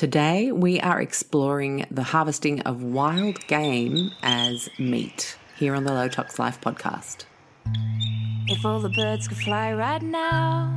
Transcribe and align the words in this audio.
Today, 0.00 0.50
we 0.50 0.80
are 0.80 0.98
exploring 0.98 1.84
the 1.90 2.02
harvesting 2.02 2.62
of 2.62 2.82
wild 2.82 3.46
game 3.48 4.12
as 4.22 4.70
meat 4.78 5.36
here 5.58 5.74
on 5.74 5.84
the 5.84 5.92
Low 5.92 6.08
Tox 6.08 6.38
Life 6.38 6.58
podcast. 6.58 7.26
If 8.46 8.64
all 8.64 8.80
the 8.80 8.88
birds 8.88 9.28
could 9.28 9.36
fly 9.36 9.74
right 9.74 10.00
now, 10.00 10.74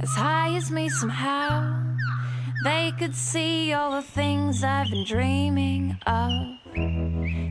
as 0.00 0.10
high 0.10 0.54
as 0.54 0.70
me 0.70 0.88
somehow, 0.90 1.74
they 2.62 2.92
could 3.00 3.16
see 3.16 3.72
all 3.72 3.90
the 4.00 4.02
things 4.02 4.62
I've 4.62 4.88
been 4.88 5.06
dreaming 5.06 5.98
of. 6.06 6.30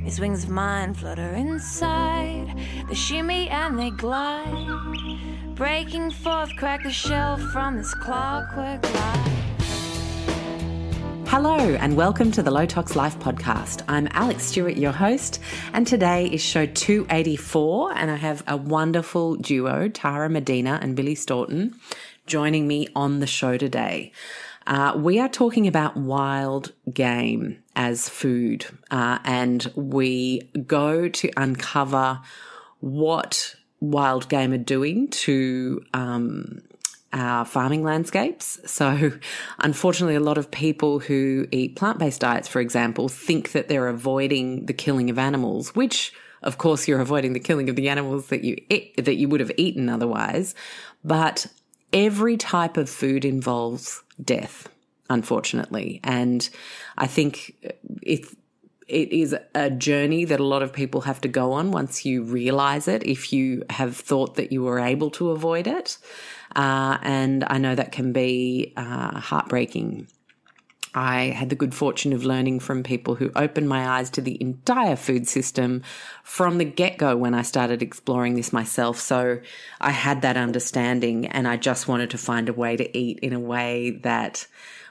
These 0.05 0.21
wings 0.21 0.45
of 0.45 0.49
mine 0.49 0.93
flutter 0.93 1.33
inside, 1.33 2.57
they 2.87 2.95
shimmy 2.95 3.49
and 3.49 3.77
they 3.77 3.89
glide, 3.89 5.55
breaking 5.55 6.11
forth, 6.11 6.55
crack 6.55 6.83
the 6.83 6.89
shell 6.89 7.35
from 7.35 7.75
this 7.75 7.93
clockwork 7.95 8.81
life. 8.93 9.40
Hello, 11.31 11.55
and 11.55 11.95
welcome 11.95 12.29
to 12.33 12.43
the 12.43 12.51
Low 12.51 12.65
Tox 12.65 12.93
Life 12.97 13.17
podcast. 13.17 13.85
I'm 13.87 14.09
Alexx 14.09 14.41
Stuart, 14.41 14.75
your 14.75 14.91
host, 14.91 15.39
and 15.71 15.87
today 15.87 16.25
is 16.25 16.41
show 16.41 16.65
284. 16.65 17.93
And 17.93 18.11
I 18.11 18.17
have 18.17 18.43
a 18.47 18.57
wonderful 18.57 19.37
duo, 19.37 19.87
Tara 19.87 20.29
Medina 20.29 20.77
and 20.81 20.93
Billy 20.93 21.15
Staughton, 21.15 21.73
joining 22.27 22.67
me 22.67 22.89
on 22.97 23.21
the 23.21 23.27
show 23.27 23.57
today. 23.57 24.11
Uh, 24.67 24.91
we 24.97 25.21
are 25.21 25.29
talking 25.29 25.67
about 25.67 25.95
wild 25.95 26.73
game 26.91 27.63
as 27.77 28.09
food, 28.09 28.65
uh, 28.91 29.19
and 29.23 29.71
we 29.73 30.49
go 30.67 31.07
to 31.07 31.31
uncover 31.37 32.19
what 32.81 33.55
wild 33.79 34.27
game 34.27 34.51
are 34.51 34.57
doing 34.57 35.07
to 35.11 35.81
um, 35.93 36.61
our 37.13 37.45
farming 37.45 37.83
landscapes. 37.83 38.59
So, 38.65 39.11
unfortunately, 39.59 40.15
a 40.15 40.21
lot 40.21 40.37
of 40.37 40.49
people 40.51 40.99
who 40.99 41.47
eat 41.51 41.75
plant 41.75 41.99
based 41.99 42.21
diets, 42.21 42.47
for 42.47 42.61
example, 42.61 43.09
think 43.09 43.51
that 43.51 43.67
they're 43.67 43.87
avoiding 43.87 44.65
the 44.65 44.73
killing 44.73 45.09
of 45.09 45.19
animals, 45.19 45.75
which 45.75 46.13
of 46.43 46.57
course 46.57 46.87
you're 46.87 47.01
avoiding 47.01 47.33
the 47.33 47.39
killing 47.39 47.69
of 47.69 47.75
the 47.75 47.89
animals 47.89 48.27
that 48.27 48.43
you 48.43 48.57
eat, 48.69 49.03
that 49.03 49.15
you 49.15 49.27
would 49.27 49.39
have 49.39 49.51
eaten 49.57 49.89
otherwise. 49.89 50.55
But 51.03 51.47
every 51.93 52.37
type 52.37 52.77
of 52.77 52.89
food 52.89 53.25
involves 53.25 54.03
death, 54.23 54.67
unfortunately. 55.09 55.99
And 56.03 56.47
I 56.97 57.07
think 57.07 57.55
it, 58.01 58.25
it 58.87 59.11
is 59.11 59.35
a 59.55 59.69
journey 59.69 60.25
that 60.25 60.39
a 60.39 60.45
lot 60.45 60.63
of 60.63 60.73
people 60.73 61.01
have 61.01 61.21
to 61.21 61.27
go 61.27 61.53
on 61.53 61.71
once 61.71 62.05
you 62.05 62.23
realize 62.23 62.87
it, 62.87 63.05
if 63.05 63.31
you 63.31 63.63
have 63.69 63.95
thought 63.95 64.35
that 64.35 64.51
you 64.51 64.63
were 64.63 64.79
able 64.79 65.09
to 65.11 65.31
avoid 65.31 65.67
it. 65.67 65.97
Uh, 66.55 66.97
and 67.01 67.43
I 67.47 67.57
know 67.57 67.75
that 67.75 67.91
can 67.91 68.13
be 68.13 68.73
uh, 68.77 69.19
heartbreaking. 69.19 70.07
I 70.93 71.27
had 71.27 71.49
the 71.49 71.55
good 71.55 71.73
fortune 71.73 72.11
of 72.11 72.25
learning 72.25 72.59
from 72.59 72.83
people 72.83 73.15
who 73.15 73.31
opened 73.33 73.69
my 73.69 73.87
eyes 73.87 74.09
to 74.11 74.21
the 74.21 74.41
entire 74.41 74.97
food 74.97 75.25
system 75.27 75.83
from 76.23 76.57
the 76.57 76.65
get 76.65 76.97
go 76.97 77.15
when 77.15 77.33
I 77.33 77.43
started 77.43 77.81
exploring 77.81 78.35
this 78.35 78.51
myself. 78.51 78.99
So 78.99 79.39
I 79.79 79.91
had 79.91 80.21
that 80.23 80.35
understanding 80.35 81.27
and 81.27 81.47
I 81.47 81.55
just 81.55 81.87
wanted 81.87 82.09
to 82.09 82.17
find 82.17 82.49
a 82.49 82.53
way 82.53 82.75
to 82.75 82.97
eat 82.97 83.19
in 83.19 83.31
a 83.31 83.39
way 83.39 83.91
that 84.03 84.47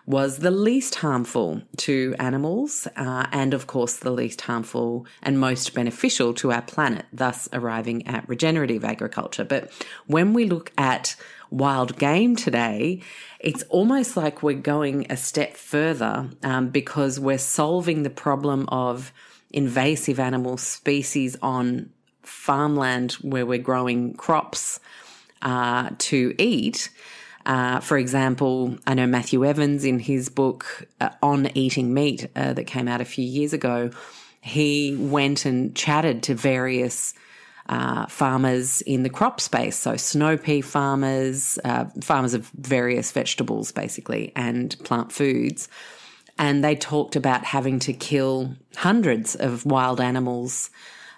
was 0.07 0.39
the 0.39 0.51
least 0.51 0.97
harmful 0.97 1.63
to 1.77 2.15
animals 2.19 2.89
uh, 2.97 3.27
and, 3.31 3.53
of 3.53 3.67
course, 3.67 3.97
the 3.97 4.11
least 4.11 4.41
harmful 4.41 5.07
and 5.23 5.39
most 5.39 5.75
beneficial 5.75 6.33
to 6.35 6.51
our 6.51 6.63
planet, 6.63 7.05
thus 7.13 7.49
arriving 7.53 8.07
at 8.09 8.29
regenerative 8.29 8.85
agriculture. 8.85 9.45
But 9.45 9.71
when 10.07 10.33
we 10.33 10.47
look 10.47 10.73
at 10.79 11.15
wild 11.51 11.99
game 11.99 12.37
today, 12.37 13.03
it's 13.39 13.63
almost 13.65 14.17
like 14.17 14.43
we're 14.43 14.55
going 14.55 15.07
a 15.11 15.17
step 15.17 15.57
further 15.57 16.31
um, 16.43 16.69
because 16.69 17.19
we're 17.19 17.39
solving 17.39 18.03
the 18.03 18.11
problem 18.11 18.69
of 18.69 19.13
invasive 19.51 20.21
animal 20.21 20.57
species 20.57 21.37
on 21.43 21.91
farmland 22.23 23.13
where 23.15 23.45
we're 23.45 23.59
growing 23.59 24.15
crops 24.15 24.81
uh, 25.43 25.91
to 25.99 26.35
eat. 26.39 26.91
Uh, 27.47 27.81
for 27.81 27.97
example, 27.99 28.77
I 28.87 28.95
know 28.95 29.07
Matthew 29.07 29.45
Evans 29.45 29.85
in 29.85 29.99
his 29.99 30.29
book 30.29 30.87
uh, 31.01 31.11
on 31.23 31.51
eating 31.55 31.93
meat 31.95 32.29
uh, 32.37 32.53
that 32.53 32.65
came 32.65 32.87
out 32.87 33.01
a 33.01 33.07
few 33.07 33.25
years 33.25 33.53
ago, 33.53 33.91
he 34.43 34.97
went 34.97 35.45
and 35.45 35.75
chatted 35.75 36.23
to 36.25 36.35
various 36.35 37.15
uh, 37.71 38.05
farmers 38.07 38.81
in 38.83 39.05
the 39.05 39.09
crop 39.09 39.41
space. 39.41 39.77
So, 39.77 39.97
snow 39.97 40.37
pea 40.37 40.61
farmers, 40.61 41.57
uh, 41.65 41.85
farmers 42.03 42.35
of 42.35 42.49
various 42.49 43.13
vegetables, 43.13 43.71
basically, 43.71 44.33
and 44.35 44.77
plant 44.83 45.13
foods. 45.13 45.69
And 46.37 46.65
they 46.65 46.75
talked 46.75 47.15
about 47.15 47.45
having 47.45 47.79
to 47.81 47.93
kill 47.93 48.57
hundreds 48.75 49.37
of 49.37 49.65
wild 49.65 50.01
animals 50.01 50.71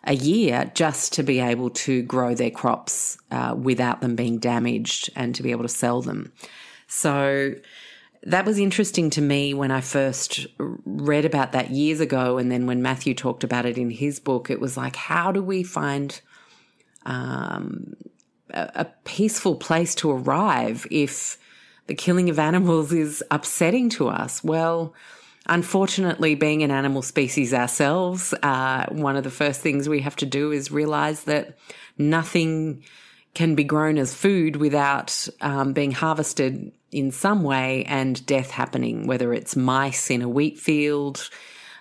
a 0.05 0.15
year 0.15 0.71
just 0.75 1.15
to 1.15 1.23
be 1.23 1.41
able 1.41 1.71
to 1.71 2.03
grow 2.03 2.35
their 2.35 2.51
crops 2.51 3.17
uh, 3.31 3.55
without 3.57 4.03
them 4.03 4.15
being 4.15 4.39
damaged 4.39 5.09
and 5.17 5.35
to 5.35 5.43
be 5.43 5.53
able 5.53 5.63
to 5.63 5.69
sell 5.71 6.03
them. 6.03 6.33
So, 6.87 7.55
that 8.25 8.45
was 8.45 8.59
interesting 8.59 9.09
to 9.11 9.23
me 9.23 9.55
when 9.55 9.71
I 9.71 9.81
first 9.81 10.47
read 10.59 11.25
about 11.25 11.53
that 11.53 11.71
years 11.71 12.01
ago. 12.01 12.37
And 12.37 12.53
then 12.53 12.67
when 12.67 12.83
Matthew 12.83 13.15
talked 13.15 13.43
about 13.43 13.65
it 13.65 13.79
in 13.79 13.89
his 13.89 14.21
book, 14.21 14.51
it 14.51 14.61
was 14.61 14.77
like, 14.77 14.97
how 14.97 15.33
do 15.33 15.43
we 15.43 15.63
find 15.63 16.21
um, 17.07 17.95
a, 18.51 18.71
a 18.75 18.85
peaceful 19.05 19.57
place 19.57 19.95
to 19.97 20.11
arrive 20.11 20.87
if 20.91 21.39
the 21.87 21.95
killing 21.95 22.31
of 22.31 22.39
animals 22.39 22.93
is 22.93 23.23
upsetting 23.31 23.89
to 23.91 24.09
us? 24.09 24.43
Well, 24.43 24.95
Unfortunately, 25.47 26.37
being 26.37 26.63
an 26.63 26.71
animal 26.71 27.03
species 27.03 27.53
ourselves, 27.53 28.33
uh, 28.45 28.87
one 28.91 29.17
of 29.17 29.25
the 29.25 29.31
first 29.31 29.61
things 29.61 29.89
we 29.89 30.01
have 30.01 30.15
to 30.17 30.27
do 30.27 30.53
is 30.53 30.71
realize 30.71 31.25
that 31.25 31.59
nothing 31.99 32.85
can 33.35 33.55
be 33.57 33.65
grown 33.65 33.99
as 33.99 34.15
food 34.15 34.57
without 34.57 35.29
um, 35.41 35.73
being 35.73 35.91
harvested 35.91 36.71
in 36.93 37.11
some 37.11 37.43
way 37.43 37.85
and 37.87 38.25
death 38.25 38.51
happening, 38.51 39.07
whether 39.07 39.33
it's 39.35 39.57
mice 39.57 40.11
in 40.11 40.23
a 40.23 40.29
wheat 40.29 40.61
field, 40.61 41.29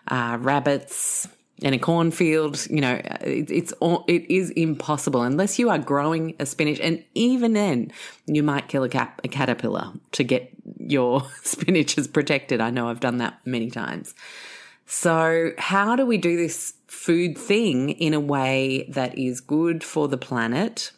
uh, 0.08 0.38
rabbits, 0.40 1.28
in 1.62 1.76
a 1.76 1.80
cornfield, 1.80 2.68
you 2.70 2.82
know, 2.82 3.00
it, 3.22 3.50
it's 3.52 3.74
it 4.08 4.30
is 4.30 4.50
impossible 4.52 5.22
unless 5.22 5.60
you 5.60 5.70
are 5.70 5.78
growing 5.78 6.36
a 6.40 6.46
spinach, 6.46 6.80
and 6.80 7.04
even 7.14 7.54
then, 7.54 7.92
you 8.26 8.42
might 8.42 8.68
kill 8.68 8.84
a, 8.84 8.90
cap, 8.90 9.22
a 9.24 9.28
caterpillar 9.28 9.94
to 10.14 10.24
get 10.24 10.52
your 10.78 11.22
spinaches 11.44 12.12
protected. 12.12 12.62
I 12.62 12.72
know 12.72 12.90
I've 12.90 13.00
done 13.00 13.18
that 13.18 13.40
many 13.46 13.70
times. 13.70 14.16
So, 14.88 15.52
how 15.58 15.96
do 15.96 16.06
we 16.06 16.18
do 16.18 16.36
this 16.36 16.74
food 16.88 17.38
thing 17.38 17.92
in 17.92 18.14
a 18.14 18.20
way 18.20 18.88
that 18.90 19.18
is 19.18 19.40
good 19.40 19.84
for 19.84 20.08
the 20.08 20.18
planet, 20.18 20.92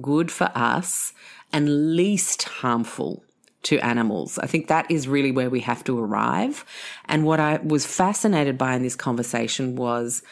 good 0.00 0.30
for 0.30 0.50
us, 0.54 1.12
and 1.52 1.94
least 1.94 2.42
harmful 2.42 3.24
to 3.64 3.78
animals. 3.78 4.38
I 4.38 4.46
think 4.46 4.68
that 4.68 4.90
is 4.90 5.08
really 5.08 5.30
where 5.30 5.50
we 5.50 5.60
have 5.60 5.84
to 5.84 5.98
arrive. 5.98 6.64
And 7.06 7.24
what 7.24 7.40
I 7.40 7.58
was 7.62 7.86
fascinated 7.86 8.58
by 8.58 8.74
in 8.74 8.82
this 8.82 8.96
conversation 8.96 9.76
was 9.76 10.22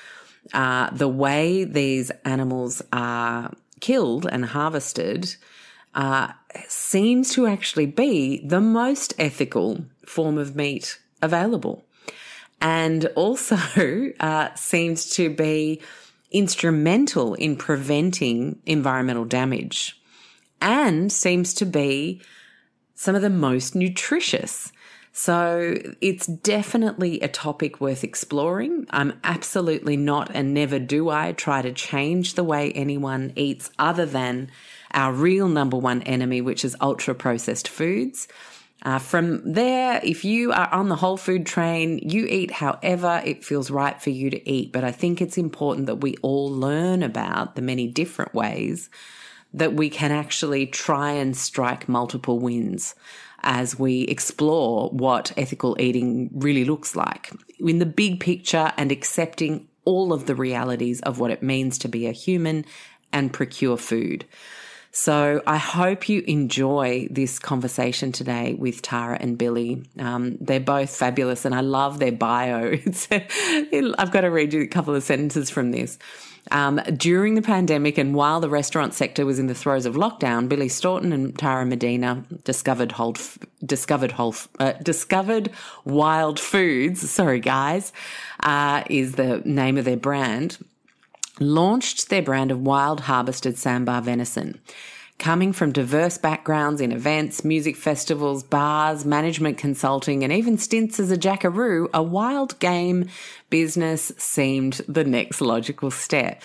uh, 0.53 0.91
the 0.91 1.09
way 1.09 1.65
these 1.65 2.11
animals 2.25 2.83
are 2.93 3.53
killed 3.81 4.27
and 4.31 4.45
harvested 4.45 5.35
uh, 5.95 6.29
seems 6.69 7.33
to 7.35 7.47
actually 7.47 7.87
be 7.87 8.45
the 8.47 8.61
most 8.61 9.15
ethical 9.19 9.85
form 10.05 10.39
of 10.39 10.57
meat 10.57 10.99
available. 11.23 11.85
And 12.61 13.07
also 13.17 13.57
uh, 14.21 14.55
seems 14.55 15.11
to 15.11 15.31
be 15.31 15.81
instrumental 16.31 17.35
in 17.35 17.57
preventing 17.57 18.61
environmental 18.67 19.25
damage 19.25 20.01
and 20.61 21.11
seems 21.11 21.55
to 21.55 21.67
be 21.67 22.21
some 23.01 23.15
of 23.15 23.23
the 23.23 23.31
most 23.31 23.75
nutritious. 23.75 24.73
So 25.11 25.75
it's 26.03 26.27
definitely 26.27 27.19
a 27.21 27.29
topic 27.29 27.81
worth 27.81 28.05
exploring. 28.05 28.87
I'm 28.91 29.19
absolutely 29.25 29.97
not 29.97 30.31
and 30.35 30.53
never 30.53 30.79
do 30.79 31.09
I 31.09 31.33
try 31.33 31.63
to 31.63 31.73
change 31.73 32.35
the 32.35 32.45
way 32.45 32.73
anyone 32.73 33.33
eats 33.37 33.71
other 33.79 34.05
than 34.05 34.51
our 34.93 35.15
real 35.15 35.49
number 35.49 35.79
one 35.79 36.03
enemy, 36.03 36.43
which 36.43 36.63
is 36.63 36.77
ultra 36.83 37.15
processed 37.15 37.69
foods. 37.69 38.29
Uh, 38.83 38.99
from 38.99 39.51
there, 39.51 39.99
if 40.05 40.23
you 40.23 40.53
are 40.53 40.69
on 40.71 40.91
the 40.91 40.97
whole 40.97 41.17
food 41.17 41.47
train, 41.47 42.01
you 42.03 42.27
eat 42.27 42.51
however 42.51 43.23
it 43.25 43.43
feels 43.43 43.71
right 43.71 44.03
for 44.03 44.11
you 44.11 44.29
to 44.29 44.47
eat. 44.51 44.73
But 44.73 44.85
I 44.85 44.93
think 44.93 45.23
it's 45.23 45.39
important 45.39 45.87
that 45.87 46.03
we 46.03 46.17
all 46.21 46.51
learn 46.51 47.03
about 47.03 47.57
the 47.57 47.63
many 47.63 47.87
different 47.87 48.35
ways 48.35 48.91
that 49.55 49.75
we 49.75 49.91
can 49.91 50.13
actually 50.13 50.67
try 50.67 51.13
and 51.13 51.37
strike 51.37 51.89
multiple 51.89 52.39
wins 52.39 52.95
as 53.43 53.79
we 53.79 54.03
explore 54.03 54.91
what 54.91 55.33
ethical 55.37 55.77
eating 55.81 56.31
really 56.35 56.65
looks 56.65 56.95
like 56.95 57.33
in 57.59 57.79
the 57.79 57.87
big 57.87 58.21
picture 58.21 58.73
and 58.77 58.93
accepting 58.93 59.67
all 59.85 60.13
of 60.13 60.27
the 60.27 60.35
realities 60.35 61.01
of 61.01 61.19
what 61.19 61.31
it 61.31 61.43
means 61.43 61.79
to 61.79 61.89
be 61.89 62.07
a 62.07 62.13
human 62.13 62.65
and 63.13 63.33
procure 63.33 63.77
food. 63.77 64.25
So 64.93 65.41
I 65.47 65.57
hope 65.57 66.09
you 66.09 66.23
enjoy 66.27 67.07
this 67.11 67.39
conversation 67.39 68.11
today 68.11 68.55
with 68.55 68.83
Tara 68.83 69.17
and 69.21 69.39
Billy. 69.39 69.85
Um, 69.99 70.37
they're 70.41 70.59
both 70.59 70.91
fabulous 70.91 71.45
and 71.45 71.55
I 71.55 71.61
love 71.61 72.01
their 72.01 72.13
bio. 72.13 72.73
I've 73.13 74.11
got 74.11 74.23
to 74.23 74.31
read 74.31 74.53
you 74.53 74.63
a 74.63 74.67
couple 74.67 74.95
of 74.95 75.05
sentences 75.05 75.49
from 75.49 75.71
this. 75.71 75.97
Um, 76.53 76.81
during 76.97 77.35
the 77.35 77.43
pandemic 77.43 77.97
and 77.97 78.15
while 78.15 78.41
the 78.41 78.49
restaurant 78.49 78.95
sector 78.95 79.25
was 79.25 79.39
in 79.39 79.47
the 79.47 79.55
throes 79.55 79.87
of 79.87 79.95
lockdown, 79.95 80.49
Billy 80.49 80.69
Staughton 80.69 81.13
and 81.13 81.39
Tara 81.39 81.65
Medina 81.65 82.25
discovered 82.45 82.93
whole, 82.93 83.17
discovered 83.65 84.13
whole, 84.13 84.35
uh, 84.59 84.73
discovered 84.83 85.51
Wildfoods. 85.85 87.09
Sorry, 87.11 87.41
guys, 87.41 87.93
uh, 88.41 88.83
is 88.91 89.13
the 89.13 89.43
name 89.45 89.79
of 89.79 89.85
their 89.85 89.97
brand. 89.97 90.59
Launched 91.39 92.11
their 92.11 92.23
brand 92.23 92.51
of 92.51 92.61
wild 92.61 93.01
harvested 93.01 93.55
sambar 93.55 94.03
venison 94.03 94.61
coming 95.21 95.53
from 95.53 95.71
diverse 95.71 96.19
backgrounds 96.19 96.81
in 96.81 96.91
events, 96.91 97.45
music 97.45 97.77
festivals, 97.77 98.43
bars, 98.43 99.05
management 99.05 99.59
consulting, 99.59 100.25
and 100.25 100.33
even 100.33 100.59
stints 100.59 100.99
as 100.99 101.11
a 101.11 101.17
jackaroo, 101.17 101.89
a 101.95 102.03
wild 102.03 102.59
game 102.59 103.09
business 103.51 104.11
seemed 104.17 104.81
the 104.89 105.05
next 105.05 105.41
logical 105.41 105.91
step. 105.91 106.43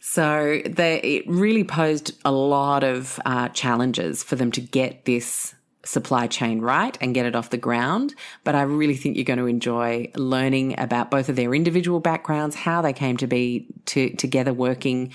So 0.00 0.62
they, 0.64 1.00
it 1.00 1.24
really 1.28 1.64
posed 1.64 2.12
a 2.24 2.32
lot 2.32 2.84
of 2.84 3.20
uh, 3.26 3.48
challenges 3.50 4.22
for 4.22 4.36
them 4.36 4.52
to 4.52 4.60
get 4.60 5.04
this 5.04 5.54
supply 5.84 6.28
chain 6.28 6.60
right 6.60 6.96
and 7.00 7.14
get 7.14 7.26
it 7.26 7.34
off 7.34 7.50
the 7.50 7.56
ground. 7.56 8.14
But 8.44 8.54
I 8.54 8.62
really 8.62 8.96
think 8.96 9.16
you're 9.16 9.24
going 9.24 9.40
to 9.40 9.46
enjoy 9.46 10.12
learning 10.14 10.78
about 10.78 11.10
both 11.10 11.28
of 11.28 11.34
their 11.34 11.54
individual 11.54 11.98
backgrounds, 11.98 12.54
how 12.54 12.82
they 12.82 12.92
came 12.92 13.16
to 13.16 13.26
be 13.26 13.66
to, 13.86 14.10
together 14.10 14.52
working 14.52 15.12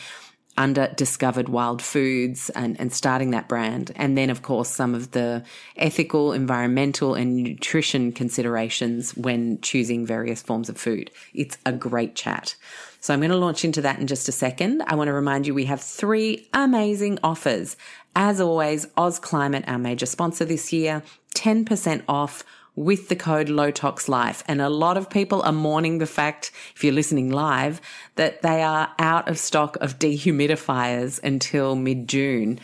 under 0.58 0.88
Discovered 0.96 1.50
Wildfoods 1.50 2.50
and, 2.52 2.80
and 2.80 2.92
starting 2.92 3.32
that 3.32 3.48
brand. 3.48 3.92
And 3.96 4.18
then, 4.18 4.30
of 4.30 4.42
course, 4.42 4.70
some 4.70 4.96
of 4.96 5.12
the 5.12 5.44
ethical, 5.76 6.34
environmental, 6.34 7.14
and 7.14 7.36
nutrition 7.36 8.12
considerations 8.12 9.16
when 9.16 9.62
choosing 9.62 10.06
various 10.06 10.42
forms 10.42 10.70
of 10.70 10.78
food. 10.78 11.12
It's 11.34 11.58
a 11.66 11.72
great 11.72 12.16
chat. 12.16 12.56
So 13.00 13.14
I'm 13.14 13.20
going 13.20 13.32
to 13.32 13.38
launch 13.38 13.64
into 13.64 13.82
that 13.84 14.00
in 14.00 14.08
just 14.08 14.28
a 14.28 14.32
second. 14.32 14.84
I 14.88 14.96
want 14.96 15.08
to 15.08 15.14
remind 15.14 15.46
you 15.46 15.54
we 15.54 15.66
have 15.66 15.82
three 15.82 16.48
amazing 16.54 17.20
offers. 17.24 17.78
As 18.16 18.42
always, 18.42 18.88
Oz 18.98 19.20
Climate, 19.20 19.64
our 19.68 19.78
major 19.78 20.08
sponsor 20.08 20.44
this 20.44 20.74
year, 20.74 21.04
10% 21.36 22.04
off 22.10 22.44
with 22.78 23.10
the 23.10 23.16
code 23.16 23.48
LowToxLife. 23.48 24.44
And 24.48 24.62
a 24.62 24.70
lot 24.70 24.96
of 24.98 25.10
people 25.10 25.42
are 25.42 25.52
mourning 25.52 25.98
the 25.98 26.06
fact, 26.06 26.52
if 26.76 26.84
you're 26.84 26.94
listening 26.94 27.32
live, 27.32 27.82
that 28.16 28.44
they 28.44 28.62
are 28.62 28.94
out 29.00 29.28
of 29.28 29.40
stock 29.40 29.78
of 29.82 30.00
dehumidifiers 30.00 31.22
until 31.24 31.76
mid 31.76 32.08
June. 32.08 32.60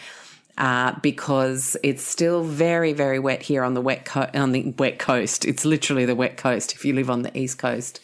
Uh, 0.55 0.93
because 1.01 1.75
it's 1.81 2.03
still 2.03 2.43
very, 2.43 2.93
very 2.93 3.17
wet 3.17 3.41
here 3.41 3.63
on 3.63 3.73
the 3.73 3.81
wet 3.81 4.05
co- 4.05 4.29
on 4.35 4.51
the 4.51 4.71
wet 4.77 4.99
coast. 4.99 5.45
It's 5.45 5.65
literally 5.65 6.05
the 6.05 6.15
wet 6.15 6.37
coast 6.37 6.73
if 6.73 6.85
you 6.85 6.93
live 6.93 7.09
on 7.09 7.23
the 7.23 7.35
east 7.35 7.57
coast, 7.57 7.99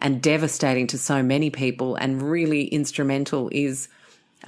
and 0.00 0.20
devastating 0.20 0.88
to 0.88 0.98
so 0.98 1.22
many 1.22 1.48
people. 1.48 1.94
And 1.94 2.20
really 2.20 2.64
instrumental 2.64 3.48
is 3.52 3.86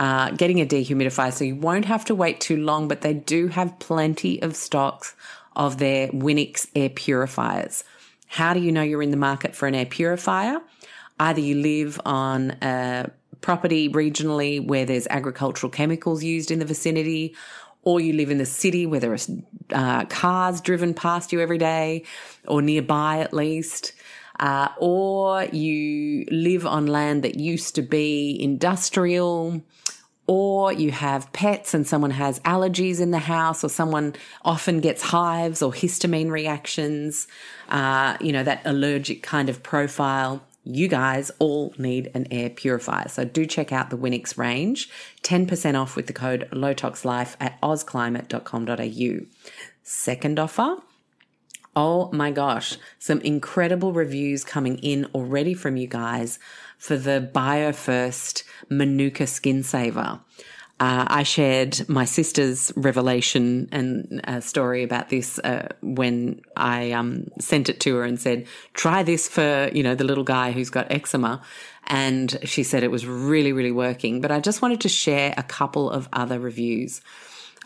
uh, 0.00 0.32
getting 0.32 0.60
a 0.60 0.66
dehumidifier, 0.66 1.32
so 1.32 1.44
you 1.44 1.54
won't 1.54 1.84
have 1.84 2.04
to 2.06 2.14
wait 2.16 2.40
too 2.40 2.56
long. 2.56 2.88
But 2.88 3.02
they 3.02 3.14
do 3.14 3.46
have 3.46 3.78
plenty 3.78 4.42
of 4.42 4.56
stocks 4.56 5.14
of 5.56 5.78
their 5.78 6.08
Winix 6.08 6.68
air 6.74 6.88
purifiers. 6.90 7.84
How 8.26 8.54
do 8.54 8.60
you 8.60 8.72
know 8.72 8.82
you're 8.82 9.02
in 9.02 9.10
the 9.10 9.16
market 9.16 9.54
for 9.54 9.66
an 9.66 9.74
air 9.74 9.86
purifier? 9.86 10.60
Either 11.20 11.40
you 11.40 11.56
live 11.56 12.00
on 12.04 12.50
a 12.62 13.10
property 13.40 13.88
regionally 13.88 14.64
where 14.64 14.84
there's 14.84 15.06
agricultural 15.08 15.70
chemicals 15.70 16.24
used 16.24 16.50
in 16.50 16.58
the 16.58 16.64
vicinity, 16.64 17.36
or 17.82 18.00
you 18.00 18.14
live 18.14 18.30
in 18.30 18.38
the 18.38 18.46
city 18.46 18.86
where 18.86 18.98
there 18.98 19.12
are 19.12 19.18
uh, 19.72 20.04
cars 20.06 20.60
driven 20.60 20.94
past 20.94 21.32
you 21.32 21.40
every 21.40 21.58
day, 21.58 22.04
or 22.48 22.62
nearby 22.62 23.18
at 23.18 23.32
least. 23.32 23.92
Uh, 24.40 24.68
or 24.78 25.44
you 25.52 26.26
live 26.30 26.66
on 26.66 26.86
land 26.86 27.22
that 27.22 27.38
used 27.38 27.76
to 27.76 27.82
be 27.82 28.36
industrial, 28.40 29.62
or 30.26 30.72
you 30.72 30.90
have 30.90 31.30
pets 31.32 31.74
and 31.74 31.86
someone 31.86 32.10
has 32.12 32.40
allergies 32.40 33.00
in 33.00 33.10
the 33.10 33.18
house, 33.18 33.62
or 33.62 33.68
someone 33.68 34.14
often 34.44 34.80
gets 34.80 35.02
hives 35.02 35.60
or 35.60 35.72
histamine 35.72 36.30
reactions, 36.30 37.26
uh, 37.68 38.16
you 38.20 38.32
know, 38.32 38.42
that 38.42 38.62
allergic 38.64 39.22
kind 39.22 39.48
of 39.48 39.62
profile. 39.62 40.42
You 40.64 40.88
guys 40.88 41.30
all 41.38 41.74
need 41.76 42.10
an 42.14 42.26
air 42.30 42.48
purifier. 42.48 43.08
So 43.08 43.24
do 43.24 43.44
check 43.44 43.70
out 43.70 43.90
the 43.90 43.98
Winix 43.98 44.38
range. 44.38 44.88
10% 45.22 45.78
off 45.78 45.94
with 45.94 46.06
the 46.06 46.14
code 46.14 46.48
LowToxLife 46.52 47.36
at 47.38 47.60
ozclimate.com.au. 47.60 49.26
Second 49.82 50.38
offer. 50.38 50.78
Oh 51.76 52.08
my 52.12 52.30
gosh, 52.30 52.78
some 53.00 53.20
incredible 53.22 53.92
reviews 53.92 54.44
coming 54.44 54.78
in 54.78 55.06
already 55.06 55.54
from 55.54 55.76
you 55.76 55.88
guys 55.88 56.38
for 56.78 56.96
the 56.96 57.28
BioFirst 57.34 58.44
Manuka 58.70 59.26
Skin 59.26 59.64
Saver. 59.64 60.20
Uh, 60.78 61.04
I 61.08 61.22
shared 61.24 61.88
my 61.88 62.04
sister's 62.04 62.72
revelation 62.76 63.68
and 63.72 64.20
a 64.24 64.40
story 64.40 64.84
about 64.84 65.08
this 65.08 65.38
uh, 65.40 65.68
when 65.82 66.42
I 66.56 66.92
um, 66.92 67.28
sent 67.40 67.68
it 67.68 67.80
to 67.80 67.96
her 67.96 68.04
and 68.04 68.20
said, 68.20 68.46
"Try 68.74 69.02
this 69.02 69.28
for 69.28 69.68
you 69.72 69.82
know 69.82 69.96
the 69.96 70.04
little 70.04 70.24
guy 70.24 70.52
who's 70.52 70.70
got 70.70 70.90
eczema," 70.92 71.42
and 71.88 72.38
she 72.44 72.62
said 72.62 72.84
it 72.84 72.90
was 72.90 73.06
really, 73.06 73.52
really 73.52 73.72
working. 73.72 74.20
But 74.20 74.30
I 74.30 74.38
just 74.38 74.62
wanted 74.62 74.80
to 74.82 74.88
share 74.88 75.34
a 75.36 75.42
couple 75.42 75.90
of 75.90 76.08
other 76.12 76.38
reviews. 76.38 77.00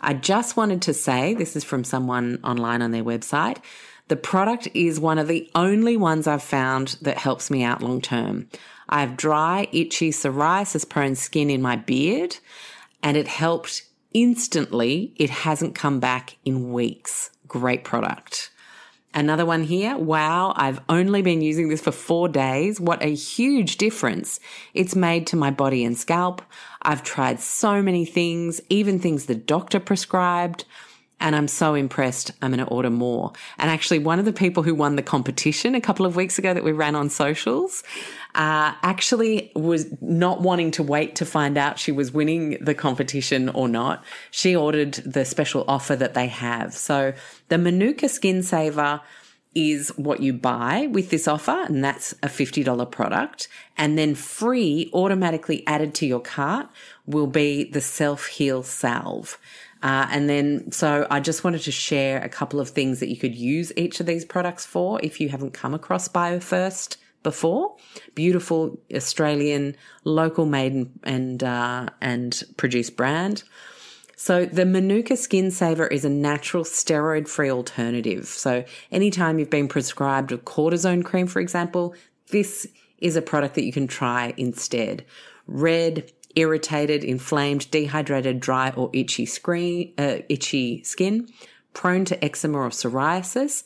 I 0.01 0.13
just 0.13 0.55
wanted 0.55 0.81
to 0.83 0.93
say 0.93 1.33
this 1.33 1.55
is 1.55 1.63
from 1.63 1.83
someone 1.83 2.39
online 2.43 2.81
on 2.81 2.91
their 2.91 3.03
website. 3.03 3.57
The 4.09 4.15
product 4.15 4.67
is 4.73 4.99
one 4.99 5.19
of 5.19 5.27
the 5.27 5.49
only 5.53 5.95
ones 5.95 6.25
I've 6.25 6.43
found 6.43 6.97
that 7.01 7.19
helps 7.19 7.51
me 7.51 7.63
out 7.63 7.83
long 7.83 8.01
term. 8.01 8.49
I 8.89 9.01
have 9.01 9.15
dry, 9.15 9.67
itchy, 9.71 10.09
psoriasis 10.09 10.89
prone 10.89 11.13
skin 11.15 11.51
in 11.51 11.61
my 11.61 11.75
beard, 11.75 12.37
and 13.03 13.15
it 13.15 13.27
helped 13.27 13.83
instantly. 14.11 15.13
It 15.15 15.29
hasn't 15.29 15.75
come 15.75 15.99
back 15.99 16.37
in 16.43 16.73
weeks. 16.73 17.29
Great 17.47 17.83
product. 17.83 18.49
Another 19.13 19.45
one 19.45 19.63
here. 19.63 19.95
Wow, 19.95 20.53
I've 20.55 20.81
only 20.89 21.21
been 21.21 21.41
using 21.41 21.69
this 21.69 21.81
for 21.81 21.91
four 21.91 22.27
days. 22.27 22.79
What 22.79 23.03
a 23.03 23.13
huge 23.13 23.77
difference 23.77 24.39
it's 24.73 24.95
made 24.95 25.27
to 25.27 25.35
my 25.35 25.51
body 25.51 25.85
and 25.85 25.95
scalp. 25.95 26.41
I've 26.81 27.03
tried 27.03 27.39
so 27.39 27.83
many 27.83 28.05
things, 28.05 28.59
even 28.69 28.99
things 28.99 29.25
the 29.25 29.35
doctor 29.35 29.79
prescribed 29.79 30.65
and 31.19 31.35
I'm 31.35 31.47
so 31.47 31.75
impressed. 31.75 32.31
I'm 32.41 32.51
going 32.51 32.65
to 32.65 32.71
order 32.71 32.89
more. 32.89 33.33
And 33.57 33.69
actually, 33.69 33.99
one 33.99 34.19
of 34.19 34.25
the 34.25 34.33
people 34.33 34.63
who 34.63 34.73
won 34.73 34.95
the 34.95 35.01
competition 35.01 35.75
a 35.75 35.81
couple 35.81 36.05
of 36.05 36.15
weeks 36.15 36.39
ago 36.39 36.53
that 36.53 36.63
we 36.63 36.71
ran 36.71 36.95
on 36.95 37.09
socials 37.09 37.83
uh, 38.35 38.73
actually 38.83 39.51
was 39.55 39.87
not 40.01 40.41
wanting 40.41 40.71
to 40.71 40.83
wait 40.83 41.15
to 41.15 41.25
find 41.25 41.57
out 41.57 41.79
she 41.79 41.91
was 41.91 42.11
winning 42.11 42.57
the 42.61 42.73
competition 42.73 43.49
or 43.49 43.67
not. 43.67 44.03
She 44.31 44.55
ordered 44.55 44.93
the 44.93 45.25
special 45.25 45.65
offer 45.67 45.95
that 45.95 46.13
they 46.13 46.27
have. 46.27 46.73
So 46.73 47.13
the 47.49 47.57
Manuka 47.57 48.07
Skin 48.07 48.43
Saver 48.43 49.01
is 49.55 49.89
what 49.97 50.19
you 50.19 50.31
buy 50.31 50.87
with 50.91 51.09
this 51.09 51.27
offer, 51.27 51.65
and 51.67 51.83
that's 51.83 52.13
a 52.23 52.27
$50 52.27 52.91
product. 52.91 53.47
And 53.77 53.97
then 53.97 54.13
free, 54.13 54.89
automatically 54.93 55.65
added 55.65 55.95
to 55.95 56.05
your 56.05 56.19
cart, 56.19 56.69
will 57.07 57.27
be 57.27 57.63
the 57.63 57.81
Self 57.81 58.27
Heal 58.27 58.61
Salve. 58.63 59.39
Uh, 59.81 60.07
and 60.11 60.29
then, 60.29 60.71
so 60.71 61.07
I 61.09 61.19
just 61.19 61.43
wanted 61.43 61.61
to 61.61 61.71
share 61.71 62.21
a 62.21 62.29
couple 62.29 62.59
of 62.59 62.69
things 62.69 62.99
that 62.99 63.09
you 63.09 63.17
could 63.17 63.35
use 63.35 63.71
each 63.77 63.99
of 63.99 64.05
these 64.05 64.25
products 64.25 64.65
for 64.65 64.99
if 65.01 65.21
you 65.21 65.29
haven't 65.29 65.53
come 65.53 65.73
across 65.73 66.09
BioFirst 66.09 66.97
before. 67.23 67.75
Beautiful 68.13 68.77
Australian, 68.93 69.75
local 70.03 70.45
made 70.45 70.73
and 70.73 70.99
and, 71.03 71.43
uh, 71.43 71.87
and 72.01 72.43
produced 72.57 72.97
brand. 72.97 73.43
So 74.15 74.45
the 74.45 74.65
Manuka 74.65 75.15
Skin 75.15 75.49
Saver 75.49 75.87
is 75.87 76.03
a 76.03 76.09
natural 76.09 76.65
steroid-free 76.65 77.49
alternative. 77.49 78.25
So 78.25 78.65
anytime 78.91 79.39
you've 79.39 79.49
been 79.49 79.69
prescribed 79.69 80.33
a 80.33 80.37
cortisone 80.37 81.05
cream, 81.05 81.25
for 81.25 81.39
example, 81.39 81.95
this 82.31 82.67
is 82.97 83.15
a 83.15 83.21
product 83.21 83.55
that 83.55 83.63
you 83.63 83.71
can 83.71 83.87
try 83.87 84.33
instead. 84.35 85.05
Red, 85.47 86.11
irritated, 86.35 87.03
inflamed, 87.03 87.69
dehydrated, 87.71 88.39
dry, 88.39 88.71
or 88.75 88.89
itchy, 88.93 89.25
screen, 89.25 89.93
uh, 89.97 90.17
itchy 90.29 90.83
skin, 90.83 91.27
prone 91.73 92.05
to 92.05 92.23
eczema 92.23 92.59
or 92.59 92.69
psoriasis, 92.69 93.63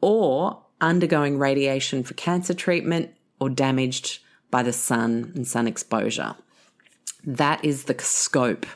or 0.00 0.62
undergoing 0.80 1.38
radiation 1.38 2.02
for 2.02 2.14
cancer 2.14 2.54
treatment 2.54 3.10
or 3.40 3.48
damaged 3.48 4.20
by 4.50 4.62
the 4.62 4.72
sun 4.72 5.32
and 5.34 5.46
sun 5.46 5.66
exposure. 5.66 6.34
That 7.24 7.64
is 7.64 7.84
the 7.84 7.96
scope 8.00 8.66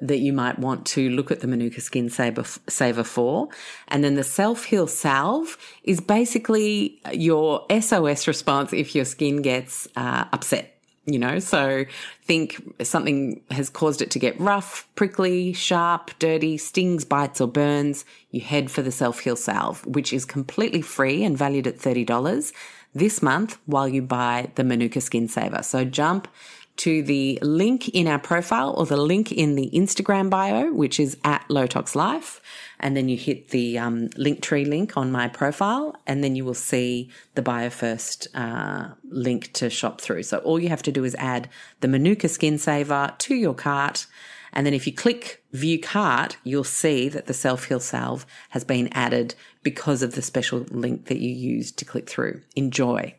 that 0.00 0.18
you 0.18 0.32
might 0.32 0.58
want 0.58 0.86
to 0.86 1.10
look 1.10 1.30
at 1.30 1.40
the 1.40 1.48
Manuka 1.48 1.80
Skin 1.80 2.08
Saver, 2.08 2.44
Saver 2.68 3.02
for. 3.02 3.48
And 3.88 4.04
then 4.04 4.14
the 4.14 4.22
Self 4.22 4.64
Heal 4.64 4.86
Salve 4.86 5.56
is 5.82 6.00
basically 6.00 7.00
your 7.12 7.66
SOS 7.80 8.28
response 8.28 8.72
if 8.72 8.94
your 8.94 9.04
skin 9.04 9.42
gets 9.42 9.88
uh, 9.96 10.26
upset 10.32 10.77
you 11.08 11.18
know, 11.18 11.38
so 11.38 11.84
think 12.22 12.62
something 12.82 13.40
has 13.50 13.70
caused 13.70 14.02
it 14.02 14.10
to 14.10 14.18
get 14.18 14.38
rough, 14.38 14.86
prickly, 14.94 15.52
sharp, 15.54 16.10
dirty, 16.18 16.58
stings, 16.58 17.04
bites, 17.04 17.40
or 17.40 17.48
burns. 17.48 18.04
You 18.30 18.42
head 18.42 18.70
for 18.70 18.82
the 18.82 18.92
self 18.92 19.20
heal 19.20 19.36
salve, 19.36 19.84
which 19.86 20.12
is 20.12 20.24
completely 20.24 20.82
free 20.82 21.24
and 21.24 21.36
valued 21.36 21.66
at 21.66 21.78
$30 21.78 22.52
this 22.94 23.22
month 23.22 23.58
while 23.66 23.88
you 23.88 24.02
buy 24.02 24.50
the 24.56 24.64
Manuka 24.64 25.00
Skin 25.00 25.28
Saver. 25.28 25.62
So 25.62 25.84
jump 25.84 26.28
to 26.78 27.02
the 27.02 27.38
link 27.42 27.88
in 27.88 28.06
our 28.06 28.18
profile 28.18 28.74
or 28.76 28.86
the 28.86 28.96
link 28.96 29.32
in 29.32 29.56
the 29.56 29.70
Instagram 29.74 30.30
bio, 30.30 30.72
which 30.72 31.00
is 31.00 31.16
at 31.24 31.46
Lowtox 31.48 31.94
Life. 31.94 32.40
And 32.80 32.96
then 32.96 33.08
you 33.08 33.16
hit 33.16 33.48
the 33.48 33.78
um, 33.78 34.08
Linktree 34.10 34.66
link 34.66 34.96
on 34.96 35.10
my 35.10 35.28
profile, 35.28 35.96
and 36.06 36.22
then 36.22 36.36
you 36.36 36.44
will 36.44 36.54
see 36.54 37.10
the 37.34 37.42
BioFirst 37.42 38.28
uh, 38.34 38.94
link 39.04 39.52
to 39.54 39.68
shop 39.68 40.00
through. 40.00 40.22
So 40.22 40.38
all 40.38 40.60
you 40.60 40.68
have 40.68 40.82
to 40.84 40.92
do 40.92 41.04
is 41.04 41.16
add 41.16 41.48
the 41.80 41.88
Manuka 41.88 42.28
Skin 42.28 42.58
Saver 42.58 43.14
to 43.18 43.34
your 43.34 43.54
cart. 43.54 44.06
And 44.52 44.64
then 44.64 44.74
if 44.74 44.86
you 44.86 44.94
click 44.94 45.44
view 45.52 45.78
cart, 45.78 46.36
you'll 46.44 46.64
see 46.64 47.08
that 47.08 47.26
the 47.26 47.34
self 47.34 47.64
heal 47.64 47.80
salve 47.80 48.24
has 48.50 48.64
been 48.64 48.88
added 48.92 49.34
because 49.62 50.02
of 50.02 50.14
the 50.14 50.22
special 50.22 50.60
link 50.70 51.06
that 51.06 51.18
you 51.18 51.30
used 51.30 51.78
to 51.78 51.84
click 51.84 52.08
through. 52.08 52.40
Enjoy 52.56 53.14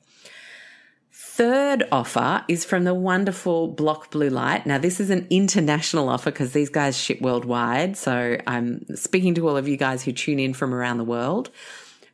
third 1.39 1.88
offer 1.89 2.43
is 2.50 2.65
from 2.65 2.84
the 2.84 2.93
wonderful 2.93 3.69
Block 3.69 4.12
Blue 4.12 4.29
Light. 4.29 4.65
Now, 4.65 4.77
this 4.77 5.00
is 5.00 5.10
an 5.10 5.25
international 5.29 6.10
offer 6.10 6.31
because 6.31 6.51
these 6.51 6.67
guys 6.67 6.98
ship 6.98 7.22
worldwide. 7.22 7.96
So 7.96 8.36
I'm 8.46 8.86
speaking 8.93 9.36
to 9.36 9.48
all 9.48 9.55
of 9.55 9.65
you 9.65 9.77
guys 9.77 10.03
who 10.03 10.12
tune 10.12 10.38
in 10.38 10.53
from 10.53 10.74
around 10.74 10.98
the 10.98 11.05
world. 11.05 11.50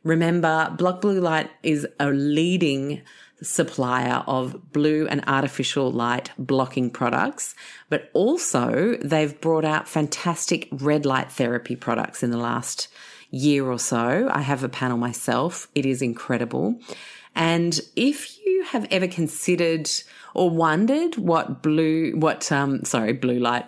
Remember, 0.04 0.72
Block 0.78 1.00
Blue 1.00 1.18
Light 1.18 1.50
is 1.64 1.88
a 1.98 2.12
leading 2.12 3.02
supplier 3.42 4.22
of 4.28 4.72
blue 4.72 5.08
and 5.08 5.24
artificial 5.26 5.90
light 5.90 6.30
blocking 6.38 6.88
products, 6.88 7.56
but 7.88 8.08
also 8.14 8.96
they've 9.02 9.40
brought 9.40 9.64
out 9.64 9.88
fantastic 9.88 10.68
red 10.70 11.04
light 11.04 11.32
therapy 11.32 11.74
products 11.74 12.22
in 12.22 12.30
the 12.30 12.38
last 12.38 12.86
year 13.30 13.66
or 13.66 13.80
so. 13.80 14.30
I 14.32 14.42
have 14.42 14.62
a 14.62 14.68
panel 14.68 14.98
myself. 14.98 15.66
It 15.74 15.84
is 15.84 16.00
incredible. 16.00 16.78
And 17.36 17.78
if 17.94 18.44
you 18.44 18.64
have 18.64 18.88
ever 18.90 19.06
considered 19.06 19.90
or 20.32 20.48
wondered 20.48 21.16
what 21.16 21.62
blue, 21.62 22.12
what, 22.16 22.50
um, 22.50 22.82
sorry, 22.84 23.12
blue 23.12 23.38
light, 23.38 23.66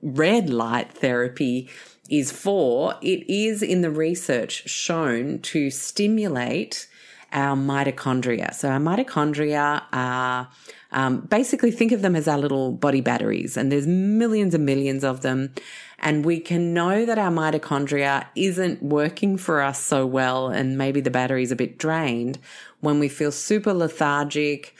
red 0.00 0.48
light 0.48 0.92
therapy 0.92 1.68
is 2.08 2.30
for, 2.30 2.94
it 3.02 3.28
is 3.28 3.62
in 3.62 3.82
the 3.82 3.90
research 3.90 4.68
shown 4.68 5.40
to 5.40 5.68
stimulate 5.70 6.88
our 7.32 7.56
mitochondria. 7.56 8.54
So 8.54 8.68
our 8.70 8.78
mitochondria 8.78 9.82
are 9.92 10.48
um, 10.90 11.20
basically 11.20 11.70
think 11.70 11.92
of 11.92 12.02
them 12.02 12.16
as 12.16 12.26
our 12.26 12.38
little 12.38 12.72
body 12.72 13.00
batteries, 13.00 13.56
and 13.56 13.70
there's 13.70 13.86
millions 13.86 14.54
and 14.54 14.64
millions 14.64 15.04
of 15.04 15.20
them. 15.20 15.52
And 16.00 16.24
we 16.24 16.38
can 16.38 16.72
know 16.72 17.04
that 17.04 17.18
our 17.18 17.30
mitochondria 17.30 18.26
isn't 18.36 18.82
working 18.82 19.36
for 19.36 19.60
us 19.60 19.82
so 19.82 20.06
well, 20.06 20.48
and 20.48 20.78
maybe 20.78 21.00
the 21.00 21.10
battery's 21.10 21.50
a 21.50 21.56
bit 21.56 21.76
drained 21.76 22.38
when 22.80 23.00
we 23.00 23.08
feel 23.08 23.32
super 23.32 23.74
lethargic, 23.74 24.76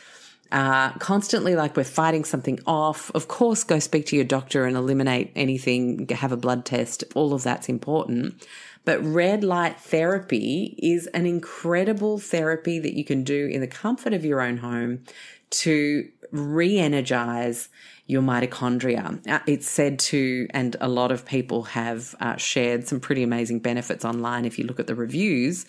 uh, 0.52 0.92
constantly 0.92 1.54
like 1.56 1.76
we're 1.76 1.84
fighting 1.84 2.24
something 2.24 2.58
off. 2.66 3.10
Of 3.14 3.28
course, 3.28 3.64
go 3.64 3.78
speak 3.78 4.06
to 4.06 4.16
your 4.16 4.24
doctor 4.24 4.64
and 4.64 4.76
eliminate 4.76 5.32
anything, 5.34 6.08
have 6.08 6.32
a 6.32 6.36
blood 6.36 6.64
test. 6.64 7.04
All 7.14 7.34
of 7.34 7.42
that's 7.42 7.68
important. 7.68 8.46
But 8.84 9.04
red 9.04 9.44
light 9.44 9.78
therapy 9.78 10.74
is 10.78 11.06
an 11.08 11.26
incredible 11.26 12.18
therapy 12.18 12.78
that 12.78 12.96
you 12.96 13.04
can 13.04 13.22
do 13.22 13.46
in 13.46 13.60
the 13.60 13.66
comfort 13.66 14.14
of 14.14 14.24
your 14.24 14.40
own 14.40 14.58
home 14.58 15.04
to 15.50 16.08
re 16.30 16.78
energize 16.78 17.68
your 18.06 18.22
mitochondria. 18.22 19.26
Uh, 19.28 19.40
it's 19.46 19.68
said 19.68 19.98
to, 19.98 20.48
and 20.50 20.76
a 20.80 20.88
lot 20.88 21.12
of 21.12 21.26
people 21.26 21.62
have 21.64 22.14
uh, 22.20 22.36
shared 22.36 22.88
some 22.88 23.00
pretty 23.00 23.22
amazing 23.22 23.60
benefits 23.60 24.04
online 24.04 24.44
if 24.44 24.58
you 24.58 24.64
look 24.64 24.80
at 24.80 24.86
the 24.86 24.94
reviews, 24.94 25.66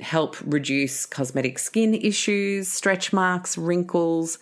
help 0.00 0.36
reduce 0.44 1.06
cosmetic 1.06 1.58
skin 1.58 1.94
issues, 1.94 2.68
stretch 2.68 3.12
marks, 3.12 3.58
wrinkles. 3.58 4.38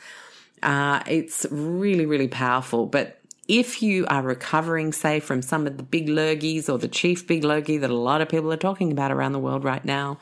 Uh, 0.63 1.03
it's 1.07 1.47
really, 1.51 2.05
really 2.05 2.29
powerful. 2.29 2.85
But 2.87 3.21
if 3.49 3.83
you 3.83 4.07
are 4.07 4.23
recovering, 4.23 4.93
say, 4.93 5.19
from 5.19 5.41
some 5.43 5.67
of 5.67 5.79
the 5.79 5.83
big 5.83 6.09
lurgies 6.09 6.69
or 6.69 6.79
the 6.79 6.89
chief 6.89 7.27
big 7.27 7.43
lurgy 7.43 7.79
that 7.79 7.91
a 7.91 7.97
lot 7.97 8.21
of 8.21 8.29
people 8.29 8.53
are 8.53 8.59
talking 8.59 8.93
about 8.93 9.11
around 9.11 9.33
the 9.33 9.39
world 9.39 9.65
right 9.65 9.85
now, 9.85 10.19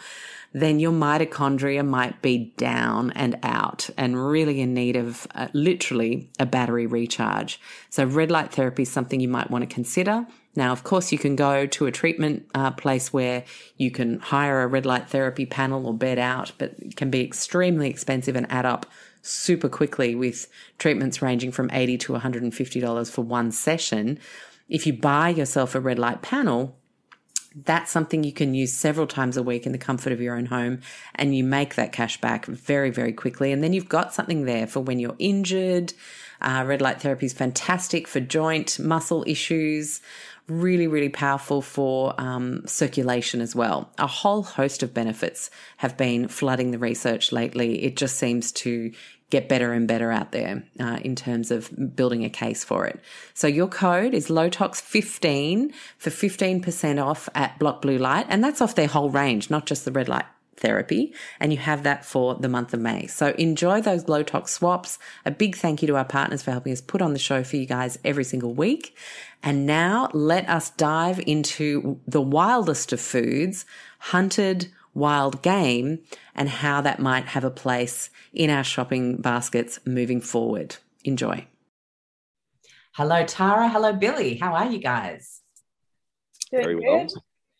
then 0.52 0.78
your 0.80 0.92
mitochondria 0.92 1.86
might 1.86 2.22
be 2.22 2.52
down 2.56 3.10
and 3.12 3.38
out 3.42 3.90
and 3.96 4.28
really 4.28 4.60
in 4.60 4.72
need 4.74 4.96
of 4.96 5.26
uh, 5.34 5.48
literally 5.52 6.30
a 6.38 6.46
battery 6.46 6.86
recharge. 6.86 7.60
So, 7.90 8.04
red 8.04 8.30
light 8.30 8.52
therapy 8.52 8.82
is 8.82 8.90
something 8.90 9.20
you 9.20 9.28
might 9.28 9.50
want 9.50 9.68
to 9.68 9.74
consider. 9.74 10.26
Now, 10.56 10.72
of 10.72 10.82
course, 10.82 11.12
you 11.12 11.18
can 11.18 11.36
go 11.36 11.66
to 11.66 11.86
a 11.86 11.92
treatment 11.92 12.48
uh, 12.54 12.70
place 12.72 13.12
where 13.12 13.44
you 13.76 13.90
can 13.90 14.18
hire 14.18 14.62
a 14.62 14.66
red 14.66 14.86
light 14.86 15.08
therapy 15.08 15.46
panel 15.46 15.86
or 15.86 15.94
bed 15.94 16.18
out, 16.18 16.52
but 16.58 16.74
it 16.78 16.96
can 16.96 17.10
be 17.10 17.22
extremely 17.22 17.88
expensive 17.88 18.34
and 18.34 18.50
add 18.50 18.66
up 18.66 18.86
super 19.22 19.68
quickly 19.68 20.14
with 20.14 20.48
treatments 20.78 21.20
ranging 21.20 21.52
from 21.52 21.68
$80 21.68 22.00
to 22.00 22.12
$150 22.14 23.10
for 23.10 23.22
one 23.22 23.52
session. 23.52 24.18
If 24.68 24.86
you 24.86 24.94
buy 24.94 25.30
yourself 25.30 25.74
a 25.74 25.80
red 25.80 25.98
light 25.98 26.22
panel, 26.22 26.77
that's 27.54 27.90
something 27.90 28.24
you 28.24 28.32
can 28.32 28.54
use 28.54 28.72
several 28.72 29.06
times 29.06 29.36
a 29.36 29.42
week 29.42 29.66
in 29.66 29.72
the 29.72 29.78
comfort 29.78 30.12
of 30.12 30.20
your 30.20 30.36
own 30.36 30.46
home 30.46 30.80
and 31.14 31.36
you 31.36 31.42
make 31.42 31.74
that 31.74 31.92
cash 31.92 32.20
back 32.20 32.46
very, 32.46 32.90
very 32.90 33.12
quickly. 33.12 33.52
And 33.52 33.62
then 33.62 33.72
you've 33.72 33.88
got 33.88 34.14
something 34.14 34.44
there 34.44 34.66
for 34.66 34.80
when 34.80 34.98
you're 34.98 35.16
injured. 35.18 35.92
Uh, 36.40 36.64
red 36.66 36.80
light 36.80 37.00
therapy 37.00 37.26
is 37.26 37.32
fantastic 37.32 38.06
for 38.06 38.20
joint 38.20 38.78
muscle 38.78 39.24
issues. 39.26 40.00
Really, 40.46 40.86
really 40.86 41.08
powerful 41.08 41.60
for 41.60 42.18
um, 42.18 42.66
circulation 42.66 43.40
as 43.40 43.54
well. 43.54 43.90
A 43.98 44.06
whole 44.06 44.42
host 44.42 44.82
of 44.82 44.94
benefits 44.94 45.50
have 45.78 45.96
been 45.96 46.28
flooding 46.28 46.70
the 46.70 46.78
research 46.78 47.32
lately. 47.32 47.82
It 47.84 47.96
just 47.96 48.16
seems 48.16 48.52
to 48.52 48.92
get 49.30 49.48
better 49.48 49.72
and 49.72 49.86
better 49.86 50.10
out 50.10 50.32
there 50.32 50.64
uh, 50.80 50.98
in 51.02 51.14
terms 51.14 51.50
of 51.50 51.94
building 51.94 52.24
a 52.24 52.30
case 52.30 52.64
for 52.64 52.86
it. 52.86 52.98
So 53.34 53.46
your 53.46 53.68
code 53.68 54.14
is 54.14 54.28
Lowtox15 54.28 55.72
for 55.98 56.10
15% 56.10 57.04
off 57.04 57.28
at 57.34 57.58
Block 57.58 57.82
Blue 57.82 57.98
Light, 57.98 58.26
and 58.28 58.42
that's 58.42 58.60
off 58.60 58.74
their 58.74 58.86
whole 58.86 59.10
range, 59.10 59.50
not 59.50 59.66
just 59.66 59.84
the 59.84 59.92
red 59.92 60.08
light 60.08 60.24
therapy, 60.58 61.12
and 61.40 61.52
you 61.52 61.58
have 61.58 61.82
that 61.84 62.04
for 62.04 62.34
the 62.34 62.48
month 62.48 62.74
of 62.74 62.80
May. 62.80 63.06
So 63.06 63.28
enjoy 63.38 63.80
those 63.80 64.08
low 64.08 64.22
tox 64.22 64.52
swaps. 64.52 64.98
A 65.24 65.30
big 65.30 65.56
thank 65.56 65.82
you 65.82 65.88
to 65.88 65.96
our 65.96 66.04
partners 66.04 66.42
for 66.42 66.50
helping 66.50 66.72
us 66.72 66.80
put 66.80 67.02
on 67.02 67.12
the 67.12 67.18
show 67.18 67.44
for 67.44 67.56
you 67.56 67.66
guys 67.66 67.98
every 68.04 68.24
single 68.24 68.54
week. 68.54 68.96
And 69.42 69.66
now 69.66 70.08
let 70.12 70.48
us 70.48 70.70
dive 70.70 71.20
into 71.26 72.00
the 72.06 72.20
wildest 72.20 72.92
of 72.92 73.00
foods, 73.00 73.64
hunted 73.98 74.72
wild 74.98 75.40
game 75.42 76.00
and 76.34 76.48
how 76.48 76.80
that 76.80 76.98
might 76.98 77.26
have 77.26 77.44
a 77.44 77.50
place 77.50 78.10
in 78.32 78.50
our 78.50 78.64
shopping 78.64 79.16
baskets 79.16 79.78
moving 79.86 80.20
forward. 80.20 80.76
Enjoy. 81.04 81.46
Hello, 82.92 83.24
Tara. 83.24 83.68
Hello, 83.68 83.92
Billy. 83.92 84.36
How 84.36 84.54
are 84.54 84.70
you 84.70 84.78
guys? 84.78 85.40
Very 86.50 86.74
well. 86.74 87.06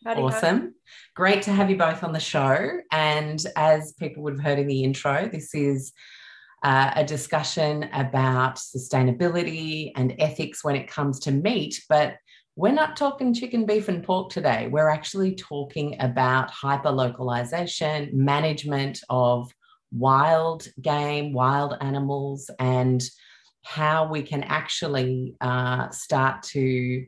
Awesome. 0.05 0.75
Great 1.15 1.43
to 1.43 1.53
have 1.53 1.71
you 1.71 1.77
both 1.77 2.03
on 2.03 2.13
the 2.13 2.21
show. 2.21 2.81
And 2.91 3.45
as 3.57 3.93
people 3.95 4.23
would 4.23 4.35
have 4.35 4.45
heard 4.45 4.59
in 4.59 4.67
the 4.67 4.85
intro, 4.85 5.29
this 5.29 5.55
is 5.55 5.93
uh, 6.63 6.91
a 6.95 7.05
discussion 7.05 7.89
about 7.93 8.57
sustainability 8.57 9.93
and 9.97 10.15
ethics 10.19 10.65
when 10.65 10.77
it 10.77 10.89
comes 10.89 11.21
to 11.21 11.31
meat. 11.31 11.85
But 11.89 12.17
we're 12.59 12.73
not 12.73 12.97
talking 12.97 13.33
chicken, 13.33 13.65
beef, 13.67 13.89
and 13.89 14.03
pork 14.03 14.31
today. 14.31 14.67
We're 14.67 14.89
actually 14.89 15.37
talking 15.37 15.95
about 16.01 16.51
hyperlocalization, 16.51 18.13
management 18.13 18.99
of 19.09 19.49
wild 19.93 20.67
game, 20.83 21.33
wild 21.33 21.77
animals, 21.81 22.51
and 22.59 23.01
how 23.65 24.09
we 24.09 24.23
can 24.23 24.43
actually 24.43 25.37
uh, 25.41 25.89
start 25.91 26.43
to 26.55 27.07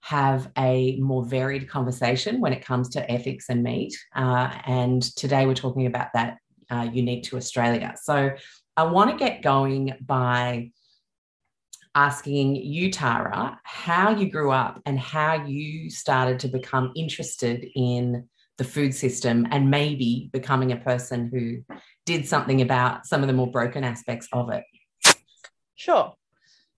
have 0.00 0.50
a 0.58 0.98
more 1.00 1.24
varied 1.24 1.66
conversation 1.66 2.38
when 2.38 2.52
it 2.52 2.62
comes 2.62 2.90
to 2.90 3.10
ethics 3.10 3.46
and 3.48 3.62
meat. 3.62 3.96
Uh, 4.14 4.50
and 4.66 5.02
today 5.16 5.46
we're 5.46 5.54
talking 5.54 5.86
about 5.86 6.08
that 6.12 6.36
uh, 6.68 6.86
unique 6.92 7.22
to 7.22 7.38
Australia. 7.38 7.94
So 8.02 8.32
I 8.76 8.82
want 8.82 9.10
to 9.12 9.16
get 9.16 9.40
going 9.40 9.94
by 10.02 10.72
asking 11.94 12.56
you, 12.56 12.90
Tara, 12.90 13.58
how 13.64 14.10
you 14.10 14.30
grew 14.30 14.50
up 14.50 14.80
and 14.86 14.98
how 14.98 15.44
you 15.44 15.90
started 15.90 16.38
to 16.40 16.48
become 16.48 16.92
interested 16.94 17.66
in 17.74 18.28
the 18.58 18.64
food 18.64 18.94
system 18.94 19.46
and 19.50 19.70
maybe 19.70 20.28
becoming 20.32 20.72
a 20.72 20.76
person 20.76 21.30
who 21.32 21.76
did 22.04 22.28
something 22.28 22.60
about 22.60 23.06
some 23.06 23.22
of 23.22 23.26
the 23.26 23.32
more 23.32 23.50
broken 23.50 23.84
aspects 23.84 24.28
of 24.32 24.50
it. 24.50 24.64
Sure. 25.74 26.14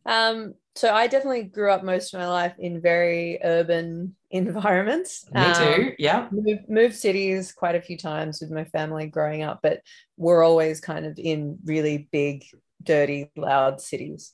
Um, 0.07 0.55
so 0.75 0.95
I 0.95 1.07
definitely 1.07 1.45
grew 1.45 1.71
up 1.71 1.85
most 1.85 2.15
of 2.15 2.21
my 2.21 2.29
life 2.29 2.55
in 2.59 2.81
very 2.81 3.39
urban 3.45 4.17
environments. 4.31 5.27
Me 5.33 5.43
um, 5.43 5.55
too. 5.55 5.93
Yeah. 5.99 6.29
Moved, 6.31 6.69
moved 6.69 6.95
cities 6.95 7.53
quite 7.53 7.75
a 7.75 7.83
few 7.83 7.99
times 7.99 8.41
with 8.41 8.51
my 8.51 8.65
family 8.65 9.07
growing 9.07 9.43
up, 9.43 9.61
but 9.63 9.81
we're 10.17 10.45
always 10.45 10.81
kind 10.81 11.05
of 11.05 11.19
in 11.19 11.59
really 11.65 12.09
big 12.11 12.45
dirty, 12.83 13.31
loud 13.37 13.81
cities. 13.81 14.33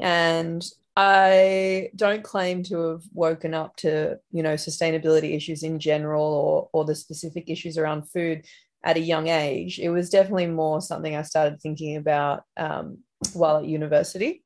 And 0.00 0.64
I 0.96 1.90
don't 1.94 2.24
claim 2.24 2.62
to 2.64 2.90
have 2.90 3.02
woken 3.12 3.52
up 3.52 3.76
to, 3.76 4.18
you 4.32 4.42
know, 4.42 4.54
sustainability 4.54 5.36
issues 5.36 5.62
in 5.62 5.78
general 5.78 6.24
or 6.24 6.68
or 6.72 6.84
the 6.84 6.94
specific 6.94 7.50
issues 7.50 7.76
around 7.76 8.10
food 8.10 8.44
at 8.82 8.96
a 8.96 9.00
young 9.00 9.28
age. 9.28 9.78
It 9.78 9.90
was 9.90 10.08
definitely 10.08 10.46
more 10.46 10.80
something 10.80 11.14
I 11.14 11.22
started 11.22 11.60
thinking 11.60 11.96
about 11.96 12.44
um, 12.56 12.98
while 13.34 13.58
at 13.58 13.66
university. 13.66 14.42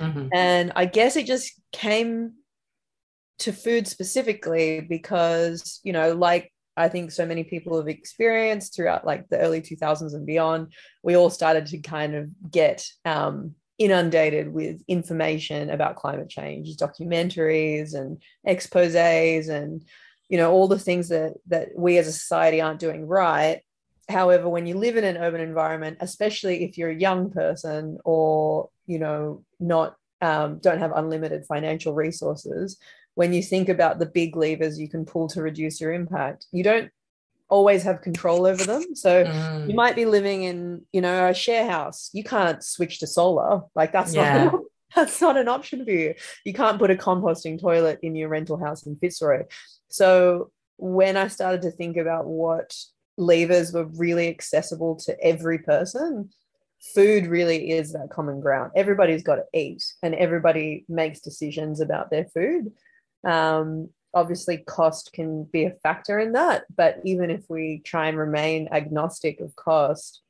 Mm-hmm. 0.00 0.28
And 0.32 0.72
I 0.74 0.86
guess 0.86 1.16
it 1.16 1.26
just 1.26 1.52
came 1.72 2.32
to 3.40 3.52
food 3.52 3.86
specifically 3.86 4.80
because, 4.80 5.80
you 5.84 5.92
know, 5.92 6.12
like 6.14 6.52
I 6.76 6.88
think 6.88 7.10
so 7.10 7.26
many 7.26 7.44
people 7.44 7.76
have 7.76 7.88
experienced 7.88 8.74
throughout 8.74 9.06
like 9.06 9.28
the 9.28 9.38
early 9.38 9.60
2000s 9.60 10.14
and 10.14 10.26
beyond, 10.26 10.72
we 11.02 11.16
all 11.16 11.30
started 11.30 11.66
to 11.66 11.78
kind 11.78 12.14
of 12.14 12.28
get 12.50 12.86
um, 13.04 13.54
inundated 13.84 14.52
with 14.52 14.82
information 14.88 15.70
about 15.70 15.96
climate 15.96 16.28
change, 16.28 16.76
documentaries 16.76 17.94
and 17.94 18.22
exposés 18.46 19.48
and 19.48 19.84
you 20.28 20.38
know 20.38 20.50
all 20.50 20.68
the 20.68 20.78
things 20.78 21.08
that 21.08 21.34
that 21.46 21.70
we 21.76 21.98
as 21.98 22.06
a 22.06 22.12
society 22.12 22.60
aren't 22.60 22.80
doing 22.80 23.06
right. 23.06 23.60
However, 24.08 24.48
when 24.48 24.66
you 24.66 24.76
live 24.76 24.96
in 24.96 25.04
an 25.04 25.16
urban 25.16 25.40
environment, 25.40 25.98
especially 26.00 26.64
if 26.64 26.76
you're 26.76 26.90
a 26.90 26.94
young 26.94 27.30
person 27.30 27.98
or 28.04 28.70
you 28.86 28.98
know 28.98 29.44
not 29.60 29.96
um, 30.20 30.58
don't 30.58 30.78
have 30.78 30.92
unlimited 30.94 31.44
financial 31.46 31.94
resources, 31.94 32.78
when 33.14 33.32
you 33.32 33.42
think 33.42 33.68
about 33.68 33.98
the 33.98 34.06
big 34.06 34.36
levers 34.36 34.78
you 34.80 34.88
can 34.88 35.04
pull 35.04 35.28
to 35.28 35.42
reduce 35.42 35.80
your 35.80 35.92
impact, 35.92 36.46
you 36.52 36.62
don't 36.62 36.90
always 37.52 37.82
have 37.82 38.00
control 38.00 38.46
over 38.46 38.64
them. 38.64 38.82
So 38.94 39.24
mm. 39.24 39.68
you 39.68 39.74
might 39.74 39.94
be 39.94 40.06
living 40.06 40.44
in, 40.44 40.80
you 40.90 41.02
know, 41.02 41.28
a 41.28 41.34
share 41.34 41.70
house. 41.70 42.08
You 42.14 42.24
can't 42.24 42.64
switch 42.64 42.98
to 43.00 43.06
solar. 43.06 43.60
Like 43.74 43.92
that's 43.92 44.14
yeah. 44.14 44.44
not 44.44 44.60
that's 44.96 45.20
not 45.20 45.36
an 45.36 45.48
option 45.48 45.84
for 45.84 45.90
you. 45.90 46.14
You 46.46 46.54
can't 46.54 46.78
put 46.78 46.90
a 46.90 46.94
composting 46.94 47.60
toilet 47.60 47.98
in 48.02 48.16
your 48.16 48.30
rental 48.30 48.56
house 48.56 48.86
in 48.86 48.96
Fitzroy. 48.96 49.44
So 49.88 50.50
when 50.78 51.18
I 51.18 51.28
started 51.28 51.60
to 51.62 51.70
think 51.70 51.98
about 51.98 52.26
what 52.26 52.74
levers 53.18 53.70
were 53.70 53.84
really 53.84 54.28
accessible 54.28 54.96
to 55.04 55.20
every 55.22 55.58
person, 55.58 56.30
food 56.94 57.26
really 57.26 57.70
is 57.70 57.92
that 57.92 58.08
common 58.10 58.40
ground. 58.40 58.72
Everybody's 58.74 59.22
got 59.22 59.36
to 59.36 59.44
eat 59.52 59.84
and 60.02 60.14
everybody 60.14 60.86
makes 60.88 61.20
decisions 61.20 61.82
about 61.82 62.10
their 62.10 62.24
food. 62.32 62.72
Um, 63.24 63.90
obviously 64.14 64.58
cost 64.58 65.12
can 65.12 65.44
be 65.44 65.64
a 65.64 65.70
factor 65.82 66.18
in 66.18 66.32
that 66.32 66.64
but 66.76 67.00
even 67.04 67.30
if 67.30 67.42
we 67.48 67.80
try 67.84 68.08
and 68.08 68.18
remain 68.18 68.68
agnostic 68.72 69.40
of 69.40 69.54
cost 69.56 70.22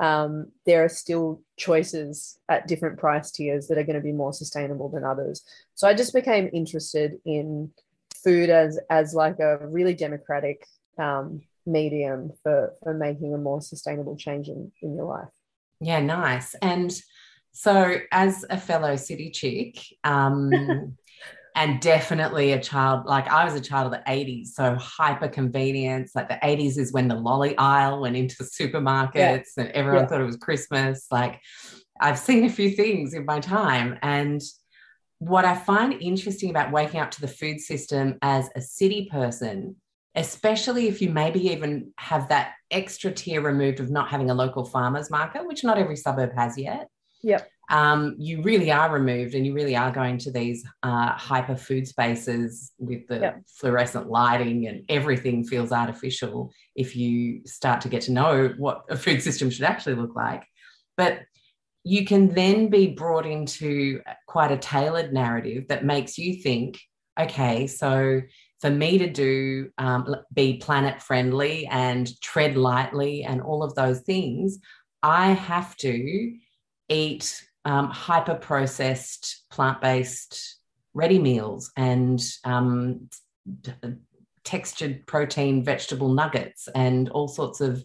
um, 0.00 0.46
there 0.64 0.82
are 0.82 0.88
still 0.88 1.42
choices 1.58 2.38
at 2.48 2.66
different 2.66 2.98
price 2.98 3.30
tiers 3.30 3.68
that 3.68 3.76
are 3.76 3.84
going 3.84 3.96
to 3.96 4.02
be 4.02 4.12
more 4.12 4.32
sustainable 4.32 4.88
than 4.88 5.04
others. 5.04 5.44
So 5.74 5.86
i 5.86 5.94
just 5.94 6.14
became 6.14 6.48
interested 6.52 7.18
in 7.24 7.70
food 8.24 8.50
as 8.50 8.78
as 8.88 9.14
like 9.14 9.38
a 9.40 9.58
really 9.68 9.94
democratic 9.94 10.66
um, 10.98 11.42
medium 11.66 12.32
for 12.42 12.74
for 12.82 12.94
making 12.94 13.34
a 13.34 13.38
more 13.38 13.60
sustainable 13.60 14.16
change 14.16 14.48
in, 14.48 14.72
in 14.82 14.96
your 14.96 15.04
life. 15.04 15.28
Yeah 15.80 16.00
nice. 16.00 16.54
And 16.62 16.90
so 17.52 17.96
as 18.10 18.44
a 18.48 18.56
fellow 18.56 18.96
city 18.96 19.30
chick 19.30 19.84
um 20.02 20.96
and 21.60 21.78
definitely 21.78 22.52
a 22.52 22.58
child 22.58 23.04
like 23.04 23.28
I 23.28 23.44
was 23.44 23.52
a 23.52 23.60
child 23.60 23.92
of 23.92 23.92
the 23.92 24.10
80s, 24.10 24.46
so 24.48 24.76
hyper 24.76 25.28
convenience. 25.28 26.12
Like 26.14 26.30
the 26.30 26.38
80s 26.42 26.78
is 26.78 26.90
when 26.90 27.06
the 27.06 27.14
lolly 27.14 27.54
aisle 27.58 28.00
went 28.00 28.16
into 28.16 28.42
supermarkets 28.42 29.14
yeah. 29.14 29.42
and 29.58 29.68
everyone 29.72 30.04
yeah. 30.04 30.06
thought 30.06 30.22
it 30.22 30.24
was 30.24 30.38
Christmas. 30.38 31.06
Like 31.10 31.38
I've 32.00 32.18
seen 32.18 32.46
a 32.46 32.48
few 32.48 32.70
things 32.70 33.12
in 33.12 33.26
my 33.26 33.40
time. 33.40 33.98
And 34.00 34.40
what 35.18 35.44
I 35.44 35.54
find 35.54 35.92
interesting 36.00 36.48
about 36.48 36.72
waking 36.72 36.98
up 36.98 37.10
to 37.10 37.20
the 37.20 37.28
food 37.28 37.60
system 37.60 38.16
as 38.22 38.48
a 38.56 38.62
city 38.62 39.10
person, 39.12 39.76
especially 40.14 40.88
if 40.88 41.02
you 41.02 41.10
maybe 41.10 41.48
even 41.48 41.92
have 41.98 42.30
that 42.30 42.52
extra 42.70 43.12
tier 43.12 43.42
removed 43.42 43.80
of 43.80 43.90
not 43.90 44.08
having 44.08 44.30
a 44.30 44.34
local 44.34 44.64
farmers 44.64 45.10
market, 45.10 45.46
which 45.46 45.62
not 45.62 45.76
every 45.76 45.96
suburb 45.96 46.34
has 46.34 46.56
yet. 46.56 46.88
Yep 47.22 47.46
um, 47.70 48.16
you 48.18 48.42
really 48.42 48.72
are 48.72 48.92
removed 48.92 49.34
and 49.34 49.46
you 49.46 49.54
really 49.54 49.76
are 49.76 49.92
going 49.92 50.18
to 50.18 50.32
these 50.32 50.66
uh, 50.82 51.12
hyper 51.12 51.56
food 51.56 51.86
spaces 51.86 52.72
with 52.78 53.06
the 53.06 53.20
yep. 53.20 53.42
fluorescent 53.46 54.08
lighting 54.08 54.66
and 54.66 54.82
everything 54.88 55.44
feels 55.44 55.70
artificial 55.70 56.52
if 56.74 56.96
you 56.96 57.42
start 57.46 57.80
to 57.82 57.88
get 57.88 58.02
to 58.02 58.12
know 58.12 58.52
what 58.58 58.82
a 58.90 58.96
food 58.96 59.22
system 59.22 59.50
should 59.50 59.64
actually 59.64 59.94
look 59.94 60.16
like. 60.16 60.44
But 60.96 61.20
you 61.84 62.04
can 62.04 62.34
then 62.34 62.70
be 62.70 62.88
brought 62.88 63.24
into 63.24 64.00
quite 64.26 64.50
a 64.50 64.58
tailored 64.58 65.12
narrative 65.12 65.68
that 65.68 65.84
makes 65.84 66.18
you 66.18 66.42
think, 66.42 66.78
okay, 67.18 67.68
so 67.68 68.20
for 68.60 68.68
me 68.68 68.98
to 68.98 69.08
do 69.08 69.70
um, 69.78 70.16
be 70.34 70.56
planet 70.56 71.00
friendly 71.00 71.66
and 71.68 72.20
tread 72.20 72.56
lightly 72.56 73.22
and 73.22 73.40
all 73.40 73.62
of 73.62 73.76
those 73.76 74.00
things, 74.00 74.58
I 75.04 75.28
have 75.28 75.76
to 75.78 76.34
eat 76.88 77.46
um, 77.64 77.88
hyper 77.90 78.34
processed 78.34 79.44
plant 79.50 79.80
based 79.80 80.56
ready 80.94 81.18
meals 81.18 81.70
and 81.76 82.20
um, 82.44 83.08
textured 84.44 85.06
protein 85.06 85.62
vegetable 85.62 86.12
nuggets 86.12 86.68
and 86.74 87.08
all 87.10 87.28
sorts 87.28 87.60
of 87.60 87.84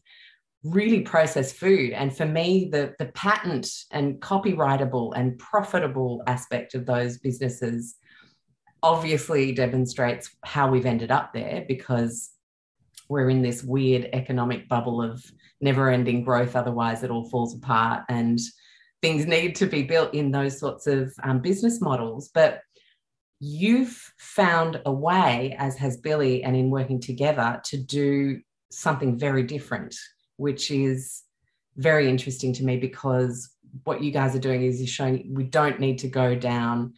really 0.63 1.01
processed 1.01 1.55
food. 1.55 1.91
And 1.91 2.15
for 2.15 2.25
me, 2.25 2.69
the, 2.71 2.95
the 2.97 3.05
patent 3.07 3.69
and 3.91 4.19
copyrightable 4.19 5.13
and 5.15 5.37
profitable 5.37 6.23
aspect 6.25 6.73
of 6.73 6.85
those 6.85 7.19
businesses 7.19 7.95
obviously 8.81 9.51
demonstrates 9.51 10.35
how 10.43 10.69
we've 10.69 10.85
ended 10.85 11.11
up 11.11 11.33
there 11.33 11.65
because 11.67 12.31
we're 13.09 13.29
in 13.29 13.43
this 13.43 13.63
weird 13.63 14.09
economic 14.13 14.67
bubble 14.67 15.01
of 15.01 15.23
never 15.61 15.89
ending 15.89 16.23
growth. 16.23 16.55
Otherwise, 16.55 17.03
it 17.03 17.11
all 17.11 17.29
falls 17.29 17.55
apart. 17.55 18.03
And 18.09 18.39
things 19.05 19.27
need 19.27 19.53
to 19.53 19.67
be 19.67 19.83
built 19.83 20.15
in 20.15 20.31
those 20.31 20.57
sorts 20.57 20.87
of 20.87 21.13
um, 21.21 21.39
business 21.39 21.79
models. 21.79 22.31
But 22.33 22.61
you've 23.39 24.11
found 24.17 24.81
a 24.83 24.91
way, 24.91 25.55
as 25.59 25.77
has 25.77 25.97
Billy, 25.97 26.43
and 26.43 26.55
in 26.55 26.71
working 26.71 26.99
together, 26.99 27.61
to 27.65 27.77
do 27.77 28.41
something 28.71 29.19
very 29.19 29.43
different, 29.43 29.95
which 30.37 30.71
is 30.71 31.21
very 31.77 32.09
interesting 32.09 32.51
to 32.53 32.63
me 32.63 32.77
because 32.77 33.51
what 33.83 34.01
you 34.01 34.09
guys 34.09 34.35
are 34.35 34.39
doing 34.39 34.63
is 34.63 34.79
you're 34.79 34.87
showing 34.87 35.31
we 35.35 35.43
don't 35.43 35.79
need 35.79 35.99
to 35.99 36.07
go 36.07 36.33
down 36.33 36.93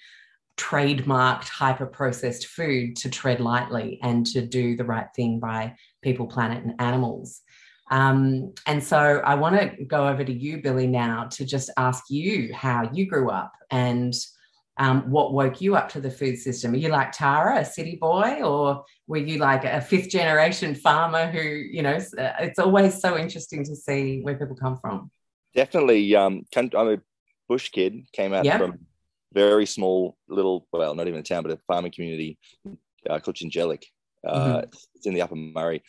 trademarked 0.56 1.50
hyper 1.50 1.86
processed 1.86 2.48
food 2.48 2.96
to 2.96 3.10
tread 3.10 3.39
lightly 3.39 4.00
and 4.02 4.26
to 4.26 4.41
do 4.41 4.76
the 4.78 4.84
right 4.84 5.08
thing 5.15 5.39
by 5.39 5.76
people 6.02 6.28
planet 6.28 6.63
and 6.63 6.80
animals 6.80 7.41
um, 7.89 8.54
and 8.65 8.84
so 8.84 9.21
I 9.26 9.36
want 9.36 9.60
to 9.60 9.84
go 9.86 10.08
over 10.08 10.23
to 10.23 10.34
you, 10.34 10.62
Billy, 10.62 10.88
now 10.88 11.26
to 11.32 11.45
just 11.45 11.69
ask 11.78 12.10
you 12.10 12.54
how 12.54 12.89
you 12.91 13.06
grew 13.06 13.30
up 13.30 13.54
and 13.71 14.13
um, 14.78 15.10
what 15.10 15.34
woke 15.34 15.62
you 15.62 15.76
up 15.76 15.89
to 15.89 16.02
the 16.02 16.12
food 16.12 16.38
system. 16.38 16.73
Are 16.73 16.78
you 16.78 16.89
like 16.89 17.12
Tara, 17.12 17.60
a 17.60 17.65
city 17.65 17.95
boy, 17.95 18.41
or 18.43 18.84
were 19.08 19.17
you 19.17 19.39
like 19.39 19.63
a 19.63 19.82
fifth 19.82 20.10
generation 20.10 20.76
farmer 20.76 21.28
who, 21.28 21.39
you 21.39 21.82
know, 21.82 21.95
uh, 21.95 22.34
it's 22.39 22.60
always 22.60 23.00
so 23.00 23.17
interesting 23.17 23.63
to 23.63 23.76
see 23.76 24.21
where 24.21 24.36
people 24.36 24.56
come 24.56 24.78
from? 24.78 25.10
Definitely. 25.56 26.15
Um, 26.15 26.43
I'm 26.56 26.69
a 26.76 26.97
bush 27.47 27.69
kid, 27.69 28.04
came 28.12 28.34
out 28.34 28.45
yep. 28.45 28.60
from 28.60 28.80
very 29.34 29.65
small 29.65 30.17
little, 30.28 30.67
well, 30.71 30.93
not 30.93 31.08
even 31.08 31.21
a 31.21 31.23
town, 31.23 31.43
but 31.43 31.54
a 31.54 31.58
farming 31.65 31.93
community 31.93 32.38
uh, 33.10 33.19
called 33.19 33.38
Jingellic. 33.38 33.84
Uh, 34.28 34.58
mm-hmm. 34.58 34.69
It's 34.93 35.08
in 35.08 35.13
the 35.13 35.21
Upper 35.21 35.36
Murray 35.36 35.82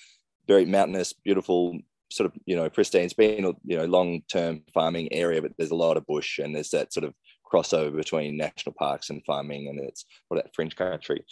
very 0.49 0.65
mountainous, 0.65 1.13
beautiful, 1.13 1.79
sort 2.11 2.27
of 2.27 2.41
you 2.47 2.57
know 2.57 2.69
pristine. 2.71 3.05
It's 3.05 3.15
been 3.15 3.55
you 3.65 3.77
know 3.77 3.85
long 3.85 4.23
term 4.31 4.63
farming 4.73 5.13
area, 5.13 5.43
but 5.43 5.53
there's 5.59 5.71
a 5.71 5.77
lot 5.77 5.97
of 5.97 6.07
bush 6.07 6.39
and 6.39 6.55
there's 6.55 6.71
that 6.71 6.93
sort 6.93 7.05
of 7.05 7.15
crossover 7.51 7.97
between 7.97 8.37
national 8.37 8.75
parks 8.79 9.11
and 9.11 9.25
farming, 9.25 9.69
and 9.69 9.81
it's 9.81 10.05
what 10.29 10.37
that 10.37 10.55
fringe 10.55 10.77
country. 10.77 11.25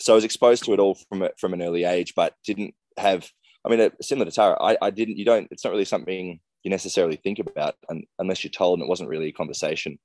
So 0.00 0.12
I 0.12 0.16
was 0.16 0.24
exposed 0.24 0.64
to 0.64 0.72
it 0.72 0.80
all 0.80 0.94
from 0.94 1.28
from 1.38 1.54
an 1.54 1.62
early 1.62 1.84
age, 1.84 2.14
but 2.14 2.34
didn't 2.44 2.74
have. 2.98 3.28
I 3.66 3.70
mean, 3.70 3.90
similar 4.02 4.26
to 4.26 4.30
Tara, 4.30 4.62
I, 4.62 4.76
I 4.82 4.90
didn't. 4.90 5.16
You 5.16 5.24
don't. 5.24 5.48
It's 5.50 5.64
not 5.64 5.70
really 5.70 5.86
something 5.86 6.38
you 6.62 6.70
necessarily 6.70 7.16
think 7.16 7.38
about 7.38 7.76
unless 8.18 8.44
you're 8.44 8.50
told, 8.50 8.78
and 8.78 8.86
it 8.86 8.88
wasn't 8.88 9.08
really 9.08 9.28
a 9.28 9.32
conversation. 9.32 9.98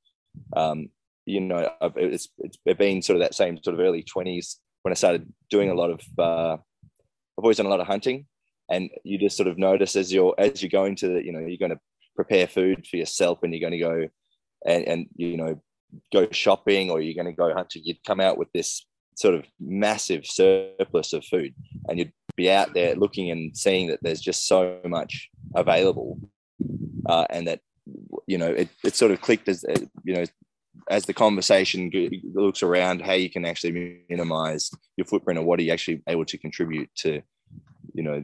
Um, 0.56 0.90
you 1.26 1.42
know, 1.42 1.70
it's 1.96 2.30
it's 2.40 2.58
been 2.78 3.02
sort 3.02 3.18
of 3.18 3.22
that 3.22 3.36
same 3.36 3.62
sort 3.64 3.74
of 3.74 3.80
early 3.80 4.04
twenties 4.04 4.60
when 4.84 4.92
I 4.92 4.96
started 4.96 5.32
doing 5.50 5.70
a 5.70 5.76
lot 5.76 5.90
of. 5.90 6.02
Uh, 6.18 6.58
I've 7.38 7.44
always 7.44 7.58
done 7.58 7.68
a 7.68 7.70
lot 7.70 7.80
of 7.80 7.88
hunting, 7.88 8.26
and 8.70 8.90
you 9.04 9.18
just 9.18 9.38
sort 9.38 9.48
of 9.48 9.58
notice 9.58 9.96
as 9.96 10.12
you're 10.14 10.36
as 10.38 10.62
you're 10.62 10.70
going 10.70 10.96
to 10.96 11.24
you 11.26 11.32
know 11.32 11.40
you're 11.40 11.58
going 11.58 11.72
to 11.72 11.80
prepare 12.16 12.48
food 12.48 12.86
for 12.88 12.98
yourself 12.98 13.40
and 13.44 13.54
you're 13.54 13.70
going 13.70 13.80
to 13.80 13.80
go 13.80 14.08
and, 14.66 14.88
and 14.88 15.08
you 15.16 15.38
know 15.38 15.62
go 16.14 16.28
shopping 16.32 16.90
or 16.90 17.02
you're 17.02 17.16
going 17.22 17.26
to 17.26 17.38
go 17.38 17.54
hunting 17.54 17.82
you'd 17.86 18.04
come 18.06 18.20
out 18.20 18.38
with 18.38 18.52
this 18.54 18.86
sort 19.16 19.34
of 19.34 19.46
massive 19.60 20.26
surplus 20.26 21.14
of 21.14 21.26
food 21.26 21.54
and 21.88 22.00
you'd 22.00 22.12
be 22.36 22.50
out 22.52 22.74
there 22.74 22.96
looking 22.96 23.32
and 23.32 23.56
seeing 23.58 23.88
that 23.88 24.00
there's 24.02 24.22
just 24.22 24.48
so 24.48 24.80
much 24.86 25.30
available 25.56 26.20
uh, 27.08 27.26
and 27.30 27.48
that 27.48 27.60
you 28.28 28.38
know, 28.38 28.48
it, 28.48 28.70
it 28.84 28.96
sort 28.96 29.12
of 29.12 29.22
clicked 29.22 29.50
as, 29.50 29.66
you 30.04 30.14
know, 30.14 30.24
as 30.90 31.06
the 31.06 31.14
conversation 31.14 31.92
looks 32.34 32.64
around 32.64 33.02
how 33.02 33.14
you 33.14 33.30
can 33.30 33.44
actually 33.44 34.04
minimize 34.08 34.70
your 34.98 35.06
footprint 35.06 35.40
or 35.40 35.44
what 35.44 35.60
are 35.60 35.64
you 35.64 35.72
actually 35.72 36.02
able 36.08 36.26
to 36.26 36.38
contribute 36.38 36.90
to, 36.96 37.22
you 38.00 38.04
know, 38.04 38.24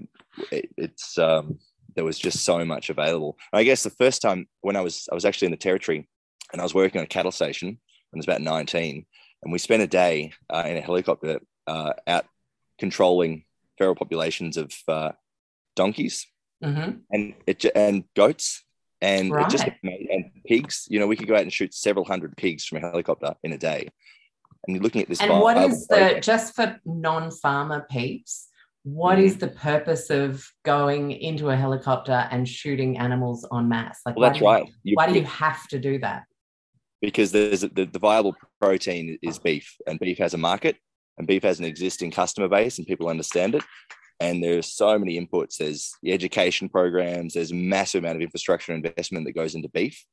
it, 0.51 0.69
it's, 0.77 1.17
um, 1.17 1.59
there 1.95 2.05
was 2.05 2.17
just 2.17 2.45
so 2.45 2.63
much 2.63 2.89
available. 2.89 3.37
I 3.51 3.63
guess 3.63 3.83
the 3.83 3.89
first 3.89 4.21
time 4.21 4.47
when 4.61 4.75
I 4.75 4.81
was, 4.81 5.07
I 5.11 5.15
was 5.15 5.25
actually 5.25 5.47
in 5.47 5.51
the 5.51 5.57
territory 5.57 6.07
and 6.51 6.61
I 6.61 6.63
was 6.63 6.73
working 6.73 6.99
on 6.99 7.05
a 7.05 7.07
cattle 7.07 7.31
station 7.31 7.67
when 8.09 8.17
I 8.17 8.19
was 8.19 8.25
about 8.25 8.41
19 8.41 9.05
and 9.43 9.51
we 9.51 9.59
spent 9.59 9.83
a 9.83 9.87
day 9.87 10.31
uh, 10.49 10.63
in 10.65 10.77
a 10.77 10.81
helicopter 10.81 11.39
uh, 11.67 11.93
out 12.07 12.25
controlling 12.79 13.43
feral 13.77 13.95
populations 13.95 14.57
of 14.57 14.71
uh, 14.87 15.11
donkeys 15.75 16.25
mm-hmm. 16.63 16.97
and 17.11 17.33
it, 17.45 17.65
and 17.75 18.05
goats 18.15 18.63
and 19.01 19.31
right. 19.31 19.49
just 19.49 19.65
and 19.83 20.31
pigs. 20.45 20.87
You 20.89 20.99
know, 20.99 21.07
we 21.07 21.15
could 21.15 21.27
go 21.27 21.35
out 21.35 21.41
and 21.41 21.53
shoot 21.53 21.73
several 21.73 22.05
hundred 22.05 22.35
pigs 22.37 22.65
from 22.65 22.79
a 22.79 22.81
helicopter 22.81 23.35
in 23.43 23.51
a 23.51 23.57
day. 23.57 23.87
And 24.65 24.75
you're 24.75 24.83
looking 24.83 25.01
at 25.03 25.09
this. 25.09 25.21
And 25.21 25.39
what 25.39 25.57
is 25.57 25.87
the 25.87 26.19
just 26.21 26.55
for 26.55 26.79
non-farmer 26.85 27.85
peeps? 27.89 28.47
What 28.85 29.17
mm. 29.17 29.39
the 29.39 29.47
purpose 29.47 30.09
of 30.09 30.47
going 30.63 31.11
into 31.11 31.49
a 31.49 31.55
helicopter 31.55 32.27
and 32.31 32.47
shooting 32.47 32.97
animals 32.97 33.45
en 33.51 33.67
masse? 33.67 33.99
Like, 34.05 34.15
well, 34.15 34.29
that's 34.29 34.39
you, 34.39 34.45
right. 34.45 34.69
You, 34.83 34.93
why 34.95 35.07
do 35.11 35.19
you 35.19 35.25
have 35.25 35.67
to 35.69 35.79
do 35.79 35.97
that? 35.99 36.23
Because 37.01 37.31
there's 37.31 37.63
a, 37.63 37.69
the, 37.69 37.85
the 37.85 37.99
viable 37.99 38.35
protein 38.61 39.17
is 39.21 39.39
beef, 39.39 39.75
and 39.87 39.99
beef 39.99 40.19
has 40.19 40.33
a 40.33 40.37
market, 40.37 40.77
and 41.17 41.27
beef 41.27 41.43
has 41.43 41.59
an 41.59 41.65
existing 41.65 42.11
customer 42.11 42.47
base, 42.47 42.77
and 42.77 42.87
people 42.87 43.09
understand 43.09 43.55
it 43.55 43.63
and 44.19 44.43
there's 44.43 44.71
so 44.71 44.97
many 44.97 45.19
inputs 45.19 45.57
there's 45.57 45.93
the 46.01 46.13
education 46.13 46.69
programs 46.69 47.33
there's 47.33 47.51
a 47.51 47.55
massive 47.55 48.03
amount 48.03 48.15
of 48.15 48.21
infrastructure 48.21 48.73
investment 48.73 49.25
that 49.25 49.33
goes 49.33 49.55
into 49.55 49.69
beef 49.69 50.05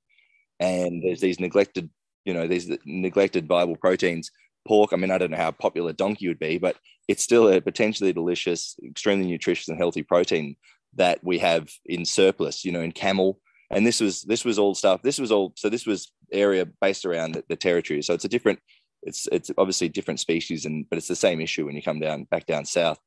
and 0.60 1.02
there's 1.02 1.20
these 1.20 1.38
neglected 1.38 1.88
you 2.24 2.34
know 2.34 2.46
these 2.46 2.70
neglected 2.84 3.46
viable 3.46 3.76
proteins 3.76 4.30
pork. 4.66 4.92
I 4.92 4.96
mean 4.96 5.10
i 5.10 5.18
don't 5.18 5.30
know 5.30 5.36
how 5.36 5.50
popular 5.50 5.92
donkey 5.92 6.28
would 6.28 6.38
be 6.38 6.58
but 6.58 6.76
it's 7.08 7.22
still 7.22 7.48
a 7.48 7.60
potentially 7.60 8.12
delicious 8.12 8.76
extremely 8.84 9.26
nutritious 9.26 9.68
and 9.68 9.78
healthy 9.78 10.02
protein 10.02 10.56
that 10.94 11.18
we 11.22 11.38
have 11.38 11.70
in 11.86 12.04
surplus 12.04 12.64
you 12.64 12.72
know 12.72 12.82
in 12.82 12.92
camel. 12.92 13.40
And 13.70 13.86
this 13.86 14.00
was 14.00 14.22
this 14.22 14.44
was 14.44 14.58
all 14.58 14.74
stuff 14.74 15.02
this 15.02 15.18
was 15.18 15.32
all 15.32 15.52
so 15.56 15.68
this 15.68 15.86
was 15.86 16.12
area 16.30 16.66
based 16.80 17.04
around 17.04 17.32
the, 17.32 17.44
the 17.48 17.56
territory. 17.56 18.02
So 18.02 18.14
it's 18.14 18.24
a 18.24 18.28
different 18.28 18.58
it's 19.02 19.26
it's 19.32 19.50
obviously 19.58 19.88
different 19.88 20.20
species 20.20 20.64
and 20.64 20.88
but 20.88 20.96
it's 20.96 21.08
the 21.08 21.16
same 21.16 21.40
issue 21.40 21.66
when 21.66 21.74
you 21.74 21.82
come 21.82 22.00
down 22.00 22.24
back 22.24 22.46
down 22.46 22.64
south. 22.64 22.98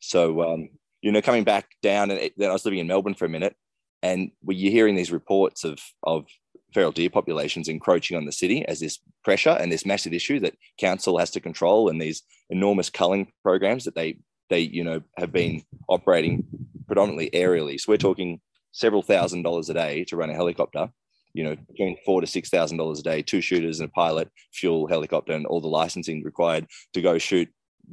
So, 0.00 0.42
um, 0.42 0.70
you 1.02 1.12
know, 1.12 1.22
coming 1.22 1.44
back 1.44 1.68
down, 1.82 2.10
and 2.10 2.30
then 2.36 2.50
I 2.50 2.52
was 2.52 2.64
living 2.64 2.80
in 2.80 2.86
Melbourne 2.86 3.14
for 3.14 3.24
a 3.24 3.30
minute, 3.30 3.56
and 4.02 4.30
were 4.42 4.52
you're 4.52 4.72
hearing 4.72 4.94
these 4.94 5.12
reports 5.12 5.64
of 5.64 5.78
of 6.02 6.26
feral 6.72 6.92
deer 6.92 7.10
populations 7.10 7.68
encroaching 7.68 8.16
on 8.16 8.24
the 8.24 8.32
city 8.32 8.66
as 8.66 8.80
this 8.80 8.98
pressure 9.24 9.56
and 9.60 9.72
this 9.72 9.86
massive 9.86 10.12
issue 10.12 10.40
that 10.40 10.56
council 10.78 11.18
has 11.18 11.30
to 11.30 11.40
control, 11.40 11.88
and 11.88 12.00
these 12.00 12.22
enormous 12.50 12.90
culling 12.90 13.32
programs 13.42 13.84
that 13.84 13.94
they 13.94 14.18
they 14.50 14.60
you 14.60 14.84
know 14.84 15.02
have 15.16 15.32
been 15.32 15.62
operating 15.88 16.44
predominantly 16.86 17.30
aerially. 17.30 17.78
So 17.78 17.92
we're 17.92 17.98
talking 17.98 18.40
several 18.72 19.02
thousand 19.02 19.42
dollars 19.42 19.68
a 19.70 19.74
day 19.74 20.04
to 20.04 20.16
run 20.16 20.30
a 20.30 20.34
helicopter. 20.34 20.90
You 21.34 21.44
know, 21.44 21.56
between 21.56 21.98
four 22.04 22.20
to 22.20 22.26
six 22.26 22.48
thousand 22.48 22.78
dollars 22.78 23.00
a 23.00 23.02
day, 23.02 23.22
two 23.22 23.40
shooters 23.40 23.80
and 23.80 23.88
a 23.88 23.92
pilot, 23.92 24.30
fuel, 24.52 24.86
helicopter, 24.86 25.32
and 25.32 25.46
all 25.46 25.60
the 25.60 25.68
licensing 25.68 26.24
required 26.24 26.66
to 26.94 27.02
go 27.02 27.18
shoot 27.18 27.48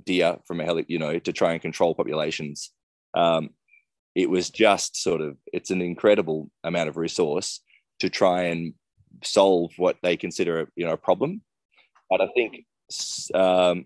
deer 0.06 0.38
from 0.46 0.60
a 0.60 0.66
heli, 0.66 0.86
you 0.88 1.00
know, 1.00 1.20
to 1.20 1.34
try 1.34 1.54
and 1.54 1.62
control 1.62 1.96
populations. 1.96 2.72
Um, 3.14 3.52
it 4.16 4.30
was 4.30 4.50
just 4.50 4.96
sort 5.02 5.22
of 5.22 5.38
it's 5.52 5.72
an 5.72 5.82
incredible 5.82 6.50
amount 6.64 6.90
of 6.90 6.98
resource 6.98 7.62
to 8.00 8.10
try 8.10 8.44
and 8.44 8.74
solve 9.24 9.72
what 9.78 9.98
they 10.04 10.18
consider 10.18 10.62
a, 10.62 10.68
you 10.76 10.86
know 10.86 10.94
a 10.94 10.98
problem. 10.98 11.42
But 12.10 12.22
I 12.22 12.28
think 12.36 12.66
um, 13.34 13.86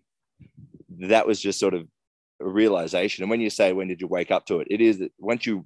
that 0.99 1.27
was 1.27 1.39
just 1.39 1.59
sort 1.59 1.73
of 1.73 1.87
a 2.41 2.47
realization. 2.47 3.23
And 3.23 3.29
when 3.29 3.41
you 3.41 3.49
say 3.49 3.73
when 3.73 3.87
did 3.87 4.01
you 4.01 4.07
wake 4.07 4.31
up 4.31 4.45
to 4.47 4.59
it, 4.59 4.67
it 4.69 4.81
is 4.81 4.99
that 4.99 5.11
once 5.19 5.45
you 5.45 5.65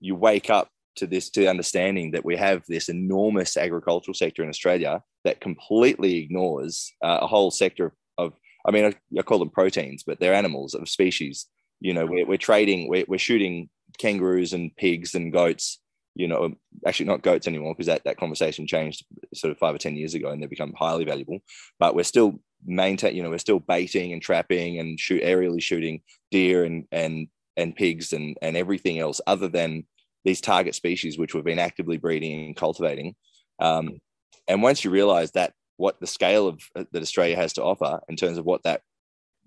you 0.00 0.14
wake 0.14 0.50
up 0.50 0.68
to 0.96 1.06
this 1.06 1.30
to 1.30 1.46
understanding 1.46 2.10
that 2.10 2.24
we 2.24 2.36
have 2.36 2.62
this 2.68 2.88
enormous 2.88 3.56
agricultural 3.56 4.14
sector 4.14 4.42
in 4.42 4.48
Australia 4.48 5.02
that 5.24 5.40
completely 5.40 6.18
ignores 6.18 6.92
uh, 7.02 7.18
a 7.22 7.26
whole 7.26 7.50
sector 7.50 7.94
of, 8.18 8.32
I 8.66 8.70
mean, 8.70 8.84
I, 8.84 8.94
I, 9.18 9.22
call 9.22 9.38
them 9.38 9.50
proteins, 9.50 10.02
but 10.02 10.20
they're 10.20 10.34
animals 10.34 10.74
of 10.74 10.88
species. 10.88 11.46
You 11.80 11.94
know, 11.94 12.06
we're, 12.06 12.26
we're 12.26 12.36
trading, 12.36 12.88
we're, 12.88 13.04
we're 13.08 13.18
shooting 13.18 13.70
kangaroos 13.98 14.52
and 14.52 14.74
pigs 14.76 15.14
and 15.14 15.32
goats. 15.32 15.78
You 16.14 16.28
know, 16.28 16.54
actually 16.86 17.06
not 17.06 17.22
goats 17.22 17.46
anymore 17.46 17.74
because 17.74 17.86
that, 17.86 18.04
that 18.04 18.18
conversation 18.18 18.66
changed 18.66 19.04
sort 19.34 19.50
of 19.50 19.58
five 19.58 19.74
or 19.74 19.78
ten 19.78 19.96
years 19.96 20.14
ago, 20.14 20.30
and 20.30 20.42
they 20.42 20.46
become 20.46 20.74
highly 20.76 21.04
valuable. 21.04 21.38
But 21.78 21.94
we're 21.94 22.02
still 22.04 22.40
maintain, 22.64 23.16
you 23.16 23.22
know, 23.22 23.30
we're 23.30 23.38
still 23.38 23.60
baiting 23.60 24.12
and 24.12 24.20
trapping 24.20 24.78
and 24.78 25.00
shoot 25.00 25.22
aerially 25.22 25.62
shooting 25.62 26.02
deer 26.30 26.64
and 26.64 26.86
and 26.92 27.28
and 27.56 27.74
pigs 27.74 28.12
and 28.12 28.36
and 28.42 28.56
everything 28.56 28.98
else 28.98 29.20
other 29.26 29.48
than 29.48 29.86
these 30.24 30.40
target 30.40 30.74
species 30.74 31.18
which 31.18 31.34
we've 31.34 31.44
been 31.44 31.58
actively 31.58 31.96
breeding 31.96 32.46
and 32.46 32.56
cultivating. 32.56 33.14
Um, 33.58 34.00
and 34.48 34.62
once 34.62 34.84
you 34.84 34.90
realize 34.90 35.32
that 35.32 35.52
what 35.76 36.00
the 36.00 36.06
scale 36.06 36.46
of 36.46 36.62
uh, 36.76 36.84
that 36.92 37.02
Australia 37.02 37.36
has 37.36 37.54
to 37.54 37.62
offer 37.62 38.00
in 38.08 38.16
terms 38.16 38.38
of 38.38 38.44
what 38.44 38.62
that 38.64 38.82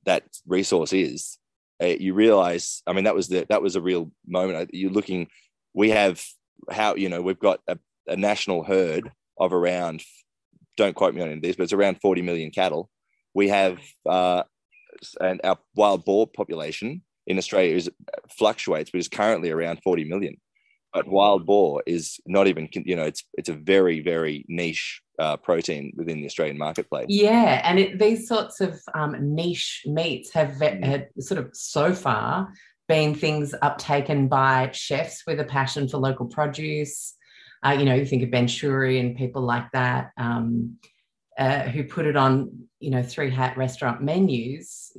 that 0.06 0.24
resource 0.46 0.94
is, 0.94 1.38
uh, 1.82 1.88
you 1.88 2.14
realize. 2.14 2.84
I 2.86 2.94
mean, 2.94 3.06
that 3.06 3.16
was 3.16 3.28
the 3.28 3.46
that 3.50 3.62
was 3.62 3.76
a 3.76 3.82
real 3.82 4.12
moment. 4.28 4.70
You're 4.74 4.92
looking. 4.92 5.28
We 5.74 5.90
have 5.90 6.24
how 6.70 6.96
you 6.96 7.10
know 7.10 7.22
we've 7.22 7.40
got 7.40 7.60
a, 7.68 7.78
a 8.08 8.16
national 8.16 8.64
herd 8.64 9.12
of 9.40 9.54
around. 9.54 10.04
Don't 10.78 10.96
quote 10.96 11.16
me 11.16 11.22
on 11.22 11.40
this, 11.40 11.56
but 11.56 11.64
it's 11.64 11.74
around 11.74 12.02
40 12.02 12.22
million 12.22 12.52
cattle. 12.52 12.90
We 13.34 13.48
have 13.50 13.80
uh, 14.06 14.44
and 15.22 15.42
our 15.44 15.58
wild 15.76 16.06
boar 16.06 16.28
population 16.28 17.02
in 17.28 17.38
Australia 17.38 17.76
is 17.76 17.90
fluctuates, 18.38 18.92
but 18.92 19.00
is 19.00 19.08
currently 19.08 19.52
around 19.52 19.80
40 19.84 20.06
million. 20.06 20.38
But 20.94 21.08
wild 21.08 21.46
boar 21.46 21.84
is 21.86 22.20
not 22.26 22.48
even, 22.48 22.70
you 22.74 22.96
know, 22.96 23.04
it's 23.04 23.24
it's 23.34 23.50
a 23.50 23.54
very 23.54 24.00
very 24.02 24.46
niche 24.48 25.02
uh, 25.20 25.38
protein 25.38 25.92
within 25.96 26.20
the 26.20 26.26
Australian 26.26 26.58
marketplace. 26.58 27.08
Yeah, 27.10 27.62
and 27.64 27.80
it, 27.80 28.00
these 28.00 28.28
sorts 28.28 28.62
of 28.62 28.80
um, 28.94 29.16
niche 29.20 29.84
meats 29.86 30.34
have, 30.34 30.58
had 30.62 31.10
sort 31.20 31.40
of 31.40 31.50
so 31.54 31.94
far 31.94 32.50
been 32.88 33.16
things 33.16 33.54
uptaken 33.64 34.30
by 34.30 34.70
chefs 34.72 35.24
with 35.26 35.40
a 35.40 35.44
passion 35.44 35.88
for 35.88 35.98
local 35.98 36.26
produce. 36.26 37.16
Uh, 37.66 37.72
you 37.72 37.86
know, 37.86 37.96
you 37.96 38.06
think 38.06 38.24
of 38.24 38.32
Ben 38.32 38.48
Shewry 38.48 39.00
and 39.00 39.18
people 39.18 39.42
like 39.42 39.72
that 39.72 40.12
um, 40.18 40.78
uh, 41.38 41.64
who 41.64 41.84
put 41.84 42.06
it 42.06 42.16
on, 42.16 42.68
you 42.80 42.92
know, 42.92 43.02
three 43.02 43.32
hat 43.32 43.58
restaurant 43.58 44.02
menus, 44.02 44.96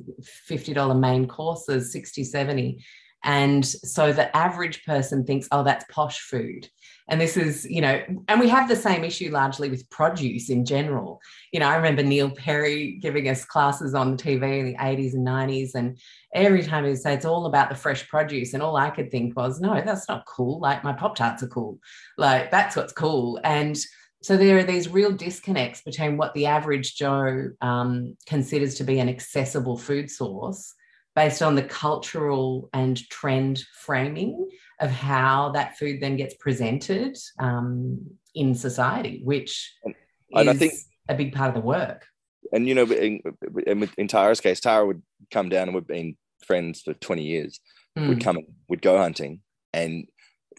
$50 0.49 0.99
main 0.99 1.27
courses, 1.27 1.91
60, 1.91 2.23
70. 2.23 2.85
And 3.23 3.65
so 3.65 4.13
the 4.13 4.35
average 4.35 4.85
person 4.85 5.25
thinks, 5.25 5.47
oh, 5.51 5.63
that's 5.63 5.85
posh 5.89 6.19
food. 6.19 6.69
And 7.09 7.21
this 7.21 7.37
is, 7.37 7.65
you 7.69 7.81
know, 7.81 8.01
and 8.27 8.39
we 8.39 8.49
have 8.49 8.67
the 8.67 8.75
same 8.75 9.03
issue 9.03 9.31
largely 9.31 9.69
with 9.69 9.89
produce 9.89 10.49
in 10.49 10.65
general. 10.65 11.21
You 11.53 11.61
know, 11.61 11.67
I 11.67 11.75
remember 11.75 12.03
Neil 12.03 12.29
Perry 12.29 12.97
giving 13.01 13.29
us 13.29 13.45
classes 13.45 13.93
on 13.93 14.17
TV 14.17 14.59
in 14.59 14.65
the 14.65 14.77
80s 14.77 15.13
and 15.13 15.25
90s. 15.25 15.75
And 15.75 15.97
every 16.33 16.63
time 16.63 16.85
he'd 16.85 16.97
say 16.97 17.13
it's 17.13 17.25
all 17.25 17.45
about 17.45 17.69
the 17.69 17.75
fresh 17.75 18.07
produce. 18.09 18.53
And 18.53 18.61
all 18.61 18.75
I 18.75 18.89
could 18.89 19.09
think 19.09 19.37
was, 19.37 19.61
no, 19.61 19.81
that's 19.81 20.09
not 20.09 20.25
cool. 20.25 20.59
Like 20.59 20.83
my 20.83 20.93
Pop 20.93 21.15
Tarts 21.15 21.43
are 21.43 21.47
cool. 21.47 21.79
Like 22.17 22.51
that's 22.51 22.75
what's 22.75 22.93
cool. 22.93 23.39
And 23.43 23.77
so 24.21 24.35
there 24.35 24.57
are 24.57 24.63
these 24.63 24.89
real 24.89 25.11
disconnects 25.11 25.81
between 25.81 26.17
what 26.17 26.33
the 26.33 26.47
average 26.47 26.95
Joe 26.95 27.51
um, 27.61 28.17
considers 28.25 28.75
to 28.75 28.83
be 28.83 28.99
an 28.99 29.07
accessible 29.07 29.77
food 29.77 30.11
source 30.11 30.73
based 31.15 31.41
on 31.41 31.55
the 31.55 31.63
cultural 31.63 32.69
and 32.73 32.97
trend 33.09 33.63
framing 33.73 34.49
of 34.79 34.91
how 34.91 35.51
that 35.51 35.77
food 35.77 36.01
then 36.01 36.17
gets 36.17 36.35
presented 36.35 37.17
um, 37.39 37.99
in 38.35 38.53
society, 38.53 39.21
which 39.23 39.73
and, 39.83 39.95
is 40.31 40.47
I 40.47 40.53
think, 40.53 40.73
a 41.09 41.15
big 41.15 41.33
part 41.33 41.49
of 41.49 41.55
the 41.55 41.61
work. 41.61 42.05
And 42.53 42.67
you 42.67 42.75
know, 42.75 42.85
in, 42.85 43.21
in, 43.65 43.89
in 43.97 44.07
Tara's 44.07 44.39
case, 44.39 44.59
Tara 44.59 44.85
would 44.85 45.01
come 45.31 45.49
down, 45.49 45.67
and 45.67 45.75
we've 45.75 45.87
been 45.87 46.15
friends 46.45 46.81
for 46.81 46.93
twenty 46.93 47.23
years. 47.23 47.59
Mm. 47.97 48.09
Would 48.09 48.23
come, 48.23 48.37
we'd 48.69 48.81
go 48.81 48.97
hunting, 48.97 49.41
and 49.73 50.05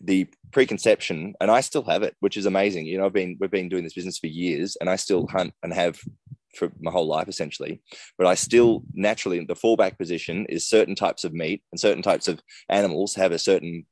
the 0.02 0.28
preconception, 0.52 1.34
and 1.40 1.50
I 1.50 1.60
still 1.60 1.84
have 1.84 2.02
it, 2.02 2.16
which 2.20 2.36
is 2.36 2.46
amazing. 2.46 2.86
You 2.86 2.98
know, 2.98 3.06
I've 3.06 3.12
been 3.12 3.36
we've 3.40 3.50
been 3.50 3.68
doing 3.68 3.84
this 3.84 3.94
business 3.94 4.18
for 4.18 4.26
years, 4.26 4.76
and 4.80 4.90
I 4.90 4.96
still 4.96 5.26
hunt 5.28 5.54
and 5.62 5.72
have 5.72 5.98
for 6.56 6.70
my 6.80 6.90
whole 6.90 7.06
life 7.06 7.28
essentially 7.28 7.80
but 8.16 8.26
i 8.26 8.34
still 8.34 8.82
naturally 8.94 9.44
the 9.44 9.54
fallback 9.54 9.98
position 9.98 10.46
is 10.48 10.66
certain 10.66 10.94
types 10.94 11.24
of 11.24 11.34
meat 11.34 11.62
and 11.72 11.80
certain 11.80 12.02
types 12.02 12.26
of 12.26 12.40
animals 12.68 13.14
have 13.14 13.32
a 13.32 13.38
certain 13.38 13.84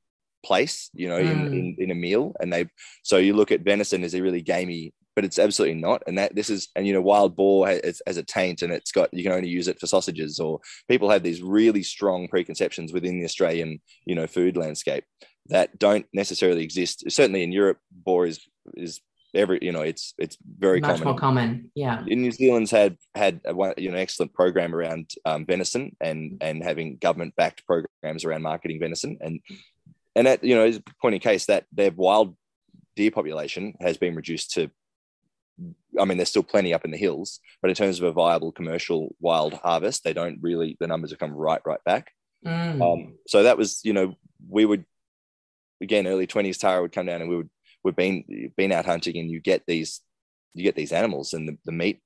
place 0.45 0.91
you 0.95 1.09
know 1.09 1.19
mm. 1.19 1.31
in, 1.31 1.47
in, 1.53 1.77
in 1.79 1.91
a 1.91 1.95
meal 1.95 2.33
and 2.41 2.53
they 2.53 2.67
so 3.03 3.17
you 3.17 3.35
look 3.35 3.51
at 3.51 3.63
venison 3.63 4.05
as 4.05 4.15
a 4.15 4.23
really 4.23 4.43
gamey 4.43 4.93
but 5.15 5.25
it's 5.25 5.39
absolutely 5.39 5.81
not 5.81 6.03
and 6.07 6.19
that 6.19 6.35
this 6.35 6.51
is 6.51 6.69
and 6.77 6.87
you 6.87 6.93
know 6.93 7.01
wild 7.01 7.35
boar 7.35 7.67
has, 7.67 8.01
has 8.07 8.17
a 8.17 8.23
taint 8.23 8.63
and 8.63 8.73
it's 8.73 8.93
got 8.93 9.13
you 9.13 9.23
can 9.23 9.33
only 9.33 9.49
use 9.49 9.67
it 9.67 9.81
for 9.81 9.87
sausages 9.87 10.39
or 10.39 10.61
people 10.89 11.11
have 11.11 11.23
these 11.23 11.43
really 11.43 11.83
strong 11.83 12.29
preconceptions 12.29 12.93
within 12.93 13.19
the 13.19 13.25
australian 13.25 13.81
you 14.05 14.15
know 14.15 14.27
food 14.27 14.57
landscape 14.57 15.05
that 15.49 15.79
don't 15.79 16.07
necessarily 16.13 16.63
exist. 16.63 17.05
Certainly 17.11 17.43
in 17.43 17.53
Europe, 17.53 17.79
boar 17.91 18.27
is 18.27 18.41
is 18.75 19.01
every 19.35 19.59
you 19.61 19.73
know 19.73 19.83
it's 19.83 20.15
it's 20.19 20.37
very 20.59 20.81
much 20.81 20.99
common. 20.99 21.05
more 21.05 21.19
common. 21.19 21.71
Yeah. 21.75 22.03
In 22.07 22.23
New 22.23 22.33
Zealand's 22.33 22.71
had 22.71 22.97
had 23.15 23.41
a 23.45 23.75
you 23.77 23.91
know 23.91 23.99
excellent 23.99 24.35
program 24.35 24.75
around 24.75 25.11
um, 25.25 25.47
venison 25.47 25.97
and 26.01 26.39
and 26.41 26.63
having 26.63 26.97
government 26.97 27.35
backed 27.37 27.65
programs 27.67 28.25
around 28.25 28.43
marketing 28.43 28.81
venison 28.81 29.19
and 29.21 29.41
and 30.17 30.27
that 30.27 30.43
you 30.43 30.57
know 30.57 30.65
is 30.65 30.81
pointing 31.01 31.21
case 31.21 31.47
that 31.47 31.67
their 31.73 31.93
wild 31.93 32.37
deer 32.97 33.13
population 33.13 33.75
has 33.81 33.97
been 33.99 34.17
reduced 34.17 34.53
to 34.55 34.71
I 35.99 36.05
mean, 36.05 36.19
there's 36.19 36.29
still 36.29 36.43
plenty 36.43 36.75
up 36.75 36.85
in 36.85 36.91
the 36.91 36.99
hills, 36.99 37.41
but 37.63 37.71
in 37.71 37.75
terms 37.75 37.99
of 37.99 38.05
a 38.05 38.13
viable 38.13 38.53
commercial 38.53 39.15
wild 39.21 39.55
harvest, 39.55 40.05
they 40.05 40.13
don't 40.13 40.39
really, 40.43 40.77
the 40.81 40.87
numbers 40.87 41.11
have 41.11 41.19
come 41.19 41.33
right, 41.33 41.61
right 41.65 41.83
back. 41.85 42.13
Mm. 42.45 42.83
Um, 42.83 43.15
so 43.27 43.43
that 43.45 43.57
was, 43.57 43.81
you 43.83 43.93
know, 43.93 44.15
we 44.49 44.67
would, 44.67 44.85
again, 45.81 46.07
early 46.07 46.27
20s, 46.27 46.59
Tara 46.59 46.83
would 46.83 46.93
come 46.93 47.07
down 47.07 47.23
and 47.23 47.31
we 47.31 47.37
would, 47.37 47.51
we've 47.83 47.97
been, 47.97 48.53
been 48.57 48.73
out 48.73 48.85
hunting 48.85 49.17
and 49.17 49.31
you 49.31 49.41
get 49.41 49.63
these, 49.67 50.03
you 50.53 50.63
get 50.63 50.77
these 50.77 50.93
animals 50.93 51.33
and 51.33 51.49
the, 51.49 51.57
the 51.65 51.73
meat, 51.73 52.01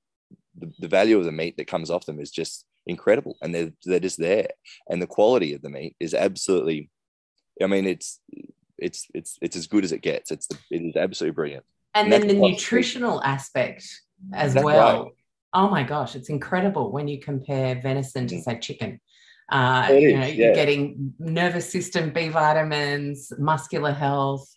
the, 0.57 0.73
the 0.79 0.89
value 0.89 1.19
of 1.19 1.25
the 1.25 1.33
meat 1.33 1.57
that 1.57 1.67
comes 1.67 1.91
off 1.91 2.07
them 2.07 2.21
is 2.21 2.31
just 2.31 2.65
incredible. 2.87 3.37
And 3.43 3.53
they're, 3.53 3.73
they're 3.85 3.99
just 3.99 4.19
there. 4.19 4.49
And 4.89 5.03
the 5.03 5.09
quality 5.09 5.55
of 5.55 5.63
the 5.63 5.71
meat 5.71 5.97
is 5.99 6.15
absolutely, 6.15 6.89
I 7.63 7.67
mean, 7.67 7.87
it's, 7.87 8.21
it's, 8.79 9.07
it's, 9.15 9.39
it's 9.41 9.57
as 9.57 9.67
good 9.67 9.85
as 9.85 9.93
it 9.93 10.03
gets. 10.03 10.31
It's, 10.31 10.47
the, 10.47 10.57
it 10.71 10.83
is 10.83 10.97
absolutely 10.97 11.35
brilliant 11.35 11.65
and, 11.95 12.13
then 12.13 12.27
the 12.27 12.35
nutritional 12.35 13.23
aspect 13.23 13.85
as 14.33 14.55
That's 14.55 14.65
well. 14.65 15.03
Right. 15.05 15.13
Oh 15.53 15.69
my 15.69 15.83
gosh, 15.83 16.15
it's 16.15 16.29
incredible 16.29 16.93
when 16.93 17.09
you 17.09 17.21
compare 17.21 17.81
venison 17.81 18.27
to 18.29 18.41
say 18.41 18.59
chicken. 18.61 19.01
Uh, 19.51 19.89
you 19.91 20.17
know, 20.17 20.27
you're 20.27 20.55
getting 20.55 21.13
nervous 21.19 21.71
system 21.71 22.11
B 22.11 22.29
vitamins, 22.29 23.33
muscular 23.37 23.91
health, 23.93 24.49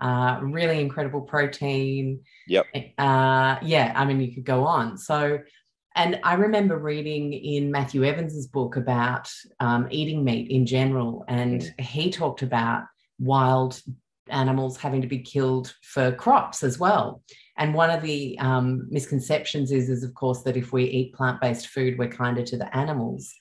uh, 0.00 0.40
really 0.42 0.80
incredible 0.80 1.20
protein. 1.20 2.20
Yep. 2.48 2.66
Uh, 2.98 3.58
yeah, 3.62 3.92
I 3.94 4.04
mean, 4.04 4.20
you 4.20 4.34
could 4.34 4.44
go 4.44 4.64
on. 4.64 4.98
So, 4.98 5.38
and 5.96 6.20
I 6.22 6.34
remember 6.34 6.78
reading 6.78 7.32
in 7.32 7.70
Matthew 7.70 8.04
Evans's 8.04 8.46
book 8.46 8.76
about 8.76 9.30
um, 9.58 9.88
eating 9.90 10.24
meat 10.24 10.50
in 10.50 10.64
general, 10.64 11.24
and 11.28 11.62
mm. 11.62 11.80
he 11.80 12.10
talked 12.10 12.42
about 12.42 12.84
wild 13.18 13.80
animals 14.28 14.76
having 14.76 15.02
to 15.02 15.08
be 15.08 15.18
killed 15.18 15.74
for 15.82 16.12
crops 16.12 16.62
as 16.62 16.78
well. 16.78 17.22
And 17.56 17.74
one 17.74 17.90
of 17.90 18.02
the 18.02 18.38
um, 18.38 18.86
misconceptions 18.90 19.72
is, 19.72 19.90
is, 19.90 20.04
of 20.04 20.14
course, 20.14 20.42
that 20.42 20.56
if 20.56 20.72
we 20.72 20.84
eat 20.84 21.14
plant 21.14 21.40
based 21.40 21.68
food, 21.68 21.98
we're 21.98 22.08
kinder 22.08 22.42
to 22.42 22.56
the 22.56 22.74
animals. 22.74 23.34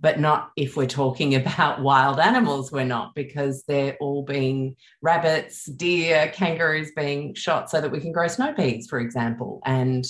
But 0.00 0.18
not 0.18 0.50
if 0.56 0.78
we're 0.78 0.86
talking 0.86 1.34
about 1.36 1.82
wild 1.82 2.18
animals, 2.18 2.72
we're 2.72 2.84
not, 2.84 3.14
because 3.14 3.62
they're 3.68 3.96
all 4.00 4.24
being 4.24 4.76
rabbits, 5.02 5.66
deer, 5.66 6.32
kangaroos 6.34 6.92
being 6.96 7.34
shot 7.34 7.70
so 7.70 7.80
that 7.80 7.92
we 7.92 8.00
can 8.00 8.12
grow 8.12 8.26
snow 8.26 8.54
peas, 8.54 8.88
for 8.88 8.98
example. 8.98 9.60
And 9.66 10.04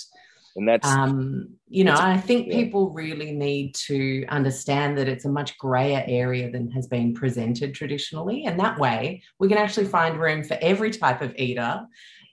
and 0.56 0.68
that's 0.68 0.88
um, 0.88 1.48
you 1.68 1.84
know 1.84 1.94
i 1.96 2.16
think 2.16 2.48
yeah. 2.48 2.54
people 2.54 2.90
really 2.90 3.32
need 3.32 3.74
to 3.74 4.24
understand 4.28 4.98
that 4.98 5.08
it's 5.08 5.24
a 5.24 5.28
much 5.28 5.56
grayer 5.58 6.04
area 6.06 6.50
than 6.50 6.70
has 6.70 6.86
been 6.86 7.14
presented 7.14 7.74
traditionally. 7.74 8.44
And 8.44 8.58
that 8.60 8.78
way 8.78 9.22
we 9.38 9.48
can 9.48 9.58
actually 9.58 9.86
find 9.86 10.18
room 10.18 10.42
for 10.42 10.56
every 10.60 10.90
type 10.90 11.22
of 11.22 11.34
eater 11.36 11.82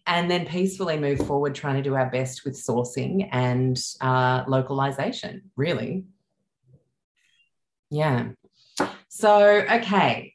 and 0.05 0.31
then 0.31 0.45
peacefully 0.45 0.97
move 0.97 1.19
forward 1.25 1.53
trying 1.53 1.75
to 1.75 1.81
do 1.81 1.95
our 1.95 2.09
best 2.09 2.45
with 2.45 2.55
sourcing 2.55 3.27
and 3.31 3.79
uh, 4.01 4.43
localization 4.47 5.43
really. 5.55 6.05
Yeah. 7.89 8.29
So 9.09 9.65
okay. 9.71 10.33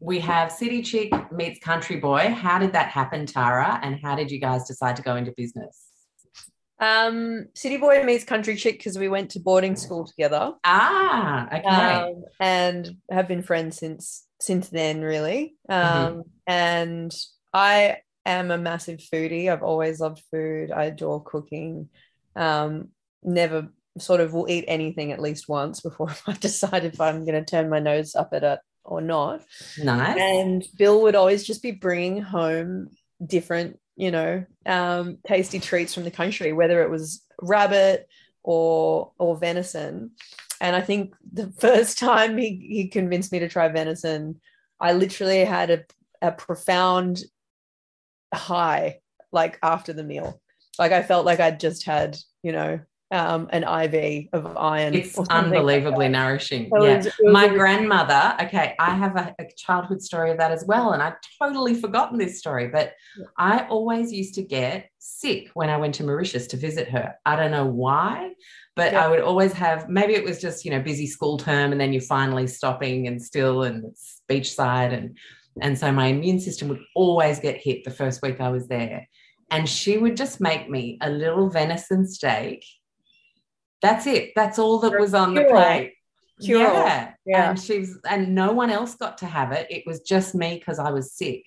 We 0.00 0.20
have 0.20 0.52
city 0.52 0.82
chick 0.82 1.10
meets 1.32 1.58
country 1.60 1.96
boy. 1.96 2.34
How 2.38 2.58
did 2.58 2.74
that 2.74 2.88
happen 2.88 3.24
tara? 3.24 3.80
And 3.82 3.98
how 4.02 4.14
did 4.14 4.30
you 4.30 4.38
guys 4.38 4.66
decide 4.66 4.96
to 4.96 5.02
go 5.02 5.16
into 5.16 5.32
business 5.34 5.86
um, 6.84 7.46
City 7.54 7.78
Boy 7.78 8.04
meets 8.04 8.24
Country 8.24 8.56
Chick 8.56 8.78
because 8.78 8.98
we 8.98 9.08
went 9.08 9.30
to 9.30 9.40
boarding 9.40 9.74
school 9.74 10.04
together. 10.04 10.52
Ah, 10.64 11.46
okay. 11.46 11.66
Um, 11.66 12.24
and 12.38 12.96
have 13.10 13.26
been 13.26 13.42
friends 13.42 13.78
since 13.78 14.26
since 14.40 14.68
then, 14.68 15.00
really. 15.00 15.56
Um, 15.68 15.78
mm-hmm. 15.78 16.20
and 16.46 17.14
I 17.54 17.98
am 18.26 18.50
a 18.50 18.58
massive 18.58 19.00
foodie. 19.00 19.50
I've 19.50 19.62
always 19.62 20.00
loved 20.00 20.22
food. 20.30 20.70
I 20.70 20.84
adore 20.84 21.22
cooking. 21.22 21.88
Um, 22.36 22.88
never 23.22 23.68
sort 23.98 24.20
of 24.20 24.34
will 24.34 24.50
eat 24.50 24.64
anything 24.68 25.12
at 25.12 25.22
least 25.22 25.48
once 25.48 25.80
before 25.80 26.14
I 26.26 26.34
decide 26.34 26.84
if 26.84 27.00
I'm 27.00 27.24
going 27.24 27.42
to 27.42 27.50
turn 27.50 27.70
my 27.70 27.78
nose 27.78 28.14
up 28.14 28.30
at 28.32 28.44
it 28.44 28.58
or 28.84 29.00
not. 29.00 29.42
Nice. 29.82 30.18
And 30.18 30.64
Bill 30.76 31.00
would 31.02 31.14
always 31.14 31.44
just 31.44 31.62
be 31.62 31.70
bringing 31.70 32.20
home 32.20 32.90
different 33.24 33.78
you 33.96 34.10
know, 34.10 34.44
um, 34.66 35.18
tasty 35.26 35.60
treats 35.60 35.94
from 35.94 36.04
the 36.04 36.10
country, 36.10 36.52
whether 36.52 36.82
it 36.82 36.90
was 36.90 37.22
rabbit 37.40 38.08
or 38.42 39.12
or 39.18 39.36
venison. 39.36 40.12
And 40.60 40.74
I 40.74 40.80
think 40.80 41.14
the 41.32 41.52
first 41.58 41.98
time 41.98 42.36
he, 42.36 42.66
he 42.68 42.88
convinced 42.88 43.32
me 43.32 43.40
to 43.40 43.48
try 43.48 43.68
venison, 43.68 44.40
I 44.80 44.92
literally 44.92 45.44
had 45.44 45.70
a, 45.70 45.84
a 46.22 46.32
profound 46.32 47.22
high 48.32 49.00
like 49.32 49.58
after 49.62 49.92
the 49.92 50.04
meal. 50.04 50.40
Like 50.78 50.92
I 50.92 51.02
felt 51.02 51.26
like 51.26 51.40
I'd 51.40 51.60
just 51.60 51.84
had, 51.84 52.16
you 52.42 52.52
know, 52.52 52.80
um, 53.14 53.48
an 53.50 53.62
IV 53.62 54.28
of 54.32 54.56
iron. 54.56 54.94
It's 54.94 55.18
unbelievably 55.18 56.06
like 56.06 56.10
nourishing. 56.10 56.68
So 56.70 56.84
yeah. 56.84 56.94
It 56.94 56.96
was, 56.96 57.06
it 57.06 57.14
was 57.20 57.32
My 57.32 57.48
grandmother, 57.48 58.36
okay, 58.42 58.74
I 58.78 58.94
have 58.94 59.16
a, 59.16 59.34
a, 59.38 59.44
childhood 59.56 60.02
story 60.02 60.32
of 60.32 60.38
that 60.38 60.50
as 60.50 60.64
well. 60.66 60.92
And 60.92 61.02
I've 61.02 61.16
totally 61.40 61.74
forgotten 61.74 62.18
this 62.18 62.38
story, 62.38 62.68
but 62.68 62.94
yeah. 63.16 63.26
I 63.38 63.66
always 63.68 64.12
used 64.12 64.34
to 64.34 64.42
get 64.42 64.90
sick 64.98 65.50
when 65.54 65.70
I 65.70 65.76
went 65.76 65.94
to 65.96 66.04
Mauritius 66.04 66.48
to 66.48 66.56
visit 66.56 66.88
her. 66.88 67.14
I 67.24 67.36
don't 67.36 67.52
know 67.52 67.66
why, 67.66 68.32
but 68.74 68.92
yeah. 68.92 69.04
I 69.04 69.08
would 69.08 69.20
always 69.20 69.52
have 69.52 69.88
maybe 69.88 70.14
it 70.14 70.24
was 70.24 70.40
just, 70.40 70.64
you 70.64 70.72
know, 70.72 70.80
busy 70.80 71.06
school 71.06 71.38
term 71.38 71.72
and 71.72 71.80
then 71.80 71.92
you're 71.92 72.02
finally 72.02 72.48
stopping 72.48 73.06
and 73.06 73.22
still 73.22 73.62
and 73.62 73.84
it's 73.84 74.22
beachside 74.28 74.92
and 74.92 75.16
and 75.60 75.78
so 75.78 75.92
my 75.92 76.06
immune 76.06 76.40
system 76.40 76.66
would 76.66 76.82
always 76.96 77.38
get 77.38 77.56
hit 77.58 77.84
the 77.84 77.90
first 77.92 78.22
week 78.22 78.40
I 78.40 78.48
was 78.48 78.66
there. 78.66 79.08
And 79.52 79.68
she 79.68 79.98
would 79.98 80.16
just 80.16 80.40
make 80.40 80.68
me 80.68 80.98
a 81.00 81.08
little 81.08 81.48
venison 81.48 82.08
steak 82.08 82.64
that's 83.84 84.06
it. 84.06 84.32
That's 84.34 84.58
all 84.58 84.78
that 84.80 84.98
was 84.98 85.14
on 85.14 85.34
the 85.34 85.44
plate. 85.44 85.94
Yeah. 86.40 87.12
yeah. 87.26 87.50
And 87.50 87.60
she's 87.60 87.98
and 88.08 88.34
no 88.34 88.52
one 88.52 88.70
else 88.70 88.94
got 88.96 89.18
to 89.18 89.26
have 89.26 89.52
it. 89.52 89.66
It 89.70 89.84
was 89.86 90.00
just 90.00 90.34
me 90.34 90.56
because 90.58 90.78
I 90.78 90.90
was 90.90 91.12
sick. 91.12 91.44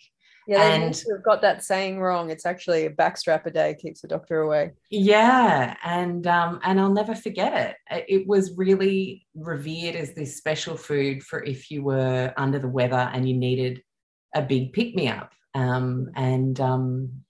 Yeah, 0.47 0.63
and 0.63 1.03
we've 1.11 1.23
got 1.23 1.41
that 1.41 1.61
saying 1.61 1.99
wrong. 1.99 2.29
It's 2.29 2.45
actually 2.45 2.85
a 2.85 2.89
backstrap 2.89 3.45
a 3.45 3.51
day 3.51 3.75
keeps 3.77 3.99
the 3.99 4.07
doctor 4.07 4.39
away. 4.39 4.71
Yeah, 4.89 5.75
and 5.83 6.25
um, 6.25 6.61
and 6.63 6.79
I'll 6.79 6.93
never 6.93 7.15
forget 7.15 7.75
it. 7.91 8.05
It 8.07 8.27
was 8.27 8.57
really 8.57 9.27
revered 9.35 9.97
as 9.97 10.13
this 10.13 10.37
special 10.37 10.77
food 10.77 11.21
for 11.21 11.43
if 11.43 11.69
you 11.69 11.83
were 11.83 12.33
under 12.37 12.59
the 12.59 12.69
weather 12.69 13.09
and 13.13 13.27
you 13.27 13.35
needed 13.35 13.83
a 14.33 14.41
big 14.41 14.71
pick 14.71 14.95
me 14.95 15.09
up. 15.09 15.33
Um, 15.53 16.11
and 16.15 16.57
um, 16.61 17.23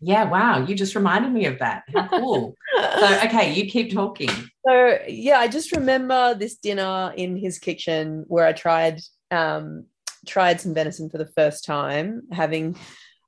yeah, 0.00 0.24
wow, 0.24 0.64
you 0.64 0.74
just 0.74 0.94
reminded 0.94 1.32
me 1.32 1.44
of 1.44 1.58
that. 1.58 1.84
How 1.94 2.08
cool. 2.08 2.54
so, 2.76 3.20
okay, 3.24 3.52
you 3.52 3.70
keep 3.70 3.92
talking. 3.92 4.30
So, 4.66 4.98
yeah, 5.06 5.38
I 5.38 5.48
just 5.48 5.72
remember 5.72 6.34
this 6.34 6.56
dinner 6.56 7.12
in 7.16 7.36
his 7.36 7.58
kitchen 7.58 8.24
where 8.28 8.46
I 8.46 8.52
tried 8.52 9.00
um 9.30 9.86
tried 10.26 10.60
some 10.60 10.74
venison 10.74 11.10
for 11.10 11.18
the 11.18 11.30
first 11.36 11.64
time, 11.64 12.22
having 12.32 12.76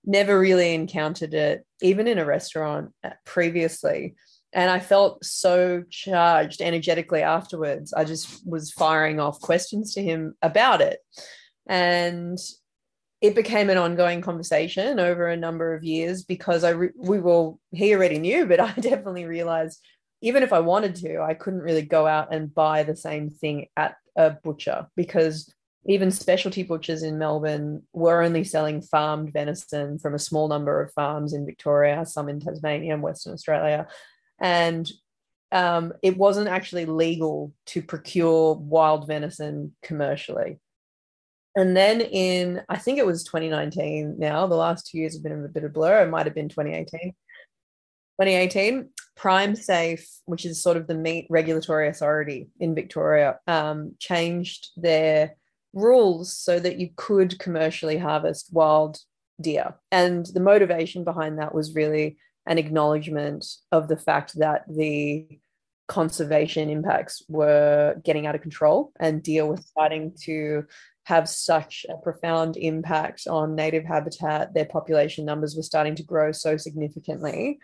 never 0.05 0.39
really 0.39 0.75
encountered 0.75 1.35
it 1.35 1.65
even 1.81 2.07
in 2.07 2.19
a 2.19 2.25
restaurant 2.25 2.93
uh, 3.05 3.11
previously. 3.25 4.15
And 4.53 4.71
I 4.71 4.81
felt 4.81 5.25
so 5.25 5.85
charged 5.91 6.61
energetically 6.61 7.23
afterwards. 7.23 7.93
I 7.93 8.05
just 8.05 8.47
was 8.47 8.73
firing 8.73 9.21
off 9.21 9.41
questions 9.41 9.95
to 9.95 10.03
him 10.03 10.35
about 10.43 10.83
it. 10.83 10.99
And 11.67 12.39
it 13.23 13.37
became 13.37 13.71
an 13.71 13.79
ongoing 13.79 14.21
conversation 14.21 14.99
over 14.99 15.29
a 15.29 15.37
number 15.37 15.75
of 15.75 15.85
years 15.85 16.25
because 16.25 16.65
I 16.65 16.71
re- 16.71 16.91
we 16.97 17.21
will 17.21 17.61
he 17.71 17.95
already 17.95 18.19
knew, 18.19 18.47
but 18.47 18.61
I 18.61 18.73
definitely 18.81 19.25
realized 19.25 19.81
even 20.21 20.43
if 20.43 20.53
I 20.53 20.61
wanted 20.61 20.97
to, 20.97 21.21
I 21.21 21.35
couldn't 21.35 21.63
really 21.63 21.83
go 21.83 22.07
out 22.07 22.35
and 22.35 22.53
buy 22.53 22.83
the 22.83 22.97
same 22.97 23.31
thing 23.31 23.69
at 23.77 23.97
a 24.17 24.31
butcher 24.31 24.89
because 24.97 25.53
even 25.87 26.11
specialty 26.11 26.63
butchers 26.63 27.03
in 27.03 27.19
Melbourne 27.19 27.83
were 27.93 28.23
only 28.23 28.45
selling 28.45 28.83
farmed 28.83 29.33
venison 29.33 29.99
from 29.99 30.15
a 30.15 30.19
small 30.19 30.49
number 30.49 30.81
of 30.81 30.93
farms 30.93 31.33
in 31.33 31.47
Victoria, 31.47 32.05
some 32.07 32.29
in 32.29 32.39
Tasmania 32.39 32.95
and 32.95 33.03
Western 33.03 33.33
Australia. 33.33 33.89
And 34.41 34.91
um, 35.51 35.93
it 36.03 36.17
wasn't 36.17 36.49
actually 36.49 36.87
legal 36.87 37.53
to 37.67 37.83
procure 37.83 38.55
wild 38.55 39.07
venison 39.07 39.75
commercially. 39.83 40.61
And 41.55 41.77
then 41.77 42.01
in, 42.01 42.63
I 42.69 42.79
think 42.79 42.99
it 42.99 43.07
was 43.07 43.25
2019 43.25 44.17
now, 44.19 44.47
the 44.47 44.55
last 44.55 44.87
two 44.87 44.99
years 44.99 45.15
have 45.15 45.23
been 45.23 45.45
a 45.45 45.49
bit 45.49 45.65
of 45.65 45.71
a 45.71 45.73
blur. 45.73 46.03
It 46.03 46.11
might 46.11 46.27
have 46.27 46.35
been 46.35 46.49
2018. 46.49 47.15
2018, 48.21 48.89
PrimeSafe, 49.19 50.05
which 50.27 50.45
is 50.45 50.63
sort 50.63 50.77
of 50.77 50.87
the 50.87 50.95
meat 50.95 51.27
regulatory 51.29 51.89
authority 51.89 52.49
in 52.61 52.75
Victoria, 52.75 53.39
um, 53.47 53.95
changed 53.99 54.69
their 54.77 55.35
rules 55.75 56.37
so 56.37 56.59
that 56.59 56.79
you 56.79 56.91
could 56.97 57.39
commercially 57.39 57.99
harvest 57.99 58.49
wild 58.53 58.99
deer. 59.41 59.75
And 59.91 60.27
the 60.27 60.41
motivation 60.41 61.05
behind 61.05 61.39
that 61.39 61.55
was 61.55 61.75
really 61.75 62.19
an 62.47 62.59
acknowledgement 62.59 63.45
of 63.71 63.89
the 63.89 63.97
fact 63.97 64.39
that 64.39 64.65
the 64.69 65.27
conservation 65.89 66.71
impacts 66.71 67.23
were 67.29 67.97
getting 68.05 68.27
out 68.27 68.35
of 68.35 68.41
control 68.41 68.93
and 68.99 69.23
deer 69.23 69.45
were 69.45 69.59
starting 69.59 70.13
to 70.23 70.65
have 71.05 71.29
such 71.29 71.85
a 71.89 71.97
profound 71.97 72.57
impact 72.57 73.27
on 73.27 73.55
native 73.55 73.85
habitat. 73.85 74.55
Their 74.55 74.67
population 74.67 75.25
numbers 75.25 75.57
were 75.57 75.63
starting 75.63 75.95
to 75.97 76.03
grow 76.03 76.33
so 76.33 76.57
significantly, 76.57 77.59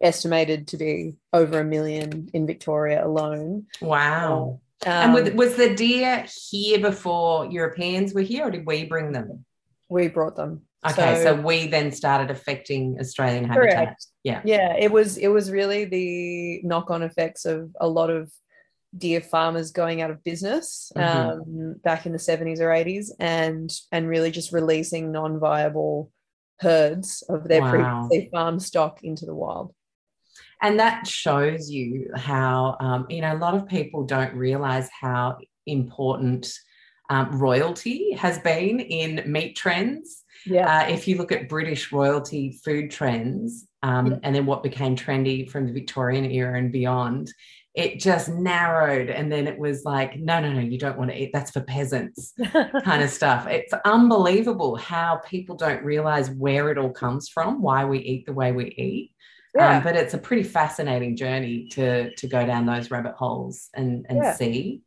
estimated 0.00 0.68
to 0.68 0.76
be 0.76 1.16
over 1.32 1.60
a 1.60 1.64
million 1.64 2.30
in 2.32 2.46
Victoria 2.46 3.04
alone. 3.04 3.66
Wow. 3.80 4.60
Um, 4.86 5.16
and 5.16 5.38
was 5.38 5.56
the 5.56 5.74
deer 5.74 6.26
here 6.50 6.78
before 6.78 7.46
Europeans 7.46 8.12
were 8.12 8.20
here, 8.20 8.46
or 8.46 8.50
did 8.50 8.66
we 8.66 8.84
bring 8.84 9.12
them? 9.12 9.44
We 9.88 10.08
brought 10.08 10.36
them. 10.36 10.62
Okay, 10.86 11.16
so, 11.16 11.36
so 11.36 11.40
we 11.40 11.66
then 11.66 11.90
started 11.92 12.30
affecting 12.30 12.98
Australian 13.00 13.44
habitat. 13.44 13.96
Yeah. 14.22 14.42
Yeah, 14.44 14.76
it 14.78 14.92
was 14.92 15.16
it 15.16 15.28
was 15.28 15.50
really 15.50 15.86
the 15.86 16.60
knock-on 16.62 17.02
effects 17.02 17.46
of 17.46 17.70
a 17.80 17.88
lot 17.88 18.10
of 18.10 18.30
deer 18.96 19.20
farmers 19.20 19.70
going 19.70 20.02
out 20.02 20.10
of 20.10 20.22
business 20.24 20.92
mm-hmm. 20.96 21.40
um, 21.40 21.74
back 21.82 22.06
in 22.06 22.12
the 22.12 22.18
70s 22.18 22.60
or 22.60 22.68
80s 22.68 23.10
and 23.18 23.70
and 23.92 24.08
really 24.08 24.30
just 24.30 24.52
releasing 24.52 25.12
non-viable 25.12 26.10
herds 26.60 27.22
of 27.28 27.44
their 27.48 27.60
wow. 27.60 27.70
previously 28.08 28.30
farm 28.30 28.60
stock 28.60 29.02
into 29.02 29.26
the 29.26 29.34
wild 29.34 29.74
and 30.62 30.78
that 30.78 31.06
shows 31.06 31.70
you 31.70 32.10
how 32.14 32.76
um, 32.80 33.06
you 33.08 33.20
know 33.20 33.34
a 33.34 33.38
lot 33.38 33.54
of 33.54 33.66
people 33.66 34.04
don't 34.04 34.34
realize 34.34 34.88
how 35.00 35.36
important 35.66 36.52
um, 37.10 37.38
royalty 37.38 38.12
has 38.12 38.38
been 38.38 38.80
in 38.80 39.30
meat 39.30 39.56
trends 39.56 40.24
yeah. 40.46 40.80
Uh, 40.80 40.88
if 40.88 41.08
you 41.08 41.16
look 41.16 41.32
at 41.32 41.48
British 41.48 41.92
royalty 41.92 42.52
food 42.64 42.90
trends 42.90 43.66
um, 43.82 44.06
yeah. 44.06 44.18
and 44.22 44.34
then 44.34 44.46
what 44.46 44.62
became 44.62 44.96
trendy 44.96 45.48
from 45.48 45.66
the 45.66 45.72
Victorian 45.72 46.30
era 46.30 46.58
and 46.58 46.72
beyond, 46.72 47.32
it 47.74 47.98
just 47.98 48.28
narrowed 48.28 49.10
and 49.10 49.30
then 49.32 49.48
it 49.48 49.58
was 49.58 49.84
like 49.84 50.18
no 50.18 50.40
no 50.40 50.52
no 50.52 50.60
you 50.60 50.78
don't 50.78 50.96
want 50.96 51.10
to 51.10 51.20
eat 51.20 51.30
that's 51.32 51.50
for 51.50 51.60
peasants 51.60 52.32
kind 52.84 53.02
of 53.02 53.10
stuff 53.20 53.46
it's 53.46 53.74
unbelievable 53.84 54.76
how 54.76 55.20
people 55.26 55.56
don't 55.56 55.82
realize 55.82 56.30
where 56.30 56.70
it 56.70 56.78
all 56.78 56.90
comes 56.90 57.28
from 57.28 57.60
why 57.60 57.84
we 57.84 57.98
eat 57.98 58.26
the 58.26 58.32
way 58.32 58.52
we 58.52 58.66
eat 58.76 59.10
um, 59.56 59.60
yeah. 59.60 59.76
Um, 59.76 59.84
but 59.84 59.96
it's 59.96 60.14
a 60.14 60.18
pretty 60.18 60.42
fascinating 60.44 61.16
journey 61.16 61.68
to 61.72 62.14
to 62.14 62.26
go 62.26 62.46
down 62.46 62.66
those 62.66 62.90
rabbit 62.90 63.14
holes 63.14 63.68
and 63.74 64.06
and 64.08 64.18
yeah. 64.18 64.34
see 64.34 64.82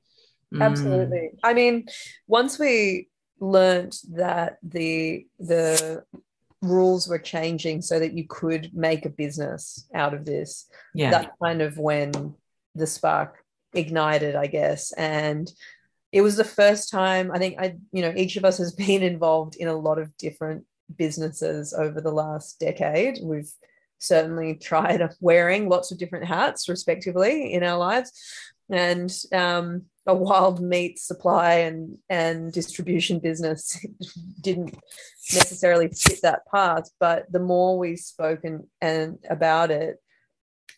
mm. 0.54 0.64
absolutely 0.64 1.32
i 1.44 1.54
mean 1.54 1.88
once 2.28 2.58
we 2.58 3.10
learned 3.40 3.96
that 4.12 4.58
the 4.64 5.28
the 5.40 6.04
rules 6.64 7.08
were 7.08 7.20
changing 7.20 7.84
so 7.84 8.00
that 8.00 8.18
you 8.18 8.26
could 8.28 8.72
make 8.74 9.06
a 9.06 9.10
business 9.10 9.88
out 9.94 10.14
of 10.14 10.26
this 10.26 10.68
yeah 10.96 11.12
that's 11.12 11.30
kind 11.42 11.62
of 11.62 11.78
when 11.78 12.34
the 12.78 12.88
spark 12.88 13.44
ignited, 13.74 14.36
I 14.36 14.48
guess. 14.48 14.92
And 14.94 15.52
it 16.12 16.22
was 16.22 16.36
the 16.38 16.44
first 16.44 16.90
time 16.90 17.32
I 17.32 17.38
think 17.38 17.56
I, 17.60 17.76
you 17.92 18.02
know, 18.02 18.14
each 18.16 18.38
of 18.38 18.46
us 18.46 18.58
has 18.58 18.74
been 18.88 19.04
involved 19.04 19.56
in 19.56 19.68
a 19.68 19.78
lot 19.78 20.00
of 20.00 20.16
different 20.18 20.66
businesses 20.96 21.74
over 21.74 22.00
the 22.02 22.12
last 22.12 22.60
decade. 22.60 23.20
We've 23.22 23.52
certainly 24.00 24.56
tried 24.62 25.08
wearing 25.20 25.70
lots 25.70 25.92
of 25.92 25.98
different 25.98 26.26
hats, 26.26 26.70
respectively, 26.70 27.54
in 27.54 27.64
our 27.64 27.78
lives. 27.78 28.12
And 28.70 29.14
um, 29.32 29.84
a 30.06 30.14
wild 30.14 30.62
meat 30.62 31.00
supply 31.00 31.54
and 31.54 31.98
and 32.10 32.52
distribution 32.52 33.20
business 33.20 33.86
didn't 34.42 34.78
necessarily 35.34 35.88
fit 35.88 36.22
that 36.24 36.42
path. 36.54 36.90
But 37.00 37.32
the 37.32 37.40
more 37.40 37.78
we 37.78 37.96
spoke 37.96 38.44
and, 38.44 38.66
and 38.82 39.20
about 39.30 39.72
it, 39.72 40.02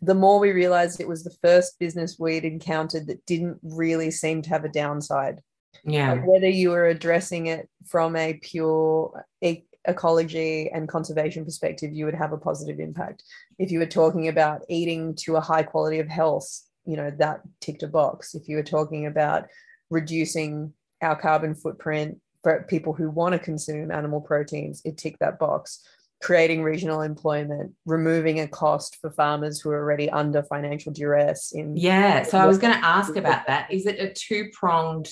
the 0.01 0.15
more 0.15 0.39
we 0.39 0.51
realized 0.51 0.99
it 0.99 1.07
was 1.07 1.23
the 1.23 1.35
first 1.41 1.77
business 1.79 2.17
we'd 2.17 2.45
encountered 2.45 3.07
that 3.07 3.25
didn't 3.25 3.59
really 3.61 4.11
seem 4.11 4.41
to 4.41 4.49
have 4.49 4.63
a 4.63 4.69
downside. 4.69 5.41
Yeah. 5.83 6.13
Like 6.13 6.27
whether 6.27 6.47
you 6.47 6.69
were 6.69 6.87
addressing 6.87 7.47
it 7.47 7.69
from 7.85 8.15
a 8.15 8.39
pure 8.41 9.25
e- 9.41 9.63
ecology 9.85 10.69
and 10.71 10.87
conservation 10.87 11.43
perspective, 11.43 11.93
you 11.93 12.05
would 12.05 12.15
have 12.15 12.31
a 12.31 12.37
positive 12.37 12.79
impact. 12.79 13.23
If 13.57 13.71
you 13.71 13.79
were 13.79 13.85
talking 13.85 14.27
about 14.27 14.63
eating 14.69 15.15
to 15.19 15.35
a 15.35 15.41
high 15.41 15.63
quality 15.63 15.99
of 15.99 16.07
health, 16.07 16.47
you 16.85 16.95
know, 16.95 17.11
that 17.17 17.41
ticked 17.59 17.83
a 17.83 17.87
box. 17.87 18.35
If 18.35 18.47
you 18.47 18.55
were 18.55 18.63
talking 18.63 19.05
about 19.05 19.47
reducing 19.89 20.73
our 21.01 21.19
carbon 21.19 21.55
footprint 21.55 22.19
for 22.41 22.65
people 22.69 22.93
who 22.93 23.09
want 23.09 23.33
to 23.33 23.39
consume 23.39 23.91
animal 23.91 24.21
proteins, 24.21 24.81
it 24.85 24.97
ticked 24.97 25.19
that 25.19 25.39
box 25.39 25.81
creating 26.21 26.63
regional 26.63 27.01
employment, 27.01 27.73
removing 27.85 28.41
a 28.41 28.47
cost 28.47 28.97
for 28.99 29.09
farmers 29.09 29.61
who 29.61 29.69
are 29.69 29.79
already 29.79 30.09
under 30.09 30.43
financial 30.43 30.91
duress. 30.91 31.53
In 31.53 31.77
yeah, 31.77 32.23
so 32.23 32.37
I 32.37 32.45
was 32.45 32.57
going 32.57 32.73
to 32.73 32.85
ask 32.85 33.15
about 33.15 33.47
that. 33.47 33.71
Is 33.71 33.85
it 33.85 33.99
a 33.99 34.13
two 34.13 34.49
pronged 34.53 35.09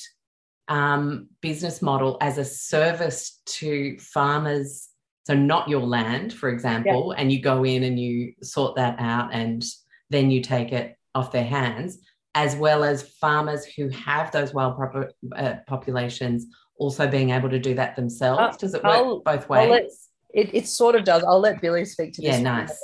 um, 0.68 1.28
business 1.42 1.82
model 1.82 2.18
as 2.20 2.38
a 2.38 2.46
service 2.46 3.42
to 3.46 3.98
farmers? 4.00 4.90
So 5.26 5.34
not 5.34 5.68
your 5.68 5.82
land, 5.82 6.34
for 6.34 6.50
example, 6.50 7.14
yeah. 7.14 7.22
and 7.22 7.32
you 7.32 7.42
go 7.42 7.66
in 7.66 7.84
and 7.84 8.00
you 8.00 8.34
sort 8.44 8.76
that 8.76 8.98
out, 9.00 9.34
and 9.34 9.64
then 10.10 10.32
you 10.32 10.42
take 10.42 10.72
it 10.72 10.98
off 11.16 11.32
their 11.32 11.44
hands, 11.44 12.00
as 12.36 12.56
well 12.56 12.84
as 12.84 13.02
farmers 13.22 13.66
who 13.66 13.90
have 13.90 14.32
those 14.32 14.54
wild 14.54 14.78
proper, 14.78 15.12
uh, 15.36 15.56
populations 15.68 16.48
also 16.80 17.08
being 17.08 17.32
able 17.32 17.50
to 17.50 17.60
do 17.60 17.74
that 17.76 17.96
themselves. 17.96 18.56
Uh, 18.56 18.58
Does 18.58 18.74
it 18.74 18.84
work 18.84 18.94
I'll, 18.94 19.20
both 19.20 19.50
ways? 19.50 20.07
It, 20.38 20.54
it 20.54 20.68
sort 20.68 20.94
of 20.94 21.04
does. 21.04 21.24
I'll 21.24 21.40
let 21.40 21.62
Billy 21.62 21.84
speak 21.84 22.14
to 22.14 22.22
this. 22.22 22.36
Yeah, 22.36 22.42
nice. 22.42 22.80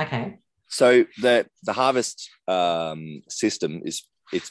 Okay. 0.00 0.38
So 0.68 1.04
the 1.20 1.46
the 1.62 1.74
harvest 1.74 2.30
um, 2.48 3.22
system 3.28 3.82
is 3.84 4.04
it's 4.32 4.50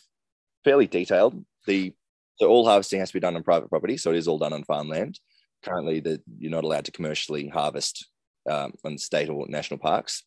fairly 0.64 0.86
detailed. 0.86 1.44
The 1.66 1.92
so 2.38 2.48
all 2.48 2.68
harvesting 2.68 3.00
has 3.00 3.10
to 3.10 3.16
be 3.16 3.20
done 3.20 3.36
on 3.36 3.42
private 3.42 3.70
property, 3.70 3.98
so 3.98 4.12
it 4.12 4.18
is 4.18 4.28
all 4.28 4.38
done 4.38 4.54
on 4.54 4.64
farmland. 4.64 5.20
Currently, 5.64 6.02
that 6.02 6.22
you're 6.38 6.52
not 6.52 6.64
allowed 6.64 6.86
to 6.86 6.92
commercially 6.92 7.48
harvest 7.48 8.08
um, 8.48 8.74
on 8.84 9.00
state 9.00 9.30
or 9.30 9.48
national 9.50 9.80
parks. 9.80 10.24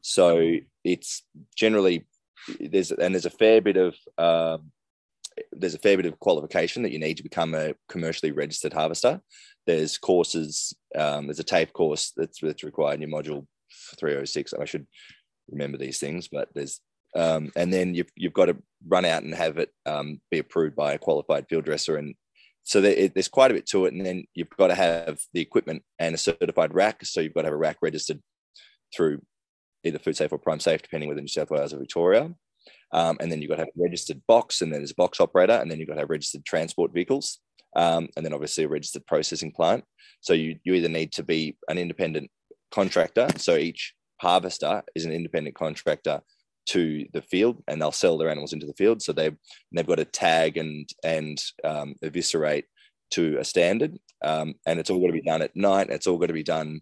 So 0.00 0.54
it's 0.84 1.22
generally 1.54 2.06
there's 2.58 2.92
and 2.92 3.14
there's 3.14 3.26
a 3.26 3.30
fair 3.30 3.60
bit 3.60 3.76
of 3.76 3.94
uh, 4.16 4.56
there's 5.52 5.74
a 5.74 5.78
fair 5.78 5.98
bit 5.98 6.06
of 6.06 6.18
qualification 6.18 6.82
that 6.82 6.92
you 6.92 6.98
need 6.98 7.18
to 7.18 7.22
become 7.22 7.54
a 7.54 7.74
commercially 7.90 8.32
registered 8.32 8.72
harvester. 8.72 9.20
There's 9.66 9.98
courses. 9.98 10.74
Um, 10.96 11.26
there's 11.26 11.40
a 11.40 11.44
TAFE 11.44 11.72
course 11.72 12.12
that's, 12.16 12.40
that's 12.40 12.64
required 12.64 13.00
in 13.00 13.08
your 13.08 13.10
module 13.10 13.46
306. 13.98 14.54
I 14.54 14.64
should 14.64 14.86
remember 15.50 15.78
these 15.78 15.98
things, 15.98 16.28
but 16.28 16.48
there's 16.54 16.80
um, 17.14 17.52
and 17.56 17.70
then 17.70 17.94
you've 17.94 18.10
you've 18.16 18.32
got 18.32 18.46
to 18.46 18.56
run 18.88 19.04
out 19.04 19.22
and 19.22 19.34
have 19.34 19.58
it 19.58 19.70
um, 19.84 20.20
be 20.30 20.38
approved 20.38 20.74
by 20.74 20.94
a 20.94 20.98
qualified 20.98 21.46
field 21.48 21.66
dresser, 21.66 21.98
and 21.98 22.14
so 22.64 22.80
there, 22.80 22.92
it, 22.92 23.14
there's 23.14 23.28
quite 23.28 23.50
a 23.50 23.54
bit 23.54 23.66
to 23.66 23.86
it. 23.86 23.92
And 23.92 24.04
then 24.04 24.24
you've 24.34 24.50
got 24.50 24.68
to 24.68 24.74
have 24.74 25.20
the 25.32 25.40
equipment 25.40 25.82
and 25.98 26.14
a 26.14 26.18
certified 26.18 26.74
rack. 26.74 27.04
So 27.04 27.20
you've 27.20 27.34
got 27.34 27.42
to 27.42 27.48
have 27.48 27.54
a 27.54 27.58
rack 27.58 27.78
registered 27.82 28.20
through 28.94 29.20
either 29.84 29.98
Food 29.98 30.16
Safe 30.16 30.32
or 30.32 30.38
PrimeSafe, 30.38 30.82
depending 30.82 31.08
whether 31.08 31.20
New 31.20 31.28
South 31.28 31.50
Wales 31.50 31.74
or 31.74 31.78
Victoria. 31.78 32.32
Um, 32.92 33.16
and 33.20 33.32
then 33.32 33.40
you've 33.40 33.48
got 33.48 33.56
to 33.56 33.62
have 33.62 33.68
a 33.68 33.82
registered 33.82 34.22
box, 34.28 34.62
and 34.62 34.72
then 34.72 34.80
there's 34.80 34.92
a 34.92 34.96
box 34.96 35.20
operator, 35.20 35.54
and 35.54 35.70
then 35.70 35.78
you've 35.78 35.88
got 35.88 35.94
to 35.94 36.00
have 36.00 36.10
registered 36.10 36.44
transport 36.44 36.92
vehicles, 36.92 37.40
um, 37.76 38.08
and 38.16 38.24
then 38.24 38.32
obviously 38.32 38.64
a 38.64 38.68
registered 38.68 39.06
processing 39.06 39.52
plant. 39.52 39.84
So 40.20 40.32
you, 40.34 40.56
you 40.64 40.74
either 40.74 40.88
need 40.88 41.12
to 41.12 41.22
be 41.22 41.56
an 41.68 41.78
independent 41.78 42.30
contractor, 42.70 43.28
so 43.36 43.56
each 43.56 43.94
harvester 44.20 44.82
is 44.94 45.04
an 45.04 45.12
independent 45.12 45.56
contractor 45.56 46.20
to 46.64 47.06
the 47.12 47.22
field, 47.22 47.62
and 47.66 47.80
they'll 47.80 47.92
sell 47.92 48.16
their 48.16 48.30
animals 48.30 48.52
into 48.52 48.66
the 48.66 48.74
field. 48.74 49.02
So 49.02 49.12
they've 49.12 49.36
they've 49.72 49.86
got 49.86 49.96
to 49.96 50.04
tag 50.04 50.56
and 50.56 50.88
and 51.02 51.42
um, 51.64 51.96
eviscerate 52.02 52.66
to 53.12 53.36
a 53.38 53.44
standard, 53.44 53.98
um, 54.24 54.54
and 54.66 54.78
it's 54.78 54.90
all 54.90 55.00
got 55.00 55.08
to 55.08 55.12
be 55.12 55.22
done 55.22 55.42
at 55.42 55.54
night. 55.56 55.90
It's 55.90 56.06
all 56.06 56.18
got 56.18 56.26
to 56.26 56.32
be 56.32 56.42
done, 56.42 56.80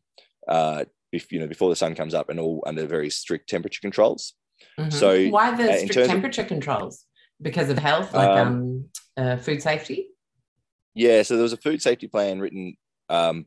uh, 0.49 0.85
if, 1.13 1.33
you 1.33 1.41
know, 1.41 1.47
before 1.47 1.71
the 1.71 1.77
sun 1.77 1.95
comes 1.95 2.15
up, 2.15 2.29
and 2.29 2.39
all 2.39 2.63
under 2.67 2.87
very 2.87 3.11
strict 3.11 3.49
temperature 3.49 3.81
controls. 3.81 4.35
Mm-hmm. 4.79 4.91
So 4.91 5.29
why 5.29 5.55
the 5.57 5.73
uh, 5.73 5.77
strict 5.79 6.09
temperature 6.09 6.43
of, 6.43 6.49
controls? 6.49 7.05
Because 7.43 7.71
of 7.71 7.79
health, 7.79 8.13
like 8.15 8.29
um, 8.29 8.49
um 8.49 8.85
uh, 9.17 9.37
food 9.37 9.63
safety. 9.63 10.09
Yeah, 10.95 11.23
so 11.23 11.35
there 11.35 11.43
was 11.43 11.53
a 11.53 11.57
food 11.59 11.83
safety 11.83 12.09
plan 12.09 12.41
written 12.41 12.77
um, 13.09 13.47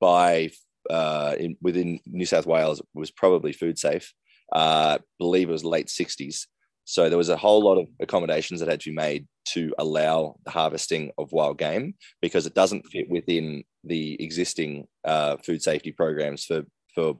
by 0.00 0.50
uh, 0.90 1.34
in, 1.38 1.56
within 1.60 2.00
New 2.06 2.26
South 2.26 2.46
Wales. 2.46 2.80
Was 2.94 3.10
probably 3.10 3.52
food 3.52 3.78
safe. 3.78 4.12
Uh, 4.52 4.98
believe 5.18 5.48
it 5.48 5.52
was 5.52 5.64
late 5.64 5.88
'60s. 5.88 6.46
So 6.84 7.08
there 7.08 7.18
was 7.18 7.28
a 7.28 7.36
whole 7.36 7.62
lot 7.62 7.76
of 7.78 7.86
accommodations 8.00 8.60
that 8.60 8.68
had 8.68 8.80
to 8.80 8.90
be 8.90 8.96
made 8.96 9.26
to 9.48 9.74
allow 9.78 10.36
the 10.44 10.50
harvesting 10.50 11.10
of 11.18 11.32
wild 11.32 11.58
game 11.58 11.94
because 12.22 12.46
it 12.46 12.54
doesn't 12.54 12.86
fit 12.86 13.10
within 13.10 13.64
the 13.84 14.16
existing 14.22 14.86
uh, 15.04 15.36
food 15.44 15.62
safety 15.62 15.92
programs 15.92 16.44
for 16.44 16.62
for 16.94 17.18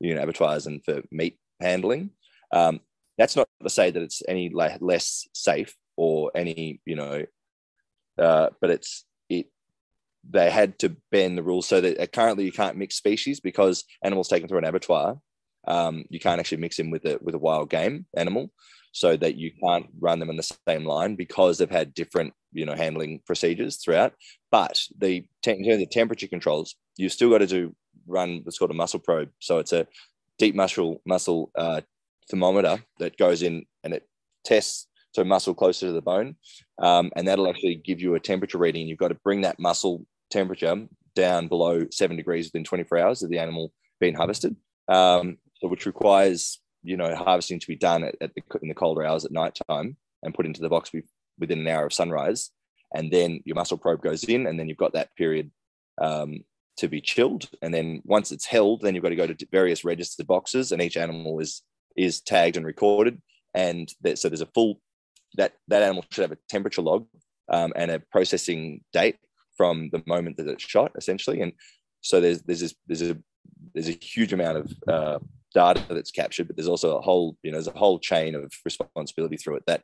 you 0.00 0.14
know 0.14 0.22
abattoirs 0.22 0.66
and 0.66 0.82
for 0.84 1.02
meat 1.12 1.38
handling. 1.60 2.10
Um, 2.52 2.80
that's 3.18 3.36
not 3.36 3.48
to 3.62 3.68
say 3.68 3.90
that 3.90 4.02
it's 4.02 4.22
any 4.26 4.50
less 4.54 5.28
safe 5.34 5.74
or 5.98 6.30
any, 6.34 6.80
you 6.86 6.96
know, 6.96 7.26
uh, 8.18 8.48
but 8.60 8.70
it's 8.70 9.04
it 9.04 9.09
they 10.28 10.50
had 10.50 10.78
to 10.80 10.96
bend 11.10 11.38
the 11.38 11.42
rules 11.42 11.66
so 11.66 11.80
that 11.80 12.12
currently 12.12 12.44
you 12.44 12.52
can't 12.52 12.76
mix 12.76 12.96
species 12.96 13.40
because 13.40 13.84
animals 14.04 14.28
taken 14.28 14.48
through 14.48 14.58
an 14.58 14.64
abattoir, 14.64 15.18
um, 15.66 16.04
you 16.08 16.20
can't 16.20 16.40
actually 16.40 16.58
mix 16.58 16.76
them 16.76 16.90
with 16.90 17.04
a 17.04 17.18
with 17.20 17.34
a 17.34 17.38
wild 17.38 17.70
game 17.70 18.06
animal, 18.16 18.50
so 18.92 19.16
that 19.16 19.36
you 19.36 19.52
can't 19.62 19.86
run 19.98 20.18
them 20.18 20.30
in 20.30 20.36
the 20.36 20.56
same 20.68 20.84
line 20.84 21.16
because 21.16 21.58
they've 21.58 21.70
had 21.70 21.94
different 21.94 22.32
you 22.52 22.64
know 22.64 22.74
handling 22.74 23.20
procedures 23.26 23.76
throughout. 23.76 24.14
But 24.50 24.80
the 24.98 25.24
in 25.46 25.64
terms 25.64 25.82
of 25.82 25.90
temperature 25.90 26.28
controls, 26.28 26.74
you've 26.96 27.12
still 27.12 27.30
got 27.30 27.38
to 27.38 27.46
do 27.46 27.74
run 28.06 28.40
what's 28.44 28.58
called 28.58 28.70
a 28.70 28.74
muscle 28.74 29.00
probe. 29.00 29.30
So 29.38 29.58
it's 29.58 29.72
a 29.72 29.86
deep 30.38 30.54
muscle 30.54 31.00
muscle 31.04 31.50
uh, 31.56 31.82
thermometer 32.30 32.82
that 32.98 33.16
goes 33.16 33.42
in 33.42 33.66
and 33.84 33.92
it 33.94 34.08
tests 34.44 34.86
so 35.12 35.24
muscle 35.24 35.54
closer 35.54 35.86
to 35.86 35.92
the 35.92 36.02
bone, 36.02 36.36
um, 36.80 37.10
and 37.16 37.26
that'll 37.26 37.48
actually 37.48 37.76
give 37.76 38.00
you 38.00 38.14
a 38.14 38.20
temperature 38.20 38.58
reading. 38.58 38.86
You've 38.86 38.98
got 38.98 39.08
to 39.08 39.18
bring 39.24 39.40
that 39.42 39.58
muscle 39.58 40.04
temperature 40.30 40.86
down 41.16 41.48
below 41.48 41.86
seven 41.90 42.16
degrees 42.16 42.46
within 42.46 42.64
24 42.64 42.98
hours 42.98 43.22
of 43.22 43.30
the 43.30 43.38
animal 43.38 43.72
being 43.98 44.14
harvested, 44.14 44.56
um, 44.88 45.38
so 45.60 45.68
which 45.68 45.86
requires 45.86 46.60
you 46.82 46.96
know 46.96 47.14
harvesting 47.14 47.60
to 47.60 47.66
be 47.66 47.76
done 47.76 48.04
at, 48.04 48.14
at 48.20 48.32
the, 48.34 48.42
in 48.62 48.68
the 48.68 48.74
colder 48.74 49.04
hours 49.04 49.24
at 49.24 49.32
night 49.32 49.58
time 49.68 49.96
and 50.22 50.34
put 50.34 50.46
into 50.46 50.60
the 50.60 50.68
box 50.68 50.90
within 51.38 51.60
an 51.60 51.68
hour 51.68 51.86
of 51.86 51.92
sunrise, 51.92 52.50
and 52.94 53.10
then 53.12 53.40
your 53.44 53.56
muscle 53.56 53.78
probe 53.78 54.02
goes 54.02 54.24
in, 54.24 54.46
and 54.46 54.58
then 54.58 54.68
you've 54.68 54.78
got 54.78 54.92
that 54.92 55.14
period 55.16 55.50
um, 56.00 56.40
to 56.76 56.88
be 56.88 57.00
chilled, 57.00 57.48
and 57.62 57.74
then 57.74 58.00
once 58.04 58.30
it's 58.32 58.46
held, 58.46 58.80
then 58.80 58.94
you've 58.94 59.02
got 59.02 59.10
to 59.10 59.16
go 59.16 59.26
to 59.26 59.46
various 59.50 59.84
registered 59.84 60.26
boxes, 60.26 60.72
and 60.72 60.80
each 60.80 60.96
animal 60.96 61.40
is 61.40 61.62
is 61.96 62.20
tagged 62.20 62.56
and 62.56 62.64
recorded, 62.64 63.20
and 63.54 63.92
that, 64.02 64.18
so 64.18 64.28
there's 64.28 64.40
a 64.40 64.46
full 64.46 64.80
that 65.36 65.54
that 65.68 65.82
animal 65.82 66.04
should 66.10 66.22
have 66.22 66.32
a 66.32 66.38
temperature 66.48 66.82
log 66.82 67.06
um, 67.50 67.72
and 67.76 67.90
a 67.90 68.00
processing 68.10 68.82
date 68.92 69.16
from 69.56 69.90
the 69.92 70.02
moment 70.06 70.36
that 70.36 70.48
it's 70.48 70.64
shot, 70.64 70.92
essentially. 70.96 71.40
And 71.40 71.52
so 72.00 72.20
there's 72.20 72.42
there's 72.42 72.60
this, 72.60 72.74
there's 72.86 73.02
a 73.02 73.16
there's 73.74 73.88
a 73.88 73.98
huge 74.00 74.32
amount 74.32 74.58
of 74.58 74.72
uh, 74.88 75.18
data 75.54 75.82
that's 75.88 76.10
captured, 76.10 76.46
but 76.46 76.56
there's 76.56 76.68
also 76.68 76.96
a 76.96 77.00
whole 77.00 77.36
you 77.42 77.50
know 77.50 77.56
there's 77.56 77.68
a 77.68 77.78
whole 77.78 77.98
chain 77.98 78.34
of 78.34 78.52
responsibility 78.64 79.36
through 79.36 79.56
it 79.56 79.64
that 79.66 79.82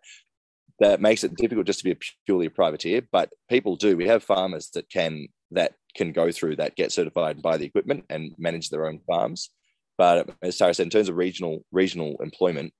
that 0.78 1.00
makes 1.00 1.24
it 1.24 1.34
difficult 1.36 1.66
just 1.66 1.78
to 1.80 1.84
be 1.84 1.92
a 1.92 1.96
purely 2.26 2.46
a 2.46 2.50
privateer. 2.50 3.02
But 3.10 3.30
people 3.48 3.76
do. 3.76 3.96
We 3.96 4.06
have 4.08 4.22
farmers 4.22 4.70
that 4.74 4.88
can 4.90 5.28
that 5.52 5.74
can 5.94 6.12
go 6.12 6.30
through 6.30 6.56
that, 6.56 6.76
get 6.76 6.92
certified, 6.92 7.42
buy 7.42 7.56
the 7.56 7.64
equipment, 7.64 8.04
and 8.10 8.34
manage 8.38 8.68
their 8.68 8.86
own 8.86 9.00
farms. 9.06 9.50
But 9.98 10.28
as 10.42 10.58
Tara 10.58 10.74
said, 10.74 10.84
in 10.84 10.90
terms 10.90 11.08
of 11.08 11.16
regional 11.16 11.64
regional 11.72 12.16
employment, 12.20 12.72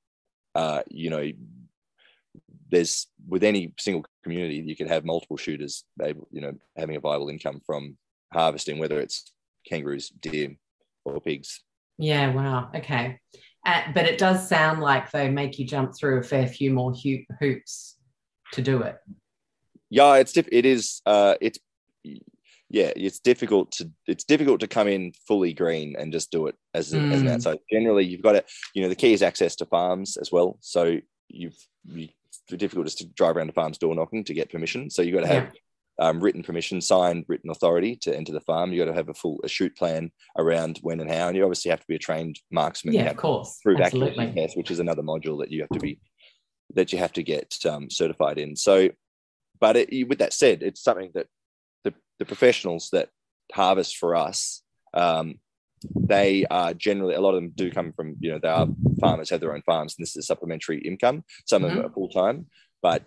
uh, 0.55 0.83
you 0.89 1.11
know, 1.11 1.31
there's 2.71 3.07
with 3.29 3.45
any 3.45 3.73
single 3.79 4.05
community 4.23 4.57
you 4.57 4.77
could 4.77 4.89
have 4.89 5.05
multiple 5.05 5.37
shooters 5.37 5.85
able, 6.03 6.27
you 6.31 6.41
know 6.41 6.53
having 6.77 6.97
a 6.97 7.01
viable 7.01 7.29
income 7.29 7.61
from 7.65 7.97
harvesting 8.33 8.79
whether 8.79 9.01
it's 9.01 9.33
kangaroos 9.69 10.09
deer 10.09 10.57
or 11.05 11.21
pigs. 11.21 11.63
Yeah 11.99 12.33
wow 12.33 12.71
okay. 12.75 13.21
Uh, 13.65 13.83
but 13.95 14.05
it 14.05 14.19
does 14.19 14.49
sound 14.49 14.81
like 14.81 15.11
they 15.11 15.29
make 15.29 15.59
you 15.59 15.67
jump 15.67 15.93
through 15.97 16.21
a 16.21 16.23
fair 16.23 16.47
few 16.47 16.71
more 16.73 16.93
ho- 16.93 17.25
hoops 17.41 17.97
to 18.53 18.63
do 18.63 18.83
it. 18.83 18.97
Yeah 19.91 20.17
it's 20.17 20.33
diff- 20.33 20.49
it 20.53 20.67
is 20.67 21.01
uh 21.07 21.35
it's 21.41 21.59
yeah 22.69 22.91
it's 22.97 23.21
difficult 23.21 23.71
to 23.73 23.91
it's 24.07 24.25
difficult 24.25 24.61
to 24.61 24.67
come 24.67 24.89
in 24.89 25.13
fully 25.27 25.53
green 25.53 25.95
and 25.97 26.13
just 26.13 26.33
do 26.33 26.49
it 26.49 26.57
as, 26.75 26.93
mm. 26.93 27.13
as 27.13 27.21
an 27.21 27.29
outside 27.29 27.59
generally 27.73 28.05
you've 28.05 28.23
got 28.23 28.33
to 28.33 28.45
you 28.75 28.83
know 28.83 28.89
the 28.89 28.95
key 28.95 29.13
is 29.13 29.23
access 29.23 29.55
to 29.57 29.67
farms 29.67 30.17
as 30.17 30.33
well. 30.33 30.59
So 30.61 30.99
you've 31.29 31.57
you 31.87 32.09
difficult 32.49 32.87
just 32.87 32.99
to 32.99 33.07
drive 33.07 33.37
around 33.37 33.49
the 33.49 33.53
farm's 33.53 33.79
door 33.79 33.95
knocking 33.95 34.25
to 34.25 34.35
get 34.35 34.51
permission. 34.51 34.91
So 34.91 35.03
you've 35.03 35.15
got 35.15 35.27
to 35.27 35.35
have 35.35 35.53
yeah. 35.99 36.09
um, 36.09 36.21
written 36.21 36.43
permission, 36.43 36.81
signed 36.81 37.25
written 37.29 37.51
authority 37.51 37.97
to 38.03 38.17
enter 38.17 38.33
the 38.33 38.41
farm. 38.41 38.73
You've 38.73 38.87
got 38.87 38.93
to 38.93 38.97
have 38.97 39.09
a 39.09 39.15
full 39.15 39.41
a 39.45 39.49
shoot 39.49 39.77
plan 39.77 40.11
around 40.39 40.79
when 40.83 41.01
and 41.01 41.11
how. 41.11 41.29
And 41.29 41.37
you 41.37 41.43
obviously 41.43 41.71
have 41.71 41.81
to 41.81 41.87
be 41.87 41.97
a 41.97 42.01
trained 42.01 42.41
marksman. 42.51 42.95
Yeah, 42.95 43.11
of 43.11 43.17
course. 43.17 43.59
Through 43.63 43.81
accuracy 43.83 44.33
test, 44.35 44.57
which 44.57 44.71
is 44.71 44.79
another 44.79 45.03
module 45.03 45.41
that 45.41 45.51
you 45.51 45.61
have 45.63 45.71
to 45.71 45.81
be 45.81 45.99
that 46.75 46.93
you 46.93 46.99
have 46.99 47.13
to 47.13 47.23
get 47.23 47.55
um, 47.69 47.91
certified 47.91 48.39
in. 48.39 48.57
So, 48.57 48.91
but 49.61 49.77
it, 49.77 50.09
with 50.09 50.19
that 50.19 50.33
said, 50.33 50.63
it's 50.63 50.83
something 50.83 51.11
that 51.15 51.27
the, 51.85 51.95
the 52.19 52.25
professionals 52.25 52.91
that 52.91 53.09
harvest 53.53 53.97
for 53.97 54.17
us 54.17 54.63
um, 54.93 55.39
they 55.95 56.45
are 56.51 56.75
generally 56.75 57.15
a 57.15 57.21
lot 57.21 57.35
of 57.35 57.37
them 57.37 57.53
do 57.55 57.71
come 57.71 57.93
from 57.93 58.17
you 58.21 58.31
know 58.31 58.39
they 58.41 58.49
are 58.49 58.69
farmers 59.01 59.31
have 59.31 59.41
their 59.41 59.55
own 59.55 59.63
farms 59.63 59.95
and 59.97 60.03
this 60.05 60.11
is 60.11 60.17
a 60.17 60.23
supplementary 60.23 60.81
income 60.81 61.25
some 61.47 61.63
mm-hmm. 61.63 61.65
of 61.65 61.71
them 61.71 61.79
mm-hmm. 61.79 61.91
are 61.91 61.95
full-time 61.95 62.47
but 62.83 63.05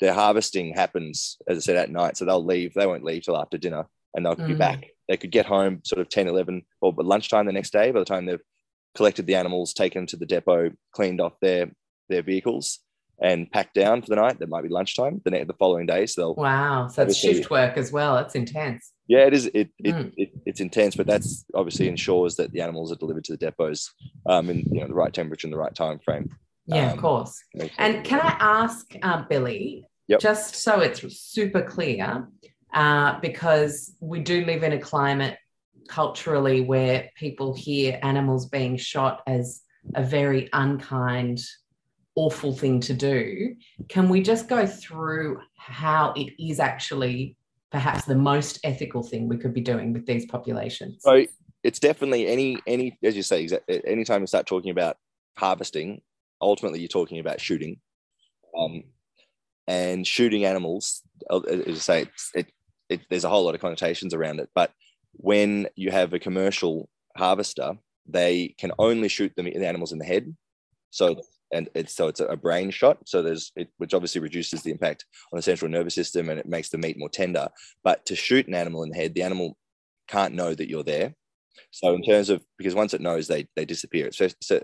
their 0.00 0.12
harvesting 0.12 0.74
happens 0.74 1.38
as 1.48 1.56
i 1.58 1.60
said 1.60 1.76
at 1.76 1.90
night 1.90 2.16
so 2.16 2.24
they'll 2.24 2.44
leave 2.44 2.74
they 2.74 2.86
won't 2.86 3.04
leave 3.04 3.22
till 3.22 3.36
after 3.36 3.58
dinner 3.58 3.86
and 4.14 4.24
they'll 4.24 4.34
mm-hmm. 4.34 4.48
be 4.48 4.54
back 4.54 4.86
they 5.08 5.16
could 5.16 5.30
get 5.30 5.46
home 5.46 5.80
sort 5.84 6.00
of 6.00 6.08
10 6.08 6.28
11 6.28 6.62
or 6.80 6.92
lunchtime 6.98 7.46
the 7.46 7.52
next 7.52 7.72
day 7.72 7.90
by 7.90 7.98
the 7.98 8.04
time 8.04 8.26
they've 8.26 8.40
collected 8.94 9.26
the 9.26 9.34
animals 9.34 9.72
taken 9.72 10.00
them 10.00 10.06
to 10.06 10.16
the 10.16 10.26
depot 10.26 10.70
cleaned 10.92 11.20
off 11.20 11.32
their 11.40 11.70
their 12.08 12.22
vehicles 12.22 12.80
and 13.20 13.50
pack 13.50 13.72
down 13.74 14.00
for 14.00 14.08
the 14.08 14.16
night 14.16 14.38
that 14.38 14.48
might 14.48 14.62
be 14.62 14.68
lunchtime 14.68 15.20
the, 15.24 15.30
the 15.44 15.54
following 15.58 15.86
day 15.86 16.06
so 16.06 16.20
they'll 16.20 16.34
wow 16.34 16.88
so 16.88 17.02
it's 17.02 17.16
shift 17.16 17.50
work 17.50 17.76
as 17.76 17.92
well 17.92 18.16
that's 18.16 18.34
intense 18.34 18.92
yeah, 19.12 19.26
it 19.26 19.34
is. 19.34 19.46
It, 19.46 19.68
it, 19.78 19.94
mm. 19.94 20.12
it, 20.16 20.30
it's 20.46 20.60
intense, 20.60 20.96
but 20.96 21.06
that's 21.06 21.44
obviously 21.54 21.86
ensures 21.86 22.36
that 22.36 22.52
the 22.52 22.62
animals 22.62 22.90
are 22.92 22.96
delivered 22.96 23.24
to 23.24 23.32
the 23.32 23.36
depots 23.36 23.92
um, 24.24 24.48
in 24.48 24.60
you 24.72 24.80
know 24.80 24.86
the 24.86 24.94
right 24.94 25.12
temperature 25.12 25.46
and 25.46 25.52
the 25.52 25.58
right 25.58 25.74
time 25.74 25.98
frame. 25.98 26.34
Yeah, 26.64 26.86
um, 26.86 26.92
of 26.94 26.98
course. 26.98 27.42
And 27.76 28.04
can 28.04 28.20
I 28.20 28.36
ask 28.40 28.86
uh, 29.02 29.24
Billy, 29.28 29.86
yep. 30.08 30.20
just 30.20 30.56
so 30.56 30.80
it's 30.80 31.02
super 31.20 31.60
clear, 31.60 32.26
uh, 32.72 33.20
because 33.20 33.94
we 34.00 34.20
do 34.20 34.46
live 34.46 34.62
in 34.62 34.72
a 34.72 34.78
climate 34.78 35.36
culturally 35.88 36.62
where 36.62 37.10
people 37.16 37.54
hear 37.54 37.98
animals 38.02 38.46
being 38.46 38.76
shot 38.78 39.20
as 39.26 39.60
a 39.94 40.02
very 40.02 40.48
unkind, 40.52 41.44
awful 42.14 42.52
thing 42.52 42.80
to 42.80 42.94
do. 42.94 43.54
Can 43.88 44.08
we 44.08 44.22
just 44.22 44.48
go 44.48 44.66
through 44.66 45.40
how 45.56 46.12
it 46.16 46.32
is 46.38 46.60
actually 46.60 47.36
perhaps 47.70 48.04
the 48.04 48.14
most 48.14 48.60
ethical 48.64 49.02
thing 49.02 49.28
we 49.28 49.38
could 49.38 49.54
be 49.54 49.60
doing 49.60 49.92
with 49.92 50.06
these 50.06 50.26
populations? 50.26 51.02
So 51.02 51.24
it's 51.62 51.78
definitely 51.78 52.26
any 52.26 52.58
any 52.66 52.98
as 53.02 53.16
you 53.16 53.22
say, 53.22 53.48
anytime 53.86 54.20
you 54.20 54.26
start 54.26 54.46
talking 54.46 54.70
about 54.70 54.96
harvesting, 55.36 56.02
ultimately 56.40 56.80
you're 56.80 56.88
talking 56.88 57.18
about 57.18 57.40
shooting, 57.40 57.80
um, 58.58 58.84
and 59.66 60.06
shooting 60.06 60.44
animals. 60.44 61.02
Uh, 61.30 61.40
as 61.40 61.66
you 61.66 61.74
say, 61.76 62.06
it, 62.34 62.52
it, 62.88 63.00
there's 63.08 63.24
a 63.24 63.28
whole 63.28 63.44
lot 63.44 63.54
of 63.54 63.60
connotations 63.60 64.12
around 64.12 64.40
it, 64.40 64.50
but 64.54 64.72
when 65.12 65.68
you 65.76 65.90
have 65.90 66.12
a 66.12 66.18
commercial 66.18 66.88
harvester, 67.16 67.74
they 68.06 68.54
can 68.58 68.72
only 68.78 69.08
shoot 69.08 69.32
the 69.36 69.66
animals 69.66 69.92
in 69.92 69.98
the 69.98 70.04
head. 70.04 70.34
So 70.90 71.22
and 71.52 71.68
it's 71.74 71.94
so 71.94 72.08
it's 72.08 72.20
a 72.20 72.36
brain 72.36 72.70
shot. 72.70 72.98
So 73.06 73.22
there's 73.22 73.52
it, 73.56 73.68
which 73.78 73.94
obviously 73.94 74.20
reduces 74.20 74.62
the 74.62 74.70
impact 74.70 75.04
on 75.32 75.36
the 75.36 75.42
central 75.42 75.70
nervous 75.70 75.94
system 75.94 76.30
and 76.30 76.38
it 76.38 76.46
makes 76.46 76.70
the 76.70 76.78
meat 76.78 76.98
more 76.98 77.08
tender. 77.08 77.48
But 77.84 78.04
to 78.06 78.16
shoot 78.16 78.48
an 78.48 78.54
animal 78.54 78.82
in 78.82 78.90
the 78.90 78.96
head 78.96 79.14
the 79.14 79.22
animal 79.22 79.56
can't 80.08 80.34
know 80.34 80.54
that 80.54 80.68
you're 80.68 80.82
there. 80.82 81.14
So 81.70 81.94
in 81.94 82.02
terms 82.02 82.30
of 82.30 82.42
because 82.58 82.74
once 82.74 82.94
it 82.94 83.00
knows 83.00 83.28
they 83.28 83.46
they 83.56 83.64
disappear 83.64 84.10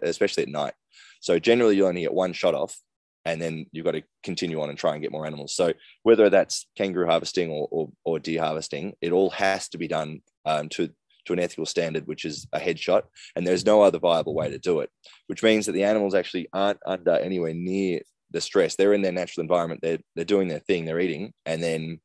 especially 0.03 0.43
at 0.43 0.49
night. 0.49 0.75
So 1.21 1.39
generally 1.39 1.77
you 1.77 1.87
only 1.87 2.03
get 2.03 2.15
one 2.15 2.33
shot 2.33 2.55
off 2.55 2.77
and 3.25 3.43
then 3.43 3.67
you've 3.73 3.85
got 3.85 3.93
to 3.93 4.03
continue 4.23 4.61
on 4.61 4.71
and 4.71 4.79
try 4.79 4.93
and 4.93 5.03
get 5.03 5.13
more 5.13 5.27
animals. 5.27 5.55
So 5.55 5.75
whether 6.03 6.31
that's 6.31 6.67
kangaroo 6.77 7.07
harvesting 7.07 7.51
or, 7.51 7.69
or, 7.71 7.91
or 8.05 8.19
deer 8.19 8.41
harvesting 8.41 8.95
it 9.01 9.13
all 9.13 9.31
has 9.31 9.69
to 9.71 9.79
be 9.79 9.89
done 9.89 10.21
um, 10.47 10.69
to 10.71 10.89
to 11.29 11.33
an 11.33 11.39
ethical 11.39 11.67
standard, 11.67 12.07
which 12.07 12.25
is 12.25 12.47
a 12.53 12.59
headshot, 12.59 13.03
and 13.37 13.47
there's 13.47 13.65
no 13.65 13.83
other 13.83 13.99
viable 13.99 14.35
way 14.35 14.51
to 14.51 14.59
do 14.59 14.81
it, 14.81 14.91
which 15.29 15.43
means 15.43 15.67
that 15.67 15.73
the 15.73 15.85
animals 15.85 16.15
actually 16.15 16.49
aren't 16.53 16.81
under 16.85 17.13
anywhere 17.13 17.55
near 17.55 18.01
the 18.31 18.41
stress. 18.41 18.77
They're 18.77 18.95
in 18.95 19.03
their 19.03 19.13
natural 19.13 19.43
environment. 19.43 19.81
They're 19.83 20.01
they're 20.17 20.25
doing 20.25 20.49
their 20.49 20.59
thing. 20.59 20.85
They're 20.85 21.01
eating, 21.01 21.33
and 21.47 21.63
then 21.63 22.01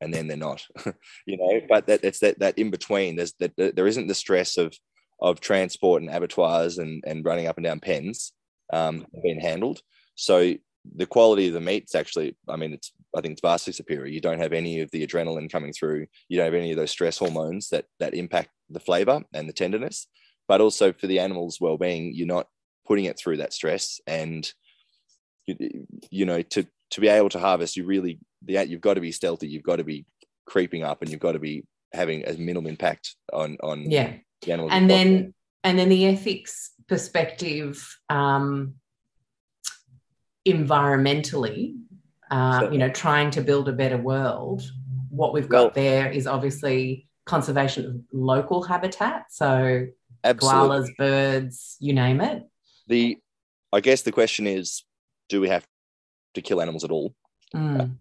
and 0.00 0.12
then 0.12 0.28
they're 0.28 0.36
not. 0.36 0.64
you 1.26 1.36
know, 1.36 1.60
but 1.68 1.86
that 1.86 2.04
it's 2.04 2.20
that 2.20 2.38
that 2.38 2.58
in 2.58 2.70
between. 2.70 3.16
There's 3.16 3.34
that 3.40 3.56
there 3.56 3.86
isn't 3.86 4.06
the 4.06 4.14
stress 4.14 4.56
of 4.56 4.74
of 5.20 5.40
transport 5.40 6.02
and 6.02 6.10
abattoirs 6.10 6.78
and 6.78 7.02
and 7.06 7.24
running 7.24 7.46
up 7.46 7.56
and 7.56 7.64
down 7.64 7.80
pens 7.80 8.32
um, 8.72 9.06
being 9.22 9.40
handled. 9.40 9.80
So 10.14 10.54
the 10.96 11.06
quality 11.06 11.48
of 11.48 11.54
the 11.54 11.60
meat's 11.60 11.94
actually, 11.94 12.36
I 12.48 12.56
mean, 12.56 12.72
it's 12.72 12.92
I 13.16 13.20
think 13.20 13.32
it's 13.32 13.40
vastly 13.40 13.72
superior. 13.72 14.06
You 14.06 14.20
don't 14.20 14.40
have 14.40 14.52
any 14.52 14.80
of 14.80 14.90
the 14.90 15.06
adrenaline 15.06 15.50
coming 15.50 15.72
through. 15.72 16.06
You 16.28 16.36
don't 16.36 16.46
have 16.46 16.54
any 16.54 16.72
of 16.72 16.76
those 16.76 16.90
stress 16.90 17.18
hormones 17.18 17.68
that 17.68 17.86
that 18.00 18.14
impact 18.14 18.50
the 18.68 18.80
flavor 18.80 19.22
and 19.32 19.48
the 19.48 19.52
tenderness. 19.52 20.06
But 20.48 20.60
also 20.60 20.92
for 20.92 21.06
the 21.06 21.20
animal's 21.20 21.60
well-being, 21.60 22.12
you're 22.14 22.26
not 22.26 22.48
putting 22.86 23.06
it 23.06 23.18
through 23.18 23.38
that 23.38 23.52
stress. 23.52 24.00
And 24.06 24.50
you, 25.46 25.86
you 26.10 26.26
know, 26.26 26.42
to 26.42 26.66
to 26.90 27.00
be 27.00 27.08
able 27.08 27.30
to 27.30 27.38
harvest, 27.38 27.76
you 27.76 27.84
really 27.84 28.18
the 28.42 28.64
you've 28.66 28.80
got 28.80 28.94
to 28.94 29.00
be 29.00 29.12
stealthy. 29.12 29.48
You've 29.48 29.62
got 29.62 29.76
to 29.76 29.84
be 29.84 30.06
creeping 30.46 30.82
up, 30.82 31.02
and 31.02 31.10
you've 31.10 31.20
got 31.20 31.32
to 31.32 31.38
be 31.38 31.64
having 31.92 32.24
as 32.24 32.38
minimal 32.38 32.68
impact 32.68 33.14
on 33.32 33.56
on 33.62 33.90
yeah 33.90 34.14
the 34.42 34.52
animals. 34.52 34.72
And 34.72 34.90
then 34.90 35.34
and 35.62 35.78
then 35.78 35.88
the 35.88 36.06
ethics 36.06 36.72
perspective. 36.88 37.96
Um, 38.10 38.74
environmentally, 40.46 41.74
uh, 42.34 42.68
you 42.72 42.78
know, 42.78 42.88
trying 42.88 43.30
to 43.30 43.40
build 43.40 43.68
a 43.68 43.72
better 43.72 43.96
world, 43.96 44.68
what 45.08 45.32
we've 45.32 45.48
got 45.48 45.62
well, 45.62 45.72
there 45.74 46.10
is 46.10 46.26
obviously 46.26 47.06
conservation 47.26 47.84
of 47.86 48.00
local 48.12 48.64
habitat. 48.64 49.26
So 49.30 49.86
koalas, 50.24 50.88
birds, 50.96 51.76
you 51.78 51.92
name 51.92 52.20
it. 52.20 52.42
The 52.88 53.18
I 53.72 53.80
guess 53.80 54.02
the 54.02 54.10
question 54.10 54.48
is, 54.48 54.82
do 55.28 55.40
we 55.40 55.48
have 55.48 55.64
to 56.34 56.42
kill 56.42 56.60
animals 56.60 56.82
at 56.82 56.90
all? 56.90 57.14
Mm. 57.54 57.98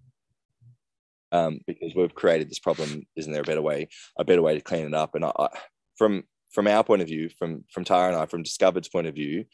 Um, 1.31 1.59
because 1.67 1.93
we've 1.95 2.15
created 2.15 2.49
this 2.49 2.59
problem. 2.59 3.03
Isn't 3.15 3.33
there 3.33 3.41
a 3.41 3.45
better 3.45 3.61
way? 3.61 3.87
A 4.17 4.25
better 4.25 4.41
way 4.41 4.55
to 4.55 4.61
clean 4.61 4.87
it 4.87 4.95
up? 4.95 5.13
And 5.13 5.25
I, 5.25 5.31
I, 5.37 5.49
from 5.95 6.23
from 6.51 6.67
our 6.67 6.83
point 6.83 7.03
of 7.03 7.07
view, 7.07 7.29
from 7.37 7.65
from 7.71 7.83
Tara 7.83 8.07
and 8.07 8.17
I, 8.17 8.25
from 8.25 8.41
Discovered's 8.41 8.89
point 8.89 9.05
of 9.05 9.13
view, 9.13 9.45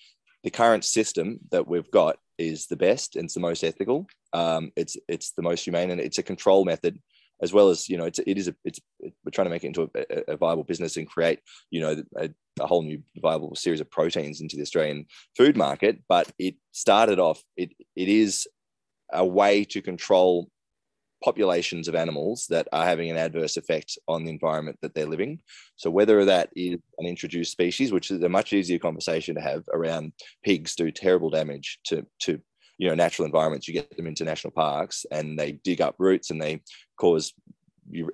the 0.43 0.51
current 0.51 0.86
system 0.86 1.39
that 1.51 1.67
we've 1.67 1.91
got 1.91 2.17
is 2.40 2.68
the 2.68 2.78
best 2.78 3.16
and 3.16 3.26
it's 3.26 3.34
the 3.34 3.40
most 3.40 3.64
ethical. 3.64 4.08
Um, 4.34 4.72
it's 4.76 4.98
it's 5.08 5.32
the 5.32 5.42
most 5.42 5.64
humane 5.64 5.92
and 5.92 6.02
it's 6.02 6.18
a 6.18 6.24
control 6.24 6.66
method 6.66 7.00
as 7.42 7.54
well 7.54 7.70
as 7.70 7.88
you 7.88 7.98
know 7.98 8.06
it's 8.06 8.20
it 8.20 8.38
is 8.38 8.48
a 8.48 8.56
it's 8.66 8.80
we're 9.02 9.32
trying 9.32 9.46
to 9.46 9.52
make 9.52 9.64
it 9.64 9.68
into 9.68 9.84
a, 9.84 10.34
a 10.34 10.38
viable 10.38 10.64
business 10.64 10.98
and 10.98 11.08
create 11.08 11.40
you 11.72 11.82
know 11.82 12.04
a, 12.18 12.30
a, 12.60 12.68
whole 12.68 12.84
new 12.84 13.02
viable 13.22 13.56
series 13.56 13.80
of 13.80 13.90
proteins 13.90 14.42
into 14.42 14.58
the 14.58 14.62
Australian 14.62 15.06
food 15.38 15.56
market. 15.56 16.00
But 16.10 16.32
it 16.38 16.56
started 16.72 17.20
off 17.20 17.44
it 17.56 17.72
it 17.96 18.10
is 18.10 18.48
a 19.12 19.26
way 19.26 19.64
to 19.66 19.82
control 19.82 20.50
populations 21.24 21.88
of 21.88 21.95
animals 21.95 22.45
that 22.49 22.67
are 22.72 22.86
having 22.86 23.09
an 23.09 23.17
adverse 23.17 23.57
effect 23.57 23.97
on 24.07 24.24
the 24.24 24.32
environment 24.32 24.78
that 24.82 24.93
they're 24.93 25.05
living. 25.05 25.39
So 25.76 25.89
whether 25.89 26.24
that 26.26 26.49
is 26.55 26.78
an 26.97 27.05
introduced 27.05 27.51
species, 27.51 27.91
which 27.91 28.11
is 28.11 28.24
a 28.24 28.30
much 28.30 28.53
easier 28.53 28.80
conversation 28.80 29.36
to 29.36 29.41
have 29.41 29.63
around 29.74 30.13
pigs 30.43 30.76
do 30.76 30.91
terrible 30.91 31.30
damage 31.30 31.80
to 31.86 32.05
to 32.20 32.39
you 32.78 32.88
know 32.88 32.95
natural 32.95 33.26
environments. 33.26 33.67
You 33.67 33.74
get 33.74 33.95
them 33.95 34.07
into 34.07 34.24
national 34.24 34.51
parks 34.51 35.05
and 35.11 35.38
they 35.38 35.53
dig 35.53 35.82
up 35.82 35.95
roots 35.99 36.32
and 36.32 36.41
they 36.41 36.61
cause 36.97 37.34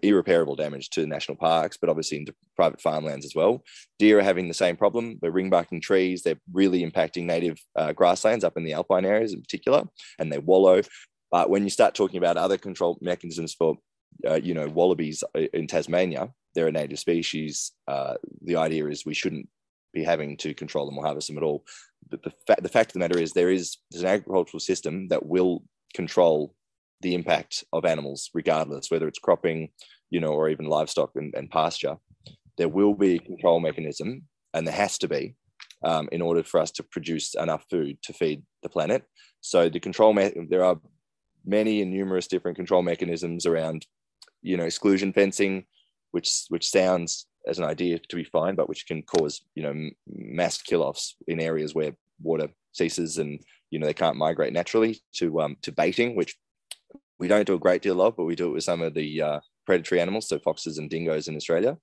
irreparable 0.02 0.56
damage 0.56 0.90
to 0.92 1.06
national 1.06 1.38
parks, 1.38 1.78
but 1.78 1.90
obviously 1.90 2.18
into 2.18 2.34
private 2.56 2.82
farmlands 2.82 3.26
as 3.26 3.36
well. 3.36 3.64
Deer 4.00 4.20
are 4.20 4.24
having 4.24 4.48
the 4.48 4.54
same 4.54 4.76
problem. 4.76 5.20
They're 5.22 5.32
ringbarking 5.32 5.82
trees. 5.82 6.24
They're 6.24 6.40
really 6.54 6.90
impacting 6.90 7.24
native 7.24 7.58
uh, 7.76 7.94
grasslands 7.94 8.44
up 8.44 8.58
in 8.58 8.64
the 8.64 8.74
alpine 8.74 9.06
areas 9.06 9.34
in 9.34 9.42
particular, 9.42 9.84
and 10.20 10.32
they 10.32 10.40
wallow. 10.40 10.82
But 11.36 11.50
when 11.50 11.66
you 11.66 11.70
start 11.70 11.96
talking 11.96 12.18
about 12.18 12.38
other 12.38 12.58
control 12.58 12.98
mechanisms 13.02 13.54
for, 13.54 13.76
uh, 14.26 14.36
you 14.36 14.54
know, 14.54 14.70
wallabies 14.70 15.22
in 15.52 15.68
Tasmania, 15.68 16.30
they're 16.54 16.70
a 16.70 16.72
native 16.72 16.98
species. 16.98 17.74
Uh, 17.90 18.14
the 18.42 18.56
idea 18.56 18.88
is 18.88 19.06
we 19.06 19.14
shouldn't 19.14 19.50
be 19.94 20.02
having 20.02 20.38
to 20.38 20.54
control 20.54 20.86
them 20.86 20.98
or 20.98 21.04
harvest 21.04 21.28
them 21.28 21.38
at 21.38 21.44
all. 21.44 21.66
But 22.10 22.24
the, 22.24 22.32
fa- 22.48 22.62
the 22.62 22.70
fact 22.70 22.92
of 22.92 22.94
the 22.94 23.00
matter 23.00 23.20
is 23.20 23.34
there 23.34 23.50
is 23.50 23.76
there's 23.92 24.04
an 24.04 24.16
agricultural 24.18 24.62
system 24.62 25.10
that 25.10 25.26
will 25.26 25.66
control 25.94 26.56
the 27.02 27.14
impact 27.14 27.66
of 27.74 27.84
animals, 27.84 28.30
regardless 28.34 28.90
whether 28.90 29.06
it's 29.06 29.20
cropping, 29.20 29.72
you 30.10 30.22
know, 30.22 30.32
or 30.32 30.48
even 30.48 30.68
livestock 30.68 31.12
and, 31.16 31.34
and 31.36 31.52
pasture. 31.52 31.98
There 32.58 32.70
will 32.70 32.94
be 32.94 33.16
a 33.16 33.20
control 33.20 33.60
mechanism, 33.60 34.24
and 34.54 34.66
there 34.66 34.74
has 34.74 34.98
to 35.00 35.10
be, 35.10 35.36
um, 35.84 36.08
in 36.14 36.22
order 36.22 36.44
for 36.44 36.62
us 36.62 36.72
to 36.72 36.84
produce 36.84 37.36
enough 37.36 37.66
food 37.70 37.98
to 38.04 38.14
feed 38.14 38.44
the 38.64 38.70
planet. 38.70 39.04
So 39.42 39.68
the 39.68 39.82
control, 39.82 40.14
me- 40.14 40.32
there 40.50 40.64
are 40.64 40.80
many 41.46 41.82
and 41.82 41.92
numerous 41.92 42.28
different 42.28 42.58
control 42.58 42.82
mechanisms 42.82 43.46
around, 43.46 43.86
you 44.42 44.58
know, 44.58 44.64
exclusion 44.64 45.14
fencing, 45.14 45.66
which 46.12 46.46
which 46.50 46.68
sounds 46.68 47.28
as 47.48 47.60
an 47.60 47.66
idea 47.66 48.00
to 48.00 48.16
be 48.16 48.24
fine, 48.24 48.56
but 48.56 48.70
which 48.70 48.88
can 48.88 49.02
cause 49.04 49.42
you 49.56 49.64
know 49.64 49.90
mass 50.08 50.62
kill-offs 50.62 51.16
in 51.28 51.40
areas 51.40 51.76
where 51.76 51.96
water 52.22 52.50
ceases 52.72 53.18
and 53.18 53.40
you 53.72 53.80
know 53.80 53.86
they 53.86 53.94
can't 53.94 54.18
migrate 54.18 54.54
naturally 54.54 55.00
to 55.14 55.42
um, 55.42 55.58
to 55.62 55.72
baiting, 55.72 56.16
which 56.16 56.36
we 57.20 57.28
don't 57.28 57.48
do 57.48 57.54
a 57.54 57.60
great 57.60 57.82
deal 57.82 58.02
of, 58.02 58.16
but 58.18 58.26
we 58.26 58.36
do 58.36 58.48
it 58.48 58.54
with 58.54 58.64
some 58.64 58.82
of 58.82 58.94
the 58.94 59.22
uh, 59.22 59.40
predatory 59.66 60.02
animals, 60.02 60.28
so 60.28 60.40
foxes 60.40 60.78
and 60.78 60.90
dingoes 60.90 61.28
in 61.28 61.36
Australia. 61.36 61.78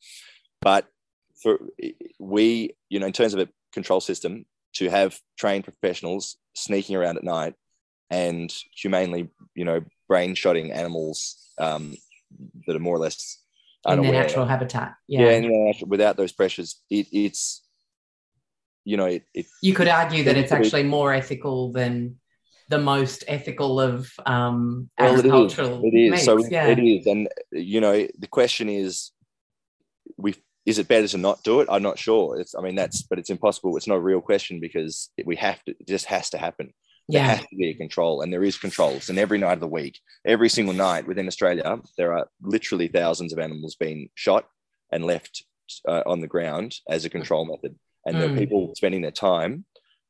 But 0.60 0.86
for 1.42 1.58
we, 2.18 2.76
you 2.88 3.00
know, 3.00 3.06
in 3.06 3.12
terms 3.12 3.34
of 3.34 3.40
a 3.40 3.48
control 3.72 4.00
system, 4.00 4.44
to 4.74 4.88
have 4.90 5.18
trained 5.38 5.64
professionals 5.64 6.36
sneaking 6.54 6.96
around 6.96 7.16
at 7.16 7.24
night 7.24 7.54
and 8.12 8.54
humanely, 8.76 9.28
you 9.54 9.64
know, 9.64 9.80
brain 10.06 10.34
shotting 10.34 10.70
animals 10.70 11.48
um, 11.58 11.96
that 12.66 12.76
are 12.76 12.80
more 12.80 12.94
or 12.94 12.98
less 12.98 13.38
unaware. 13.86 14.06
in 14.06 14.12
their 14.14 14.22
natural 14.22 14.46
habitat. 14.46 14.94
Yeah, 15.08 15.38
yeah 15.38 15.72
without 15.86 16.18
those 16.18 16.30
pressures, 16.30 16.80
it, 16.90 17.06
it's 17.10 17.62
you 18.84 18.96
know, 18.96 19.06
it, 19.06 19.24
it, 19.32 19.46
you 19.62 19.74
could 19.74 19.88
argue 19.88 20.24
that 20.24 20.36
it's 20.36 20.52
actually 20.52 20.82
more 20.82 21.12
ethical 21.14 21.72
than 21.72 22.16
the 22.68 22.78
most 22.78 23.24
ethical 23.28 23.80
of 23.80 24.12
um, 24.26 24.90
well, 24.98 25.16
agricultural. 25.16 25.80
It 25.84 25.96
is. 25.96 26.12
It 26.12 26.14
is. 26.14 26.24
So 26.24 26.46
yeah. 26.48 26.66
it 26.66 26.78
is, 26.78 27.06
and 27.06 27.28
you 27.50 27.80
know, 27.80 28.06
the 28.18 28.26
question 28.26 28.68
is, 28.68 29.12
we 30.18 30.34
is 30.66 30.78
it 30.78 30.86
better 30.86 31.08
to 31.08 31.18
not 31.18 31.42
do 31.42 31.60
it? 31.60 31.68
I'm 31.70 31.82
not 31.82 31.98
sure. 31.98 32.38
It's, 32.38 32.54
I 32.54 32.60
mean, 32.60 32.76
that's, 32.76 33.02
but 33.02 33.18
it's 33.18 33.30
impossible. 33.30 33.76
It's 33.76 33.88
not 33.88 33.96
a 33.96 34.00
real 34.00 34.20
question 34.20 34.60
because 34.60 35.10
we 35.24 35.34
have 35.36 35.62
to. 35.64 35.72
It 35.72 35.88
just 35.88 36.06
has 36.06 36.30
to 36.30 36.38
happen 36.38 36.72
yeah. 37.08 37.26
there 37.26 37.36
has 37.36 37.46
to 37.46 37.56
be 37.56 37.70
a 37.70 37.74
control 37.74 38.22
and 38.22 38.32
there 38.32 38.44
is 38.44 38.58
controls 38.58 39.08
and 39.08 39.18
every 39.18 39.38
night 39.38 39.54
of 39.54 39.60
the 39.60 39.68
week 39.68 39.98
every 40.24 40.48
single 40.48 40.74
night 40.74 41.06
within 41.06 41.26
australia 41.26 41.78
there 41.96 42.12
are 42.12 42.28
literally 42.42 42.88
thousands 42.88 43.32
of 43.32 43.38
animals 43.38 43.76
being 43.76 44.08
shot 44.14 44.46
and 44.92 45.04
left 45.04 45.44
uh, 45.88 46.02
on 46.06 46.20
the 46.20 46.28
ground 46.28 46.74
as 46.88 47.04
a 47.04 47.10
control 47.10 47.44
method 47.44 47.74
and 48.06 48.16
mm. 48.16 48.18
there 48.18 48.28
are 48.28 48.32
hmm. 48.32 48.38
people 48.38 48.72
spending 48.76 49.02
their 49.02 49.10
time 49.10 49.64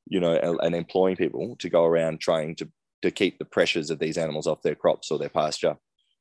you 0.09 0.21
know 0.21 0.33
and, 0.33 0.59
and, 0.63 0.75
employing 0.75 1.17
people 1.17 1.57
to 1.59 1.71
go 1.71 1.85
around 1.85 2.21
trying 2.21 2.55
to 2.57 2.69
to 3.03 3.11
keep 3.11 3.39
the 3.39 3.45
pressures 3.45 3.91
of 3.91 3.99
these 3.99 4.19
animals 4.19 4.47
off 4.47 4.63
their 4.63 4.75
crops 4.75 5.11
or 5.11 5.19
their 5.19 5.29
pasture 5.29 5.77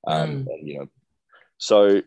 um, 0.07 0.29
mm. 0.29 0.47
and, 0.47 0.67
you 0.67 0.79
know 0.79 0.87
so 1.57 2.01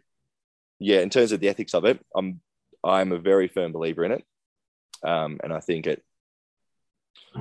yeah 0.79 1.01
in 1.01 1.11
terms 1.11 1.33
of 1.33 1.41
the 1.41 1.49
ethics 1.49 1.75
of 1.75 1.85
it 1.85 1.99
i'm 2.15 2.41
i'm 2.85 3.13
a 3.13 3.19
very 3.19 3.49
firm 3.49 3.73
believer 3.73 4.05
in 4.05 4.13
it 4.13 4.25
um, 5.03 5.41
and 5.43 5.53
i 5.53 5.61
think 5.61 5.87
it 5.87 6.03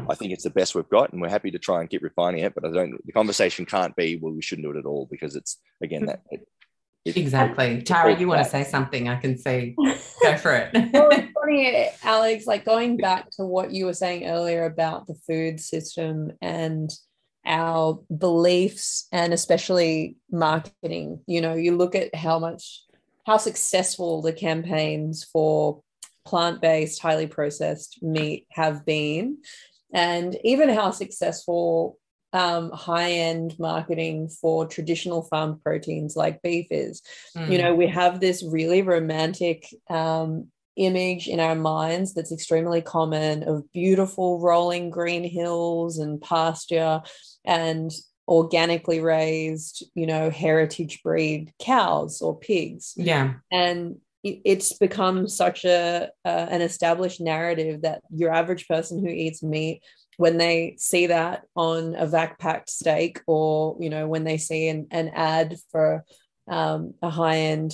I 0.09 0.15
think 0.15 0.31
it's 0.31 0.43
the 0.43 0.49
best 0.49 0.75
we've 0.75 0.89
got, 0.89 1.13
and 1.13 1.21
we're 1.21 1.29
happy 1.29 1.51
to 1.51 1.59
try 1.59 1.81
and 1.81 1.89
keep 1.89 2.01
refining 2.01 2.43
it. 2.43 2.55
But 2.55 2.65
I 2.65 2.71
don't. 2.71 3.05
The 3.05 3.11
conversation 3.11 3.65
can't 3.65 3.95
be, 3.95 4.17
well, 4.17 4.33
we 4.33 4.41
shouldn't 4.41 4.65
do 4.65 4.71
it 4.71 4.77
at 4.77 4.85
all 4.85 5.07
because 5.09 5.35
it's 5.35 5.57
again 5.81 6.05
that. 6.05 6.21
It, 6.31 6.47
it, 7.05 7.17
exactly, 7.17 7.81
Tara. 7.81 8.17
You 8.17 8.27
want 8.27 8.43
to 8.43 8.49
say 8.49 8.63
something? 8.63 9.09
I 9.09 9.17
can 9.17 9.37
see. 9.37 9.75
Go 10.23 10.37
for 10.37 10.55
it. 10.55 10.71
well, 10.93 11.09
it's 11.11 11.33
funny, 11.39 11.89
Alexx. 12.01 12.47
Like 12.47 12.65
going 12.65 12.97
back 12.97 13.29
to 13.31 13.45
what 13.45 13.71
you 13.71 13.85
were 13.85 13.93
saying 13.93 14.25
earlier 14.25 14.65
about 14.65 15.07
the 15.07 15.15
food 15.27 15.59
system 15.59 16.31
and 16.41 16.89
our 17.45 17.99
beliefs, 18.15 19.07
and 19.11 19.33
especially 19.33 20.15
marketing. 20.31 21.19
You 21.27 21.41
know, 21.41 21.53
you 21.53 21.75
look 21.75 21.93
at 21.93 22.15
how 22.15 22.39
much, 22.39 22.83
how 23.25 23.37
successful 23.37 24.21
the 24.21 24.33
campaigns 24.33 25.23
for 25.23 25.81
plant-based 26.25 27.01
highly 27.01 27.27
processed 27.27 28.01
meat 28.01 28.47
have 28.51 28.85
been 28.85 29.39
and 29.93 30.35
even 30.43 30.69
how 30.69 30.91
successful 30.91 31.97
um, 32.33 32.71
high-end 32.71 33.55
marketing 33.59 34.27
for 34.27 34.65
traditional 34.65 35.21
farmed 35.21 35.63
proteins 35.63 36.15
like 36.15 36.41
beef 36.41 36.67
is. 36.71 37.01
Mm. 37.37 37.51
You 37.51 37.57
know, 37.59 37.75
we 37.75 37.87
have 37.87 38.19
this 38.19 38.43
really 38.43 38.81
romantic 38.81 39.67
um, 39.89 40.47
image 40.75 41.27
in 41.27 41.39
our 41.39 41.55
minds 41.55 42.15
that's 42.15 42.31
extremely 42.31 42.81
common 42.81 43.43
of 43.43 43.71
beautiful 43.71 44.39
rolling 44.39 44.89
green 44.89 45.23
hills 45.23 45.99
and 45.99 46.19
pasture 46.19 47.03
and 47.45 47.91
organically 48.27 48.99
raised, 48.99 49.85
you 49.93 50.07
know, 50.07 50.31
heritage 50.31 51.03
breed 51.03 51.53
cows 51.59 52.21
or 52.21 52.39
pigs. 52.39 52.93
Yeah. 52.95 53.35
And 53.51 53.97
it's 54.23 54.73
become 54.73 55.27
such 55.27 55.65
a 55.65 56.09
uh, 56.23 56.47
an 56.49 56.61
established 56.61 57.19
narrative 57.19 57.81
that 57.81 58.01
your 58.09 58.33
average 58.33 58.67
person 58.67 58.99
who 58.99 59.09
eats 59.09 59.43
meat 59.43 59.81
when 60.17 60.37
they 60.37 60.75
see 60.77 61.07
that 61.07 61.43
on 61.55 61.95
a 61.95 62.05
vac 62.07 62.39
packed 62.39 62.69
steak 62.69 63.19
or 63.27 63.75
you 63.79 63.89
know 63.89 64.07
when 64.07 64.23
they 64.23 64.37
see 64.37 64.69
an, 64.69 64.87
an 64.91 65.09
ad 65.09 65.55
for 65.71 66.05
um, 66.47 66.93
a 67.01 67.09
high 67.09 67.37
end 67.37 67.73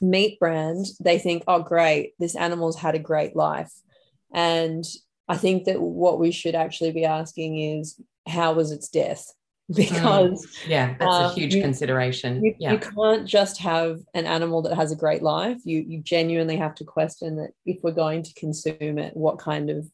meat 0.00 0.38
brand 0.38 0.84
they 1.00 1.18
think 1.18 1.42
oh 1.48 1.62
great 1.62 2.12
this 2.18 2.36
animal's 2.36 2.76
had 2.76 2.94
a 2.94 3.00
great 3.00 3.34
life. 3.34 3.72
And 4.32 4.84
i 5.28 5.36
think 5.36 5.64
that 5.64 5.80
what 5.80 6.18
we 6.18 6.30
should 6.32 6.54
actually 6.54 6.92
be 6.92 7.04
asking 7.06 7.58
is 7.58 7.98
how 8.28 8.52
was 8.52 8.72
its 8.72 8.88
death 8.88 9.32
because 9.74 10.46
mm, 10.46 10.68
yeah 10.68 10.94
that's 10.98 11.14
um, 11.14 11.24
a 11.24 11.34
huge 11.34 11.54
you, 11.54 11.60
consideration 11.60 12.44
you, 12.44 12.54
yeah. 12.58 12.72
you 12.72 12.78
can't 12.78 13.26
just 13.26 13.58
have 13.58 13.98
an 14.14 14.24
animal 14.24 14.62
that 14.62 14.76
has 14.76 14.92
a 14.92 14.96
great 14.96 15.22
life 15.22 15.58
you 15.64 15.84
you 15.86 16.00
genuinely 16.00 16.56
have 16.56 16.74
to 16.74 16.84
question 16.84 17.36
that 17.36 17.50
if 17.64 17.78
we're 17.82 17.90
going 17.90 18.22
to 18.22 18.32
consume 18.34 18.98
it 18.98 19.16
what 19.16 19.38
kind 19.38 19.68
of 19.68 19.88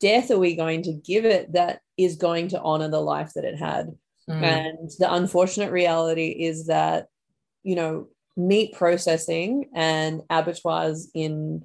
death 0.00 0.30
are 0.32 0.38
we 0.38 0.56
going 0.56 0.82
to 0.82 0.92
give 0.92 1.24
it 1.24 1.52
that 1.52 1.80
is 1.96 2.16
going 2.16 2.48
to 2.48 2.60
honor 2.62 2.88
the 2.88 3.00
life 3.00 3.32
that 3.34 3.44
it 3.44 3.56
had 3.56 3.92
mm. 4.28 4.42
and 4.42 4.90
the 4.98 5.12
unfortunate 5.14 5.70
reality 5.70 6.28
is 6.28 6.66
that 6.66 7.06
you 7.62 7.76
know 7.76 8.08
meat 8.36 8.74
processing 8.74 9.68
and 9.72 10.22
abattoirs 10.30 11.08
in 11.14 11.64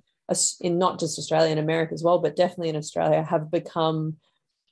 in 0.62 0.78
not 0.78 1.00
just 1.00 1.18
australia 1.18 1.50
and 1.50 1.60
america 1.60 1.94
as 1.94 2.04
well 2.04 2.20
but 2.20 2.36
definitely 2.36 2.70
in 2.70 2.76
australia 2.76 3.24
have 3.24 3.50
become 3.50 4.16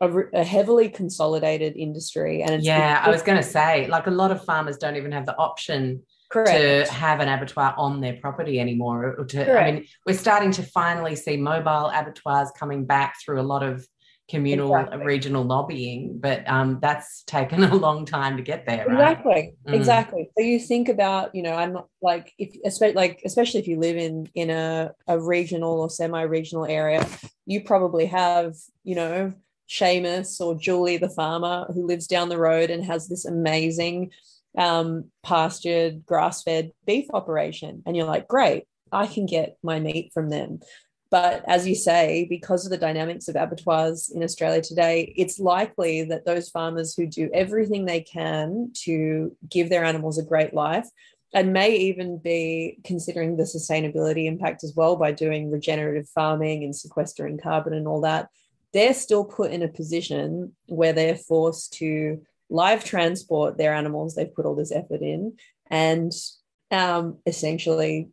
a, 0.01 0.09
a 0.33 0.43
heavily 0.43 0.89
consolidated 0.89 1.75
industry 1.75 2.43
and 2.43 2.63
yeah 2.63 3.01
i 3.03 3.09
was 3.09 3.21
going 3.21 3.37
to 3.37 3.47
say 3.47 3.87
like 3.87 4.07
a 4.07 4.11
lot 4.11 4.31
of 4.31 4.43
farmers 4.43 4.77
don't 4.77 4.95
even 4.95 5.11
have 5.11 5.25
the 5.25 5.37
option 5.37 6.01
Correct. 6.29 6.87
to 6.87 6.93
have 6.93 7.19
an 7.19 7.29
abattoir 7.29 7.73
on 7.77 8.01
their 8.01 8.17
property 8.17 8.59
anymore. 8.59 9.15
Or 9.17 9.25
to, 9.25 9.59
I 9.59 9.71
mean, 9.71 9.85
we're 10.05 10.17
starting 10.17 10.51
to 10.53 10.63
finally 10.63 11.15
see 11.15 11.37
mobile 11.37 11.91
abattoirs 11.93 12.49
coming 12.57 12.83
back 12.85 13.15
through 13.23 13.39
a 13.39 13.43
lot 13.43 13.63
of 13.63 13.87
communal 14.27 14.75
exactly. 14.75 15.05
regional 15.05 15.43
lobbying 15.43 16.17
but 16.19 16.47
um, 16.49 16.79
that's 16.81 17.21
taken 17.23 17.63
a 17.63 17.75
long 17.75 18.05
time 18.05 18.37
to 18.37 18.43
get 18.43 18.65
there 18.65 18.85
right? 18.87 19.11
exactly 19.11 19.53
mm. 19.67 19.73
exactly 19.73 20.29
so 20.35 20.43
you 20.43 20.59
think 20.59 20.89
about 20.89 21.35
you 21.35 21.43
know 21.43 21.53
i'm 21.53 21.73
not 21.73 21.87
like 22.01 22.33
if 22.39 22.55
especially 22.65 22.95
like 22.95 23.21
especially 23.23 23.59
if 23.59 23.67
you 23.67 23.77
live 23.79 23.97
in 23.97 24.27
in 24.33 24.49
a, 24.49 24.91
a 25.07 25.19
regional 25.19 25.81
or 25.81 25.91
semi-regional 25.91 26.65
area 26.65 27.07
you 27.45 27.61
probably 27.61 28.07
have 28.07 28.55
you 28.83 28.95
know 28.95 29.31
Seamus 29.69 30.39
or 30.39 30.55
Julie 30.55 30.97
the 30.97 31.09
farmer 31.09 31.65
who 31.73 31.85
lives 31.85 32.07
down 32.07 32.29
the 32.29 32.37
road 32.37 32.69
and 32.69 32.83
has 32.85 33.07
this 33.07 33.25
amazing 33.25 34.11
um, 34.57 35.05
pastured 35.23 36.05
grass-fed 36.05 36.71
beef 36.85 37.07
operation. 37.13 37.83
And 37.85 37.95
you're 37.95 38.05
like 38.05 38.27
great 38.27 38.67
I 38.91 39.07
can 39.07 39.25
get 39.25 39.57
my 39.63 39.79
meat 39.79 40.11
from 40.13 40.29
them. 40.29 40.59
But 41.11 41.43
as 41.47 41.67
you 41.67 41.75
say, 41.75 42.25
because 42.29 42.65
of 42.65 42.71
the 42.71 42.77
dynamics 42.77 43.27
of 43.27 43.35
abattoirs 43.35 44.09
in 44.13 44.23
Australia 44.23 44.61
today, 44.61 45.13
it's 45.15 45.39
likely 45.39 46.03
that 46.03 46.25
those 46.25 46.49
farmers 46.49 46.95
who 46.95 47.05
do 47.05 47.29
everything 47.33 47.85
they 47.85 48.01
can 48.01 48.71
to 48.83 49.35
give 49.49 49.69
their 49.69 49.83
animals 49.83 50.17
a 50.17 50.23
great 50.23 50.53
life 50.53 50.87
and 51.33 51.53
may 51.53 51.75
even 51.75 52.17
be 52.17 52.79
considering 52.83 53.37
the 53.37 53.43
sustainability 53.43 54.25
impact 54.25 54.63
as 54.63 54.73
well 54.75 54.95
by 54.95 55.11
doing 55.11 55.51
regenerative 55.51 56.09
farming 56.09 56.63
and 56.63 56.75
sequestering 56.75 57.37
carbon 57.37 57.73
and 57.73 57.87
all 57.87 58.01
that, 58.01 58.29
they're 58.75 58.93
still 58.93 59.23
put 59.23 59.51
in 59.51 59.63
a 59.63 59.69
position 59.69 60.53
where 60.67 60.91
they're 60.91 61.15
forced 61.15 61.71
to 61.71 62.21
live 62.49 62.83
transport 62.83 63.57
their 63.57 63.73
animals 63.73 64.13
they've 64.13 64.35
put 64.35 64.45
all 64.45 64.53
this 64.53 64.71
effort 64.71 65.01
in 65.01 65.33
and 65.71 66.11
um, 66.71 67.17
essentially 67.25 68.09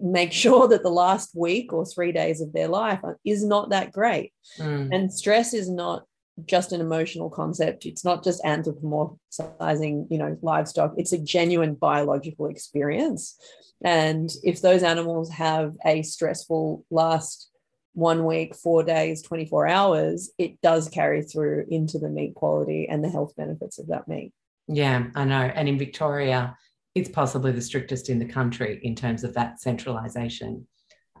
make 0.00 0.32
sure 0.44 0.68
that 0.68 0.84
the 0.84 0.90
last 0.90 1.30
week 1.34 1.72
or 1.72 1.84
three 1.84 2.12
days 2.12 2.40
of 2.40 2.52
their 2.52 2.68
life 2.68 3.00
is 3.24 3.44
not 3.44 3.70
that 3.70 3.90
great. 3.92 4.32
Mm. 4.58 4.94
And 4.94 5.12
stress 5.12 5.52
is 5.52 5.68
not 5.68 6.04
just 6.44 6.70
an 6.70 6.80
emotional 6.80 7.28
concept. 7.28 7.84
It's 7.84 8.04
not 8.04 8.22
just 8.22 8.44
anthropomorphizing, 8.44 10.06
you 10.08 10.18
know, 10.18 10.36
livestock. 10.40 10.94
It's 10.96 11.12
a 11.12 11.18
genuine 11.18 11.74
biological 11.74 12.46
experience. 12.46 13.36
And 13.82 14.30
if 14.44 14.60
those 14.60 14.82
animals 14.82 15.30
have 15.32 15.74
a 15.84 16.02
stressful 16.02 16.84
last 16.90 17.50
one 17.96 18.26
week, 18.26 18.54
four 18.54 18.82
days, 18.82 19.22
24 19.22 19.66
hours, 19.68 20.30
it 20.36 20.60
does 20.60 20.90
carry 20.90 21.22
through 21.22 21.64
into 21.70 21.98
the 21.98 22.10
meat 22.10 22.34
quality 22.34 22.86
and 22.88 23.02
the 23.02 23.08
health 23.08 23.34
benefits 23.36 23.78
of 23.78 23.86
that 23.86 24.06
meat. 24.06 24.32
Yeah, 24.68 25.06
I 25.14 25.24
know. 25.24 25.40
And 25.40 25.66
in 25.66 25.78
Victoria, 25.78 26.58
it's 26.94 27.08
possibly 27.08 27.52
the 27.52 27.62
strictest 27.62 28.10
in 28.10 28.18
the 28.18 28.26
country 28.26 28.80
in 28.82 28.94
terms 28.96 29.24
of 29.24 29.32
that 29.34 29.62
centralisation. 29.62 30.66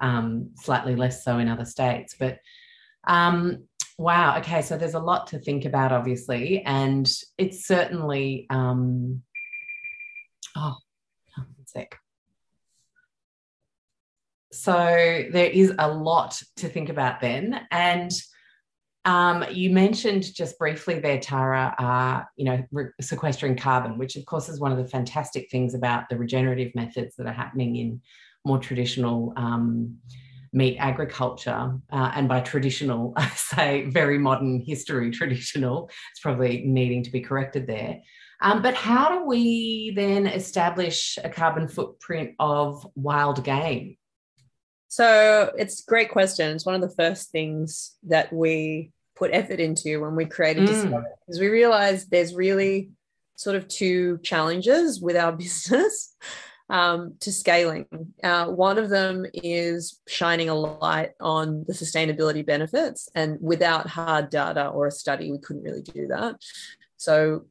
Um, 0.02 0.50
slightly 0.56 0.96
less 0.96 1.24
so 1.24 1.38
in 1.38 1.48
other 1.48 1.64
states, 1.64 2.14
but 2.18 2.40
um, 3.08 3.64
wow. 3.96 4.36
Okay, 4.38 4.60
so 4.60 4.76
there's 4.76 4.92
a 4.92 4.98
lot 4.98 5.28
to 5.28 5.38
think 5.38 5.64
about, 5.64 5.92
obviously, 5.92 6.62
and 6.62 7.10
it's 7.38 7.66
certainly. 7.66 8.46
Um, 8.50 9.22
oh, 10.54 10.76
one 11.36 11.46
sec. 11.64 11.96
So 14.56 15.24
there 15.30 15.50
is 15.50 15.72
a 15.78 15.88
lot 15.88 16.40
to 16.56 16.68
think 16.68 16.88
about 16.88 17.20
then, 17.20 17.66
and 17.70 18.10
um, 19.06 19.44
you 19.52 19.70
mentioned 19.70 20.34
just 20.34 20.58
briefly 20.58 20.98
there, 20.98 21.20
Tara, 21.20 21.74
uh, 21.78 22.24
you 22.34 22.44
know, 22.44 22.64
re- 22.72 22.90
sequestering 23.00 23.56
carbon, 23.56 23.98
which 23.98 24.16
of 24.16 24.26
course 24.26 24.48
is 24.48 24.58
one 24.58 24.72
of 24.72 24.78
the 24.78 24.88
fantastic 24.88 25.48
things 25.48 25.74
about 25.74 26.08
the 26.08 26.18
regenerative 26.18 26.74
methods 26.74 27.14
that 27.16 27.26
are 27.26 27.32
happening 27.32 27.76
in 27.76 28.00
more 28.44 28.58
traditional 28.58 29.32
um, 29.36 29.96
meat 30.52 30.76
agriculture. 30.78 31.78
Uh, 31.92 32.10
and 32.16 32.28
by 32.28 32.40
traditional, 32.40 33.12
I 33.16 33.28
say 33.28 33.88
very 33.90 34.18
modern 34.18 34.60
history 34.60 35.12
traditional. 35.12 35.88
It's 36.10 36.20
probably 36.20 36.64
needing 36.66 37.04
to 37.04 37.10
be 37.10 37.20
corrected 37.20 37.68
there. 37.68 38.00
Um, 38.42 38.60
but 38.60 38.74
how 38.74 39.08
do 39.10 39.24
we 39.24 39.92
then 39.94 40.26
establish 40.26 41.16
a 41.22 41.30
carbon 41.30 41.68
footprint 41.68 42.32
of 42.40 42.84
wild 42.96 43.44
game? 43.44 43.96
So 44.88 45.52
it's 45.58 45.82
a 45.82 45.86
great 45.86 46.10
question. 46.10 46.54
It's 46.54 46.66
one 46.66 46.74
of 46.74 46.80
the 46.80 46.94
first 46.94 47.30
things 47.30 47.96
that 48.04 48.32
we 48.32 48.92
put 49.16 49.30
effort 49.32 49.60
into 49.60 50.00
when 50.00 50.14
we 50.14 50.26
created 50.26 50.64
mm. 50.64 50.68
Discover 50.68 51.06
because 51.26 51.40
we 51.40 51.48
realized 51.48 52.10
there's 52.10 52.34
really 52.34 52.90
sort 53.34 53.56
of 53.56 53.68
two 53.68 54.18
challenges 54.22 55.00
with 55.00 55.16
our 55.16 55.32
business 55.36 56.14
um, 56.68 57.14
to 57.20 57.32
scaling. 57.32 57.86
Uh, 58.22 58.46
one 58.46 58.78
of 58.78 58.90
them 58.90 59.24
is 59.32 60.00
shining 60.08 60.48
a 60.48 60.54
light 60.54 61.12
on 61.20 61.64
the 61.66 61.72
sustainability 61.72 62.44
benefits, 62.44 63.08
and 63.14 63.38
without 63.40 63.86
hard 63.86 64.30
data 64.30 64.68
or 64.68 64.86
a 64.86 64.90
study, 64.90 65.30
we 65.30 65.38
couldn't 65.38 65.62
really 65.62 65.82
do 65.82 66.08
that. 66.08 66.36
So 66.96 67.46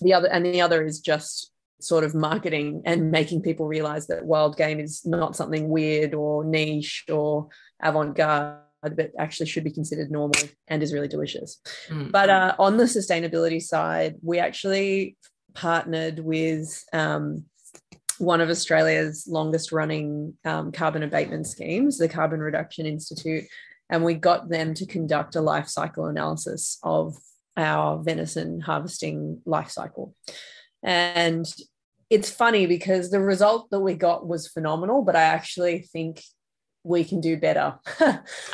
the 0.00 0.14
other 0.14 0.28
and 0.28 0.44
the 0.44 0.60
other 0.60 0.84
is 0.84 1.00
just 1.00 1.51
sort 1.82 2.04
of 2.04 2.14
marketing 2.14 2.82
and 2.84 3.10
making 3.10 3.42
people 3.42 3.66
realize 3.66 4.06
that 4.06 4.24
wild 4.24 4.56
game 4.56 4.80
is 4.80 5.04
not 5.04 5.36
something 5.36 5.68
weird 5.68 6.14
or 6.14 6.44
niche 6.44 7.04
or 7.10 7.48
avant-garde 7.82 8.58
but 8.82 9.12
actually 9.18 9.46
should 9.46 9.62
be 9.62 9.70
considered 9.70 10.10
normal 10.10 10.40
and 10.66 10.82
is 10.82 10.92
really 10.92 11.08
delicious. 11.08 11.60
Mm. 11.88 12.10
But 12.10 12.30
uh, 12.30 12.56
on 12.58 12.76
the 12.76 12.84
sustainability 12.84 13.62
side, 13.62 14.16
we 14.22 14.40
actually 14.40 15.16
partnered 15.54 16.18
with 16.18 16.84
um, 16.92 17.44
one 18.18 18.40
of 18.40 18.50
Australia's 18.50 19.26
longest 19.28 19.72
running 19.72 20.34
um, 20.44 20.72
carbon 20.72 21.02
abatement 21.02 21.46
schemes, 21.46 21.98
the 21.98 22.08
Carbon 22.08 22.40
Reduction 22.40 22.86
Institute, 22.86 23.44
and 23.88 24.04
we 24.04 24.14
got 24.14 24.48
them 24.48 24.74
to 24.74 24.86
conduct 24.86 25.36
a 25.36 25.40
life 25.40 25.68
cycle 25.68 26.06
analysis 26.06 26.78
of 26.82 27.14
our 27.56 28.02
venison 28.02 28.60
harvesting 28.60 29.40
life 29.44 29.70
cycle. 29.70 30.14
And 30.82 31.46
it's 32.12 32.30
funny 32.30 32.66
because 32.66 33.10
the 33.10 33.20
result 33.20 33.70
that 33.70 33.80
we 33.80 33.94
got 33.94 34.28
was 34.28 34.46
phenomenal, 34.46 35.02
but 35.02 35.16
I 35.16 35.22
actually 35.22 35.80
think 35.80 36.22
we 36.84 37.04
can 37.04 37.22
do 37.22 37.38
better. 37.38 37.76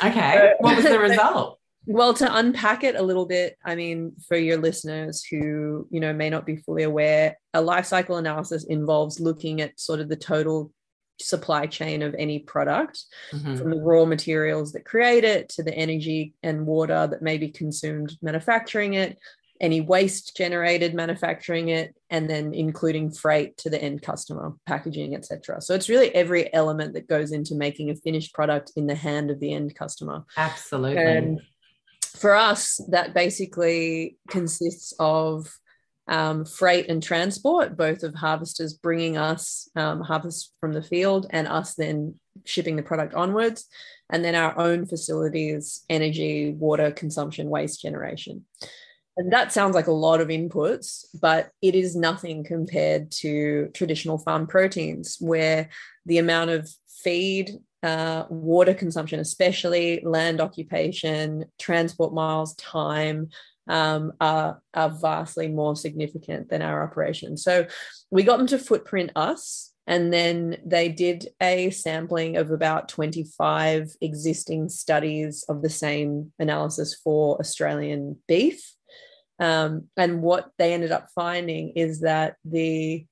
okay. 0.03 0.53
what 0.59 0.77
was 0.77 0.85
the 0.85 0.99
result? 0.99 1.57
Well, 1.85 2.13
to 2.15 2.37
unpack 2.37 2.83
it 2.83 2.95
a 2.95 3.01
little 3.01 3.25
bit, 3.25 3.57
I 3.65 3.73
mean, 3.73 4.11
for 4.27 4.37
your 4.37 4.57
listeners 4.57 5.23
who, 5.23 5.87
you 5.89 5.99
know, 5.99 6.13
may 6.13 6.29
not 6.29 6.45
be 6.45 6.57
fully 6.57 6.83
aware, 6.83 7.39
a 7.55 7.61
life 7.61 7.85
cycle 7.85 8.17
analysis 8.17 8.65
involves 8.65 9.19
looking 9.19 9.59
at 9.61 9.79
sort 9.79 9.99
of 9.99 10.07
the 10.07 10.15
total 10.15 10.71
supply 11.19 11.65
chain 11.65 12.03
of 12.03 12.13
any 12.19 12.39
product 12.39 13.05
mm-hmm. 13.31 13.55
from 13.55 13.71
the 13.71 13.81
raw 13.81 14.05
materials 14.05 14.73
that 14.73 14.85
create 14.85 15.23
it 15.23 15.49
to 15.49 15.63
the 15.63 15.73
energy 15.73 16.33
and 16.43 16.67
water 16.67 17.07
that 17.07 17.23
may 17.23 17.39
be 17.39 17.49
consumed 17.49 18.15
manufacturing 18.21 18.93
it 18.93 19.17
any 19.61 19.81
waste 19.81 20.35
generated 20.37 20.93
manufacturing 20.93 21.69
it 21.69 21.93
and 22.09 22.29
then 22.29 22.53
including 22.53 23.11
freight 23.11 23.57
to 23.57 23.69
the 23.69 23.81
end 23.81 24.01
customer 24.01 24.53
packaging 24.65 25.15
etc 25.15 25.61
so 25.61 25.73
it's 25.73 25.89
really 25.89 26.13
every 26.15 26.53
element 26.53 26.93
that 26.93 27.07
goes 27.07 27.31
into 27.31 27.55
making 27.55 27.89
a 27.89 27.95
finished 27.95 28.33
product 28.33 28.71
in 28.75 28.87
the 28.87 28.95
hand 28.95 29.29
of 29.29 29.39
the 29.39 29.53
end 29.53 29.75
customer. 29.75 30.25
Absolutely. 30.37 31.01
And 31.01 31.41
for 32.01 32.35
us 32.35 32.81
that 32.89 33.13
basically 33.13 34.17
consists 34.27 34.93
of 34.99 35.47
um, 36.07 36.43
freight 36.43 36.89
and 36.89 37.03
transport 37.03 37.77
both 37.77 38.01
of 38.01 38.15
harvesters 38.15 38.73
bringing 38.73 39.15
us 39.15 39.69
um, 39.75 40.01
harvest 40.01 40.53
from 40.59 40.73
the 40.73 40.81
field 40.81 41.27
and 41.29 41.47
us 41.47 41.75
then 41.75 42.15
shipping 42.45 42.75
the 42.75 42.83
product 42.83 43.13
onwards. 43.13 43.67
And 44.09 44.25
then 44.25 44.33
our 44.33 44.57
own 44.57 44.87
facilities 44.87 45.83
energy 45.87 46.51
water 46.51 46.89
consumption 46.89 47.49
waste 47.49 47.81
generation 47.81 48.45
and 49.19 49.33
that 49.33 49.51
sounds 49.51 49.75
like 49.75 49.87
a 49.87 49.91
lot 49.91 50.21
of 50.21 50.29
inputs, 50.29 51.03
but 51.21 51.51
it 51.61 51.75
is 51.75 51.93
nothing 51.93 52.45
compared 52.45 53.11
to 53.11 53.69
traditional 53.73 54.17
farm 54.17 54.47
proteins, 54.47 55.17
where 55.19 55.67
the 56.05 56.19
amount 56.19 56.51
of 56.51 56.69
feed, 57.03 57.51
uh, 57.83 58.23
water 58.29 58.73
consumption, 58.73 59.19
especially 59.19 59.99
land 60.05 60.39
occupation, 60.39 61.43
transport 61.59 62.13
miles, 62.13 62.55
time, 62.55 63.27
um, 63.67 64.13
are, 64.21 64.61
are 64.73 64.89
vastly 64.89 65.49
more 65.49 65.75
significant 65.75 66.47
than 66.47 66.61
our 66.61 66.81
operation. 66.81 67.35
So 67.35 67.67
we 68.09 68.23
got 68.23 68.37
them 68.37 68.47
to 68.47 68.57
footprint 68.57 69.11
us. 69.17 69.73
And 69.85 70.13
then 70.13 70.57
they 70.65 70.87
did 70.87 71.27
a 71.41 71.71
sampling 71.71 72.37
of 72.37 72.51
about 72.51 72.87
25 72.87 73.97
existing 73.99 74.69
studies 74.69 75.43
of 75.49 75.61
the 75.61 75.69
same 75.69 76.31
analysis 76.39 76.95
for 76.95 77.37
Australian 77.39 78.17
beef. 78.25 78.75
Um, 79.39 79.87
and 79.95 80.21
what 80.21 80.49
they 80.57 80.73
ended 80.73 80.91
up 80.91 81.09
finding 81.15 81.69
is 81.75 82.01
that 82.01 82.35
the 82.43 83.05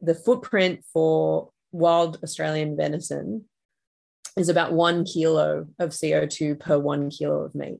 the 0.00 0.14
footprint 0.14 0.84
for 0.92 1.50
wild 1.72 2.18
Australian 2.22 2.76
venison 2.76 3.44
is 4.36 4.48
about 4.48 4.72
one 4.72 5.04
kilo 5.04 5.66
of 5.78 5.90
CO2 5.90 6.58
per 6.58 6.78
one 6.78 7.08
kilo 7.10 7.42
of 7.42 7.54
meat. 7.54 7.78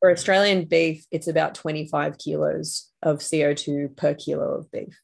For 0.00 0.10
Australian 0.10 0.64
beef, 0.64 1.06
it's 1.10 1.28
about 1.28 1.54
25 1.54 2.18
kilos 2.18 2.90
of 3.02 3.18
CO2 3.18 3.96
per 3.96 4.14
kilo 4.14 4.58
of 4.58 4.70
beef. 4.70 4.98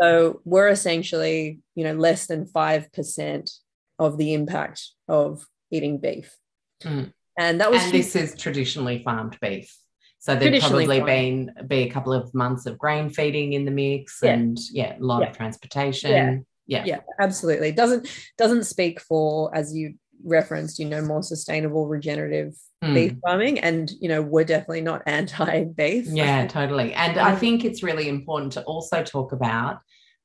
So 0.00 0.40
we're 0.44 0.68
essentially, 0.68 1.60
you 1.74 1.84
know, 1.84 1.94
less 1.94 2.26
than 2.26 2.46
5% 2.46 3.50
of 3.98 4.18
the 4.18 4.34
impact 4.34 4.90
of 5.08 5.46
eating 5.70 5.98
beef. 5.98 6.34
Mm. 6.82 7.12
And 7.38 7.60
that 7.60 7.70
was 7.70 7.82
and 7.82 7.92
this 7.92 8.16
is 8.16 8.36
traditionally 8.36 9.02
farmed 9.04 9.38
beef. 9.40 9.76
So 10.24 10.34
there'd 10.34 10.58
probably 10.62 11.02
been 11.02 11.54
be 11.66 11.82
a 11.82 11.90
couple 11.90 12.14
of 12.14 12.32
months 12.34 12.64
of 12.64 12.78
grain 12.78 13.10
feeding 13.10 13.52
in 13.52 13.66
the 13.66 13.70
mix 13.70 14.20
yeah. 14.22 14.32
and 14.32 14.58
yeah, 14.72 14.96
a 14.96 15.04
lot 15.04 15.20
yeah. 15.20 15.28
of 15.28 15.36
transportation. 15.36 16.46
Yeah. 16.66 16.78
yeah. 16.78 16.84
Yeah, 16.86 17.00
absolutely. 17.20 17.72
Doesn't 17.72 18.08
doesn't 18.38 18.64
speak 18.64 19.00
for 19.00 19.54
as 19.54 19.76
you 19.76 19.96
referenced, 20.24 20.78
you 20.78 20.86
know, 20.86 21.02
more 21.02 21.22
sustainable 21.22 21.86
regenerative 21.86 22.54
mm. 22.82 22.94
beef 22.94 23.12
farming. 23.22 23.58
And, 23.58 23.92
you 24.00 24.08
know, 24.08 24.22
we're 24.22 24.44
definitely 24.44 24.80
not 24.80 25.02
anti 25.06 25.64
beef. 25.64 26.06
Yeah, 26.06 26.46
totally. 26.46 26.94
And 26.94 27.18
I 27.18 27.36
think 27.36 27.66
it's 27.66 27.82
really 27.82 28.08
important 28.08 28.52
to 28.54 28.62
also 28.62 29.02
talk 29.04 29.32
about 29.32 29.80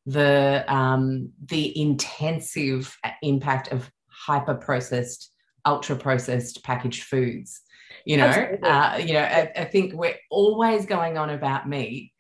the 0.06 0.64
um, 0.74 1.34
the 1.46 1.78
intensive 1.78 2.98
impact 3.22 3.74
of 3.74 3.92
hyper 4.08 4.56
processed, 4.56 5.30
ultra 5.66 5.98
processed 5.98 6.64
packaged 6.64 7.04
foods. 7.04 7.60
You 8.06 8.18
know, 8.18 8.58
uh, 8.64 9.00
you 9.04 9.14
know, 9.14 9.22
I, 9.22 9.52
I 9.56 9.66
think 9.66 9.94
we're 9.94 10.18
always 10.30 10.86
going 10.86 11.18
on 11.18 11.30
about 11.30 11.68
meat, 11.68 12.12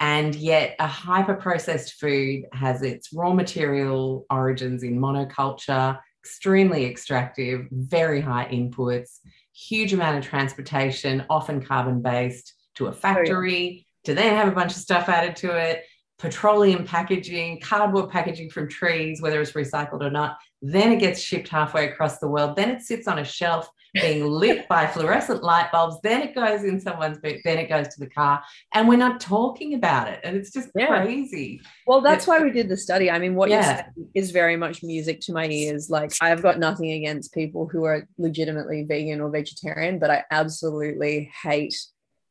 and 0.00 0.34
yet 0.34 0.76
a 0.78 0.86
hyper 0.86 1.34
processed 1.34 1.94
food 1.94 2.44
has 2.52 2.82
its 2.82 3.12
raw 3.12 3.32
material 3.32 4.26
origins 4.30 4.82
in 4.82 4.98
monoculture 4.98 5.98
extremely 6.24 6.84
extractive 6.84 7.66
very 7.70 8.20
high 8.20 8.46
inputs 8.52 9.20
huge 9.54 9.92
amount 9.92 10.18
of 10.18 10.24
transportation 10.24 11.24
often 11.30 11.64
carbon 11.64 12.02
based 12.02 12.54
to 12.74 12.86
a 12.86 12.92
factory 12.92 13.86
to 14.04 14.14
then 14.14 14.36
have 14.36 14.48
a 14.48 14.54
bunch 14.54 14.72
of 14.72 14.78
stuff 14.78 15.08
added 15.08 15.34
to 15.36 15.56
it 15.56 15.84
petroleum 16.18 16.84
packaging, 16.84 17.60
cardboard 17.60 18.10
packaging 18.10 18.50
from 18.50 18.68
trees, 18.68 19.22
whether 19.22 19.40
it's 19.40 19.52
recycled 19.52 20.02
or 20.02 20.10
not. 20.10 20.36
Then 20.60 20.90
it 20.90 20.98
gets 20.98 21.20
shipped 21.20 21.48
halfway 21.48 21.88
across 21.88 22.18
the 22.18 22.28
world. 22.28 22.56
Then 22.56 22.70
it 22.70 22.82
sits 22.82 23.06
on 23.06 23.20
a 23.20 23.24
shelf 23.24 23.68
being 23.94 24.24
lit 24.24 24.68
by 24.68 24.86
fluorescent 24.86 25.42
light 25.42 25.70
bulbs. 25.72 25.96
Then 26.02 26.22
it 26.22 26.34
goes 26.34 26.64
in 26.64 26.80
someone's 26.80 27.18
boot. 27.18 27.40
Then 27.44 27.58
it 27.58 27.68
goes 27.68 27.88
to 27.88 28.00
the 28.00 28.10
car. 28.10 28.42
And 28.72 28.88
we're 28.88 28.96
not 28.96 29.20
talking 29.20 29.74
about 29.74 30.08
it. 30.08 30.20
And 30.24 30.36
it's 30.36 30.52
just 30.52 30.70
yeah. 30.74 31.02
crazy. 31.02 31.60
Well, 31.86 32.00
that's 32.00 32.26
why 32.26 32.40
we 32.42 32.50
did 32.50 32.68
the 32.68 32.76
study. 32.76 33.10
I 33.10 33.18
mean, 33.18 33.34
what 33.34 33.50
yeah. 33.50 33.88
is 34.14 34.30
very 34.30 34.56
much 34.56 34.82
music 34.82 35.20
to 35.22 35.32
my 35.32 35.46
ears. 35.48 35.90
Like, 35.90 36.12
I've 36.20 36.42
got 36.42 36.58
nothing 36.58 36.92
against 36.92 37.34
people 37.34 37.66
who 37.66 37.84
are 37.84 38.06
legitimately 38.18 38.84
vegan 38.84 39.20
or 39.20 39.30
vegetarian, 39.30 39.98
but 39.98 40.10
I 40.10 40.24
absolutely 40.30 41.30
hate 41.42 41.74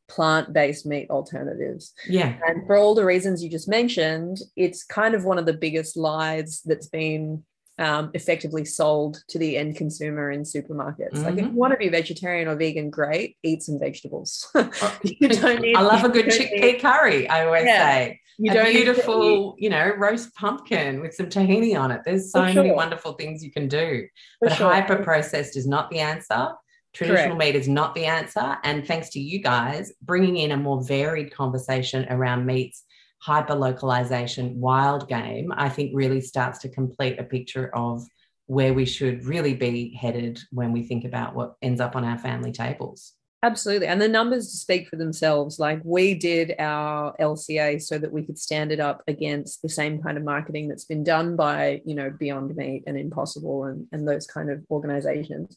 plant-based 0.08 0.86
meat 0.86 1.10
alternatives. 1.10 1.92
Yeah. 2.08 2.34
And 2.46 2.66
for 2.66 2.76
all 2.76 2.94
the 2.94 3.04
reasons 3.04 3.42
you 3.42 3.50
just 3.50 3.68
mentioned, 3.68 4.38
it's 4.56 4.82
kind 4.82 5.14
of 5.14 5.24
one 5.24 5.38
of 5.38 5.44
the 5.44 5.52
biggest 5.52 5.98
lies 5.98 6.62
that's 6.64 6.86
been 6.88 7.44
um, 7.78 8.10
effectively 8.14 8.64
sold 8.64 9.22
to 9.28 9.38
the 9.38 9.56
end 9.56 9.76
consumer 9.76 10.30
in 10.30 10.42
supermarkets. 10.42 11.14
Mm-hmm. 11.14 11.22
Like 11.22 11.38
if 11.38 11.44
you 11.44 11.50
want 11.50 11.72
to 11.72 11.76
be 11.76 11.88
vegetarian 11.88 12.48
or 12.48 12.56
vegan, 12.56 12.90
great, 12.90 13.36
eat 13.42 13.62
some 13.62 13.78
vegetables. 13.78 14.48
Oh, 14.54 14.98
you 15.02 15.28
don't 15.28 15.60
need. 15.60 15.76
I 15.76 15.82
love 15.82 16.04
a 16.04 16.08
good 16.08 16.26
chickpea 16.26 16.80
curry. 16.80 17.28
I 17.28 17.46
always 17.46 17.64
yeah. 17.64 17.94
say. 17.94 18.20
You 18.40 18.52
a 18.52 18.64
beautiful, 18.70 19.56
you 19.58 19.68
know, 19.68 19.92
roast 19.96 20.32
pumpkin 20.36 21.00
with 21.00 21.12
some 21.12 21.26
tahini 21.26 21.78
on 21.78 21.90
it. 21.90 22.02
There's 22.04 22.30
so 22.30 22.46
sure. 22.46 22.62
many 22.62 22.72
wonderful 22.72 23.14
things 23.14 23.42
you 23.42 23.50
can 23.50 23.66
do. 23.66 24.06
For 24.38 24.48
but 24.48 24.56
sure. 24.56 24.72
hyper 24.72 25.02
processed 25.02 25.56
is 25.56 25.66
not 25.66 25.90
the 25.90 25.98
answer. 25.98 26.52
Traditional 26.92 27.36
Correct. 27.36 27.54
meat 27.54 27.56
is 27.56 27.68
not 27.68 27.96
the 27.96 28.04
answer. 28.04 28.56
And 28.62 28.86
thanks 28.86 29.10
to 29.10 29.20
you 29.20 29.42
guys 29.42 29.92
bringing 30.02 30.36
in 30.36 30.52
a 30.52 30.56
more 30.56 30.82
varied 30.84 31.34
conversation 31.34 32.06
around 32.10 32.46
meats, 32.46 32.84
hyper 33.18 33.54
localization, 33.54 34.60
wild 34.60 35.08
game, 35.08 35.52
I 35.56 35.68
think 35.68 35.92
really 35.94 36.20
starts 36.20 36.58
to 36.60 36.68
complete 36.68 37.18
a 37.18 37.24
picture 37.24 37.74
of 37.74 38.06
where 38.46 38.72
we 38.72 38.86
should 38.86 39.24
really 39.24 39.54
be 39.54 39.94
headed 39.94 40.40
when 40.50 40.72
we 40.72 40.82
think 40.82 41.04
about 41.04 41.34
what 41.34 41.56
ends 41.60 41.80
up 41.80 41.96
on 41.96 42.04
our 42.04 42.18
family 42.18 42.52
tables. 42.52 43.14
Absolutely. 43.42 43.86
And 43.86 44.00
the 44.00 44.08
numbers 44.08 44.48
speak 44.48 44.88
for 44.88 44.96
themselves. 44.96 45.60
Like 45.60 45.80
we 45.84 46.14
did 46.14 46.56
our 46.58 47.14
LCA 47.20 47.80
so 47.80 47.96
that 47.96 48.10
we 48.10 48.24
could 48.24 48.38
stand 48.38 48.72
it 48.72 48.80
up 48.80 49.02
against 49.06 49.62
the 49.62 49.68
same 49.68 50.02
kind 50.02 50.18
of 50.18 50.24
marketing 50.24 50.66
that's 50.66 50.86
been 50.86 51.04
done 51.04 51.36
by, 51.36 51.80
you 51.84 51.94
know, 51.94 52.10
Beyond 52.10 52.56
Meat 52.56 52.84
and 52.88 52.98
Impossible 52.98 53.64
and, 53.64 53.86
and 53.92 54.08
those 54.08 54.26
kind 54.26 54.50
of 54.50 54.64
organizations 54.70 55.56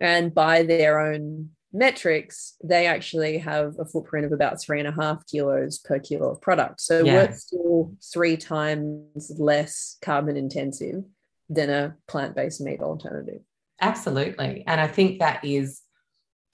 and 0.00 0.32
by 0.32 0.62
their 0.62 1.00
own 1.00 1.50
metrics, 1.72 2.54
they 2.62 2.86
actually 2.86 3.38
have 3.38 3.74
a 3.78 3.84
footprint 3.84 4.26
of 4.26 4.32
about 4.32 4.60
three 4.60 4.78
and 4.78 4.88
a 4.88 4.92
half 4.92 5.26
kilos 5.26 5.78
per 5.78 5.98
kilo 5.98 6.30
of 6.30 6.40
product. 6.40 6.80
So 6.80 7.04
yeah. 7.04 7.14
we're 7.14 7.32
still 7.32 7.94
three 8.12 8.36
times 8.36 9.32
less 9.38 9.96
carbon 10.02 10.36
intensive 10.36 11.04
than 11.48 11.70
a 11.70 11.96
plant 12.08 12.34
based 12.34 12.60
meat 12.60 12.80
alternative. 12.80 13.40
Absolutely. 13.80 14.64
And 14.66 14.80
I 14.80 14.86
think 14.86 15.18
that 15.18 15.44
is 15.44 15.80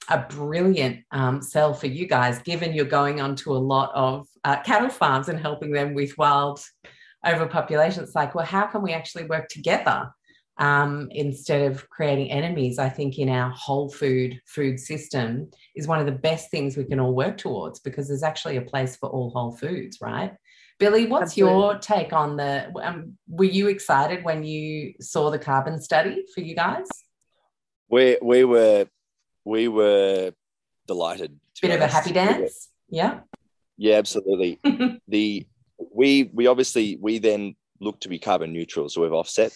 a 0.09 0.19
brilliant 0.19 1.05
um, 1.11 1.43
sell 1.43 1.75
for 1.75 1.87
you 1.87 2.07
guys, 2.07 2.39
given 2.39 2.73
you're 2.73 2.87
going 2.87 3.21
onto 3.21 3.53
a 3.53 3.59
lot 3.59 3.91
of 3.95 4.27
uh, 4.45 4.63
cattle 4.63 4.89
farms 4.89 5.29
and 5.29 5.39
helping 5.39 5.73
them 5.73 5.95
with 5.95 6.17
wild 6.17 6.65
overpopulation. 7.27 8.03
It's 8.03 8.15
like, 8.15 8.35
well, 8.35 8.47
how 8.47 8.67
can 8.67 8.81
we 8.81 8.93
actually 8.93 9.25
work 9.25 9.49
together 9.49 10.11
um, 10.59 11.09
instead 11.13 11.71
of 11.71 11.89
creating 11.89 12.31
enemies, 12.31 12.79
I 12.79 12.89
think 12.89 13.19
in 13.19 13.29
our 13.29 13.51
whole 13.51 13.89
food 13.89 14.41
food 14.47 14.81
system 14.81 15.51
is 15.77 15.87
one 15.87 16.01
of 16.01 16.07
the 16.07 16.13
best 16.13 16.51
things 16.51 16.77
we 16.77 16.85
can 16.85 16.99
all 16.99 17.15
work 17.15 17.39
towards 17.39 17.79
because 17.79 18.09
there's 18.09 18.25
actually 18.25 18.57
a 18.57 18.63
place 18.63 18.97
for 18.97 19.09
all 19.09 19.31
whole 19.31 19.53
foods, 19.53 19.99
right? 20.01 20.35
Billy, 20.79 21.07
what's 21.07 21.33
Absolutely. 21.33 21.61
your 21.61 21.79
take 21.79 22.13
on 22.13 22.37
the? 22.37 22.73
Um, 22.83 23.17
were 23.29 23.45
you 23.45 23.69
excited 23.69 24.25
when 24.25 24.43
you 24.45 24.95
saw 25.01 25.31
the 25.31 25.39
carbon 25.39 25.81
study 25.81 26.25
for 26.35 26.41
you 26.41 26.55
guys? 26.55 26.89
We 27.89 28.19
we 28.21 28.45
were 28.45 28.87
we 29.45 29.69
were 29.69 30.33
delighted. 30.87 31.39
Bit 31.63 31.73
of 31.73 31.81
a 31.81 31.89
happy 31.89 32.13
dance, 32.13 32.69
yeah. 32.89 33.21
Yeah, 33.77 33.97
absolutely. 33.97 34.61
the 35.09 35.47
we 35.95 36.31
we 36.33 36.47
obviously 36.49 36.99
we 37.01 37.19
then 37.19 37.55
look 37.81 38.01
to 38.01 38.09
be 38.09 38.19
carbon 38.19 38.53
neutral, 38.53 38.89
so 38.89 39.03
we've 39.03 39.13
offset 39.13 39.53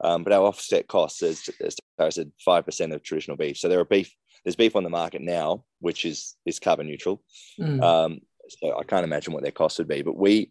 um, 0.00 0.24
but 0.24 0.32
our 0.32 0.44
offset 0.44 0.86
costs, 0.88 1.22
as, 1.22 1.48
as 1.60 1.76
Tara 1.98 2.12
said, 2.12 2.32
five 2.44 2.64
percent 2.64 2.92
of 2.92 3.02
traditional 3.02 3.36
beef. 3.36 3.56
So 3.56 3.68
there 3.68 3.80
are 3.80 3.84
beef. 3.84 4.12
There's 4.44 4.56
beef 4.56 4.76
on 4.76 4.84
the 4.84 4.90
market 4.90 5.22
now, 5.22 5.64
which 5.80 6.04
is 6.04 6.36
is 6.44 6.60
carbon 6.60 6.86
neutral. 6.86 7.22
Mm. 7.60 7.82
Um, 7.82 8.20
so 8.48 8.78
I 8.78 8.84
can't 8.84 9.04
imagine 9.04 9.32
what 9.32 9.42
their 9.42 9.52
costs 9.52 9.78
would 9.78 9.88
be. 9.88 10.02
But 10.02 10.16
we, 10.16 10.50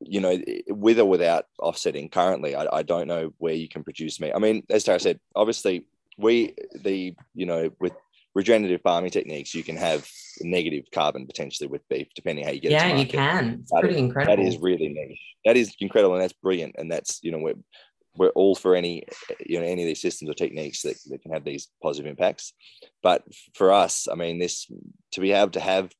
you 0.00 0.20
know, 0.20 0.40
with 0.68 0.98
or 0.98 1.04
without 1.04 1.44
offsetting, 1.58 2.08
currently, 2.08 2.56
I, 2.56 2.66
I 2.72 2.82
don't 2.82 3.06
know 3.06 3.32
where 3.38 3.54
you 3.54 3.68
can 3.68 3.84
produce 3.84 4.20
meat. 4.20 4.32
I 4.34 4.38
mean, 4.38 4.64
as 4.70 4.84
Tara 4.84 4.98
said, 4.98 5.20
obviously, 5.36 5.86
we 6.18 6.54
the 6.74 7.14
you 7.34 7.46
know 7.46 7.70
with 7.80 7.92
regenerative 8.34 8.80
farming 8.82 9.10
techniques, 9.10 9.54
you 9.54 9.62
can 9.62 9.76
have 9.76 10.08
negative 10.40 10.84
carbon 10.92 11.26
potentially 11.26 11.68
with 11.68 11.86
beef, 11.88 12.08
depending 12.14 12.44
how 12.44 12.50
you 12.50 12.60
get 12.60 12.70
yeah, 12.70 12.86
it. 12.86 12.90
Yeah, 12.90 12.96
you 12.96 13.06
can. 13.06 13.58
It's 13.60 13.70
that 13.70 13.80
pretty 13.80 13.96
is, 13.96 14.00
incredible. 14.00 14.36
That 14.36 14.42
is 14.42 14.58
really 14.58 14.88
niche. 14.88 15.20
That 15.44 15.56
is 15.56 15.74
incredible, 15.80 16.14
and 16.14 16.22
that's 16.22 16.32
brilliant. 16.32 16.76
And 16.78 16.90
that's 16.90 17.20
you 17.22 17.30
know 17.30 17.38
we're 17.38 17.54
we're 18.16 18.28
all 18.30 18.54
for 18.54 18.74
any 18.74 19.04
you 19.44 19.58
know 19.58 19.64
any 19.64 19.82
of 19.82 19.86
these 19.86 20.02
systems 20.02 20.30
or 20.30 20.34
techniques 20.34 20.82
that, 20.82 20.96
that 21.08 21.22
can 21.22 21.32
have 21.32 21.44
these 21.44 21.68
positive 21.82 22.10
impacts. 22.10 22.52
But 23.02 23.22
for 23.54 23.72
us 23.72 24.06
i 24.10 24.14
mean 24.14 24.38
this 24.38 24.70
to 25.12 25.20
be 25.20 25.32
able 25.32 25.50
to 25.50 25.60
have 25.60 25.90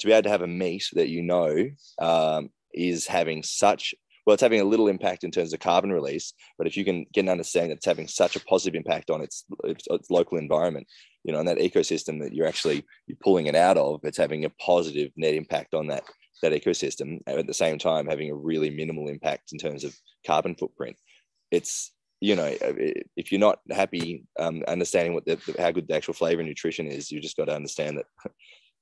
to 0.00 0.06
be 0.06 0.12
able 0.12 0.24
to 0.24 0.30
have 0.30 0.42
a 0.42 0.46
meat 0.46 0.84
that 0.94 1.08
you 1.08 1.22
know 1.22 1.68
um, 2.00 2.50
is 2.72 3.06
having 3.06 3.42
such 3.42 3.94
well 4.26 4.34
it's 4.34 4.42
having 4.42 4.60
a 4.60 4.64
little 4.64 4.88
impact 4.88 5.24
in 5.24 5.30
terms 5.30 5.52
of 5.52 5.60
carbon 5.60 5.92
release 5.92 6.32
but 6.58 6.66
if 6.66 6.76
you 6.76 6.84
can 6.84 7.06
get 7.12 7.22
an 7.22 7.28
understanding 7.28 7.70
that 7.70 7.76
it's 7.76 7.86
having 7.86 8.08
such 8.08 8.36
a 8.36 8.44
positive 8.44 8.76
impact 8.76 9.10
on 9.10 9.20
its, 9.20 9.44
its, 9.64 9.86
its 9.90 10.10
local 10.10 10.38
environment 10.38 10.86
you 11.24 11.32
know 11.32 11.38
and 11.38 11.48
that 11.48 11.58
ecosystem 11.58 12.20
that 12.20 12.32
you're 12.32 12.48
actually 12.48 12.84
you're 13.06 13.18
pulling 13.22 13.46
it 13.46 13.54
out 13.54 13.76
of 13.76 14.00
it's 14.04 14.18
having 14.18 14.44
a 14.44 14.50
positive 14.50 15.10
net 15.16 15.34
impact 15.34 15.74
on 15.74 15.86
that 15.86 16.04
that 16.42 16.52
ecosystem 16.52 17.18
at 17.26 17.46
the 17.46 17.54
same 17.54 17.78
time 17.78 18.06
having 18.06 18.30
a 18.30 18.34
really 18.34 18.70
minimal 18.70 19.08
impact 19.08 19.52
in 19.52 19.58
terms 19.58 19.84
of 19.84 19.94
carbon 20.26 20.54
footprint 20.54 20.96
it's 21.50 21.92
you 22.20 22.36
know 22.36 22.54
if 23.16 23.32
you're 23.32 23.40
not 23.40 23.60
happy 23.70 24.24
um, 24.38 24.62
understanding 24.68 25.14
what 25.14 25.24
the, 25.24 25.38
how 25.58 25.70
good 25.70 25.88
the 25.88 25.94
actual 25.94 26.14
flavor 26.14 26.40
and 26.40 26.48
nutrition 26.48 26.86
is 26.86 27.10
you 27.10 27.20
just 27.20 27.36
got 27.36 27.46
to 27.46 27.54
understand 27.54 27.98
that 27.98 28.06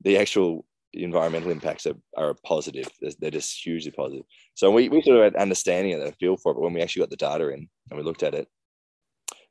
the 0.02 0.18
actual 0.18 0.64
environmental 0.94 1.50
impacts 1.50 1.86
are, 1.86 1.96
are 2.16 2.34
positive. 2.44 2.88
They're 3.18 3.30
just 3.30 3.62
hugely 3.62 3.90
positive. 3.90 4.24
So 4.54 4.70
we, 4.70 4.88
we 4.88 5.02
sort 5.02 5.18
of 5.18 5.24
had 5.24 5.36
understanding 5.36 5.94
of 5.94 6.00
the 6.00 6.12
feel 6.12 6.36
for 6.36 6.52
it 6.52 6.54
but 6.54 6.62
when 6.62 6.72
we 6.72 6.80
actually 6.80 7.00
got 7.00 7.10
the 7.10 7.16
data 7.16 7.48
in 7.48 7.68
and 7.90 7.98
we 7.98 8.02
looked 8.02 8.22
at 8.22 8.34
it 8.34 8.48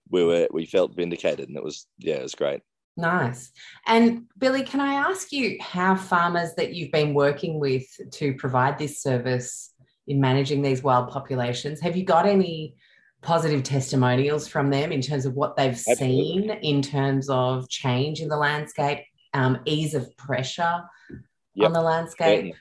we 0.10 0.24
were 0.24 0.48
we 0.52 0.66
felt 0.66 0.96
vindicated 0.96 1.48
and 1.48 1.58
it 1.58 1.64
was 1.64 1.88
yeah 1.98 2.16
it 2.16 2.24
was 2.24 2.36
great. 2.36 2.62
Nice. 2.96 3.52
And 3.86 4.24
billy 4.38 4.64
can 4.64 4.80
i 4.80 4.94
ask 4.94 5.32
you 5.32 5.58
how 5.62 5.96
farmers 5.96 6.54
that 6.56 6.74
you've 6.74 6.92
been 6.92 7.14
working 7.14 7.60
with 7.60 7.86
to 8.14 8.34
provide 8.36 8.78
this 8.78 9.02
service 9.02 9.74
in 10.08 10.22
managing 10.22 10.62
these 10.62 10.82
wild 10.82 11.10
populations 11.10 11.82
have 11.82 11.98
you 11.98 12.06
got 12.06 12.26
any 12.26 12.76
positive 13.22 13.64
testimonials 13.64 14.48
from 14.48 14.70
them 14.70 14.92
in 14.92 15.02
terms 15.02 15.26
of 15.26 15.34
what 15.34 15.56
they've 15.56 15.72
Absolutely. 15.72 16.06
seen 16.08 16.50
in 16.50 16.82
terms 16.82 17.30
of 17.30 17.68
change 17.70 18.22
in 18.22 18.30
the 18.30 18.38
landscape, 18.38 19.00
um, 19.34 19.60
ease 19.66 19.94
of 19.94 20.16
pressure 20.18 20.84
yep. 21.56 21.68
on 21.68 21.74
the 21.74 21.82
landscape? 21.82 22.56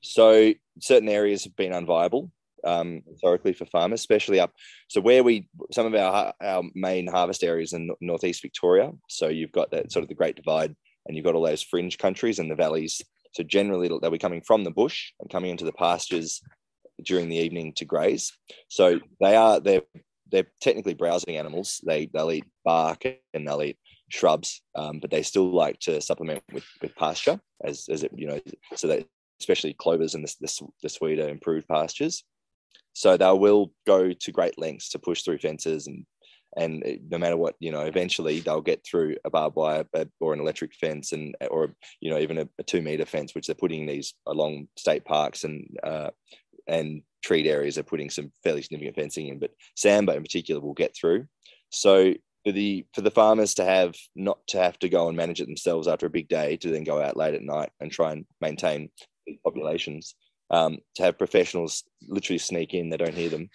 So 0.00 0.54
certain 0.80 1.08
areas 1.08 1.44
have 1.44 1.56
been 1.56 1.72
unviable. 1.72 2.30
um, 2.64 3.02
historically 3.10 3.52
for 3.52 3.66
farmers, 3.66 4.00
especially 4.00 4.40
up. 4.40 4.52
So 4.88 5.00
where 5.00 5.22
we 5.22 5.48
some 5.72 5.86
of 5.86 5.94
our 5.94 6.32
our 6.42 6.62
main 6.74 7.06
harvest 7.06 7.42
areas 7.44 7.72
in 7.72 7.90
northeast 8.00 8.42
Victoria. 8.42 8.92
So 9.08 9.28
you've 9.28 9.52
got 9.52 9.70
that 9.70 9.92
sort 9.92 10.02
of 10.02 10.08
the 10.08 10.14
Great 10.14 10.36
Divide, 10.36 10.74
and 11.06 11.16
you've 11.16 11.24
got 11.24 11.34
all 11.34 11.46
those 11.46 11.62
fringe 11.62 11.98
countries 11.98 12.38
and 12.38 12.50
the 12.50 12.56
valleys. 12.56 13.00
So 13.34 13.42
generally 13.42 13.88
they'll 13.88 14.10
be 14.10 14.18
coming 14.18 14.42
from 14.42 14.64
the 14.64 14.70
bush 14.70 15.12
and 15.20 15.30
coming 15.30 15.50
into 15.50 15.64
the 15.64 15.72
pastures 15.72 16.40
during 17.04 17.28
the 17.28 17.36
evening 17.36 17.72
to 17.76 17.84
graze. 17.84 18.32
So 18.68 19.00
they 19.20 19.36
are 19.36 19.60
they're 19.60 19.82
they're 20.30 20.46
technically 20.60 20.94
browsing 20.94 21.36
animals. 21.36 21.80
They 21.86 22.06
they'll 22.12 22.32
eat 22.32 22.44
bark 22.64 23.04
and 23.34 23.46
they'll 23.46 23.62
eat 23.62 23.78
shrubs, 24.10 24.62
um, 24.74 25.00
but 25.00 25.10
they 25.10 25.22
still 25.22 25.50
like 25.50 25.78
to 25.80 26.00
supplement 26.00 26.42
with 26.52 26.64
with 26.82 26.94
pasture 26.96 27.40
as 27.64 27.88
as 27.90 28.02
it 28.02 28.12
you 28.14 28.26
know 28.26 28.40
so 28.74 28.88
that 28.88 29.06
especially 29.40 29.72
clovers 29.72 30.14
and 30.14 30.24
the, 30.24 30.34
the, 30.40 30.68
the 30.82 30.88
sweeter 30.88 31.28
improved 31.28 31.68
pastures. 31.68 32.24
So 32.92 33.16
they 33.16 33.30
will 33.30 33.72
go 33.86 34.12
to 34.12 34.32
great 34.32 34.58
lengths 34.58 34.90
to 34.90 34.98
push 34.98 35.22
through 35.22 35.38
fences 35.38 35.86
and 35.86 36.04
and 36.56 36.82
no 37.10 37.18
matter 37.18 37.36
what 37.36 37.54
you 37.60 37.70
know 37.70 37.82
eventually 37.82 38.40
they'll 38.40 38.60
get 38.60 38.84
through 38.84 39.16
a 39.24 39.30
barbed 39.30 39.56
wire 39.56 39.84
or 40.20 40.32
an 40.32 40.40
electric 40.40 40.74
fence 40.74 41.12
and 41.12 41.36
or 41.50 41.74
you 42.00 42.10
know 42.10 42.18
even 42.18 42.38
a, 42.38 42.48
a 42.58 42.62
two 42.62 42.80
meter 42.80 43.04
fence 43.04 43.34
which 43.34 43.46
they're 43.46 43.54
putting 43.54 43.86
these 43.86 44.14
along 44.26 44.66
state 44.76 45.04
parks 45.04 45.44
and 45.44 45.76
uh, 45.82 46.10
and 46.68 47.02
treat 47.22 47.46
areas 47.46 47.74
they're 47.74 47.84
putting 47.84 48.10
some 48.10 48.30
fairly 48.44 48.62
significant 48.62 48.96
fencing 48.96 49.28
in 49.28 49.38
but 49.38 49.50
sambar 49.76 50.16
in 50.16 50.22
particular 50.22 50.60
will 50.60 50.74
get 50.74 50.94
through. 50.96 51.26
So 51.70 52.14
for 52.44 52.52
the 52.52 52.86
for 52.94 53.00
the 53.00 53.10
farmers 53.10 53.54
to 53.54 53.64
have 53.64 53.94
not 54.14 54.38
to 54.48 54.58
have 54.58 54.78
to 54.80 54.88
go 54.88 55.08
and 55.08 55.16
manage 55.16 55.40
it 55.40 55.46
themselves 55.46 55.88
after 55.88 56.06
a 56.06 56.10
big 56.10 56.28
day 56.28 56.56
to 56.58 56.70
then 56.70 56.84
go 56.84 57.02
out 57.02 57.16
late 57.16 57.34
at 57.34 57.42
night 57.42 57.70
and 57.80 57.90
try 57.90 58.12
and 58.12 58.24
maintain 58.40 58.90
populations 59.44 60.14
um, 60.50 60.78
to 60.94 61.02
have 61.02 61.18
professionals 61.18 61.84
literally 62.06 62.38
sneak 62.38 62.74
in 62.74 62.88
they 62.88 62.96
don't 62.96 63.14
hear 63.14 63.28
them. 63.28 63.50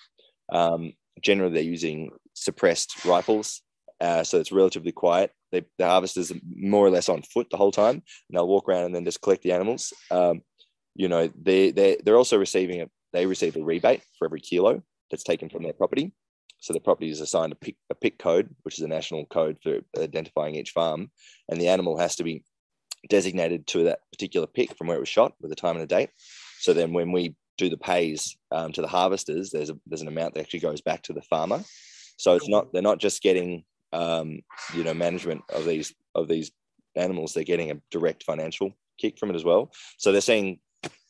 Um, 0.51 0.93
generally 1.21 1.53
they're 1.53 1.63
using 1.63 2.11
suppressed 2.33 3.05
rifles 3.05 3.61
uh, 4.01 4.23
so 4.23 4.37
it's 4.37 4.51
relatively 4.51 4.91
quiet. 4.91 5.31
They, 5.53 5.63
the 5.77 5.85
harvesters 5.85 6.29
are 6.31 6.39
more 6.55 6.85
or 6.85 6.89
less 6.89 7.07
on 7.07 7.21
foot 7.21 7.47
the 7.49 7.57
whole 7.57 7.71
time 7.71 7.95
and 7.95 8.03
they'll 8.31 8.47
walk 8.47 8.67
around 8.67 8.83
and 8.83 8.95
then 8.95 9.05
just 9.05 9.21
collect 9.21 9.43
the 9.43 9.53
animals. 9.53 9.93
Um, 10.11 10.41
you 10.95 11.07
know 11.07 11.31
they 11.41 11.71
they 11.71 11.97
they're 12.03 12.17
also 12.17 12.37
receiving 12.37 12.81
a 12.81 12.89
they 13.13 13.25
receive 13.25 13.55
a 13.55 13.63
rebate 13.63 14.01
for 14.17 14.25
every 14.25 14.41
kilo 14.41 14.81
that's 15.09 15.23
taken 15.23 15.49
from 15.49 15.63
their 15.63 15.73
property 15.73 16.11
so 16.63 16.71
the 16.71 16.79
property 16.79 17.09
is 17.09 17.19
assigned 17.19 17.51
a 17.51 17.57
PIC, 17.57 17.75
a 17.89 17.95
PIC 17.95 18.17
code, 18.17 18.55
which 18.61 18.79
is 18.79 18.85
a 18.85 18.87
national 18.87 19.25
code 19.25 19.57
for 19.61 19.79
identifying 19.99 20.55
each 20.55 20.71
farm, 20.71 21.11
and 21.49 21.59
the 21.59 21.67
animal 21.67 21.97
has 21.97 22.15
to 22.15 22.23
be 22.23 22.45
designated 23.09 23.67
to 23.67 23.83
that 23.83 23.99
particular 24.13 24.47
PIC 24.47 24.77
from 24.77 24.87
where 24.87 24.95
it 24.95 25.01
was 25.01 25.09
shot 25.09 25.33
with 25.41 25.49
the 25.49 25.57
time 25.57 25.75
and 25.75 25.83
a 25.83 25.87
date. 25.87 26.09
So 26.59 26.71
then 26.71 26.93
when 26.93 27.11
we 27.11 27.35
do 27.57 27.67
the 27.67 27.77
pays 27.77 28.37
um, 28.51 28.71
to 28.71 28.81
the 28.81 28.87
harvesters, 28.87 29.49
there's 29.49 29.71
a 29.71 29.77
there's 29.87 30.01
an 30.01 30.07
amount 30.07 30.35
that 30.35 30.39
actually 30.39 30.61
goes 30.61 30.79
back 30.79 31.01
to 31.03 31.13
the 31.13 31.21
farmer. 31.23 31.61
So 32.15 32.33
it's 32.35 32.47
not 32.47 32.71
they're 32.71 32.81
not 32.81 32.99
just 32.99 33.21
getting 33.21 33.65
um, 33.91 34.39
you 34.73 34.85
know 34.85 34.93
management 34.93 35.41
of 35.53 35.65
these 35.65 35.93
of 36.15 36.29
these 36.29 36.53
animals; 36.95 37.33
they're 37.33 37.43
getting 37.43 37.71
a 37.71 37.81
direct 37.91 38.23
financial 38.23 38.71
kick 38.97 39.19
from 39.19 39.31
it 39.31 39.35
as 39.35 39.43
well. 39.43 39.73
So 39.97 40.13
they're 40.13 40.21
seeing 40.21 40.59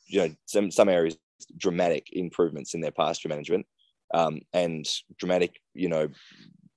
you 0.07 0.21
know 0.21 0.35
some 0.47 0.71
some 0.71 0.89
areas 0.89 1.15
dramatic 1.57 2.07
improvements 2.11 2.73
in 2.73 2.81
their 2.81 2.91
pasture 2.91 3.29
management 3.29 3.65
um, 4.13 4.41
and 4.53 4.87
dramatic, 5.17 5.59
you 5.73 5.89
know, 5.89 6.07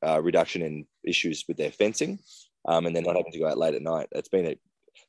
uh, 0.07 0.21
reduction 0.23 0.63
in 0.63 0.87
issues 1.05 1.45
with 1.49 1.57
their 1.57 1.71
fencing, 1.71 2.19
um, 2.69 2.87
and 2.87 2.95
they're 2.95 3.03
not 3.03 3.17
having 3.17 3.33
to 3.33 3.39
go 3.39 3.49
out 3.49 3.59
late 3.59 3.75
at 3.75 3.83
night. 3.83 4.09
It's 4.13 4.29
been 4.29 4.47
a, 4.47 4.57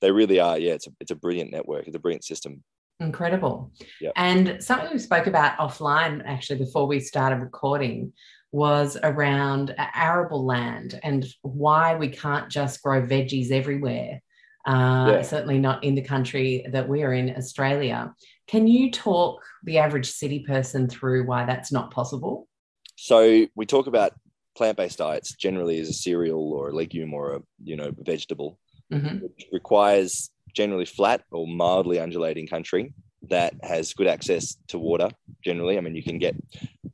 they 0.01 0.12
really 0.12 0.39
are, 0.39 0.58
yeah. 0.58 0.74
It's 0.74 0.88
a 0.88 0.91
it's 0.99 1.12
a 1.12 1.16
brilliant 1.16 1.51
network. 1.51 1.88
It's 1.88 1.95
a 1.95 1.99
brilliant 1.99 2.24
system. 2.24 2.64
Incredible. 2.99 3.72
Yep. 4.01 4.14
And 4.16 4.58
something 4.64 4.89
we 4.91 4.99
spoke 4.99 5.28
about 5.28 5.58
offline 5.60 6.24
actually 6.26 6.60
before 6.60 6.88
we 6.88 6.99
started 6.99 7.38
recording 7.38 8.12
was 8.51 8.97
around 9.03 9.76
arable 9.78 10.45
land 10.45 10.99
and 11.03 11.26
why 11.41 11.95
we 11.95 12.08
can't 12.10 12.49
just 12.49 12.82
grow 12.82 13.01
veggies 13.01 13.51
everywhere. 13.51 14.22
Uh, 14.66 15.12
yeah. 15.12 15.22
Certainly 15.22 15.60
not 15.60 15.84
in 15.84 15.95
the 15.95 16.01
country 16.01 16.66
that 16.72 16.89
we're 16.89 17.14
in, 17.14 17.36
Australia. 17.38 18.14
Can 18.48 18.68
you 18.68 18.91
talk 18.91 19.43
the 19.64 19.78
average 19.78 20.10
city 20.10 20.39
person 20.39 20.88
through 20.88 21.26
why 21.26 21.45
that's 21.45 21.72
not 21.72 21.91
possible? 21.91 22.48
So 22.95 23.45
we 23.56 23.66
talk 23.66 23.88
about 23.88 24.14
plant-based 24.56 24.98
diets 24.98 25.34
generally 25.36 25.80
as 25.80 25.89
a 25.89 25.93
cereal 25.93 26.54
or 26.54 26.70
a 26.70 26.74
legume 26.74 27.14
or 27.14 27.36
a 27.36 27.41
you 27.64 27.76
know 27.76 27.91
vegetable, 28.00 28.58
mm-hmm. 28.91 29.18
which 29.18 29.48
requires 29.52 30.32
generally 30.54 30.86
flat 30.86 31.24
or 31.32 31.48
mildly 31.48 32.00
undulating 32.00 32.48
country 32.48 32.93
that 33.30 33.54
has 33.64 33.93
good 33.93 34.08
access 34.08 34.58
to 34.68 34.80
water. 34.80 35.10
Generally, 35.43 35.78
I 35.78 35.82
mean 35.82 35.95
you 35.95 36.04
can 36.04 36.18
get 36.18 36.36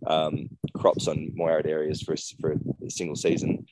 um, 0.07 0.49
crops 0.75 1.07
on 1.07 1.31
more 1.35 1.51
arid 1.51 1.67
areas 1.67 2.01
for 2.01 2.15
for 2.41 2.55
a 2.85 2.89
single 2.89 3.15
season, 3.15 3.65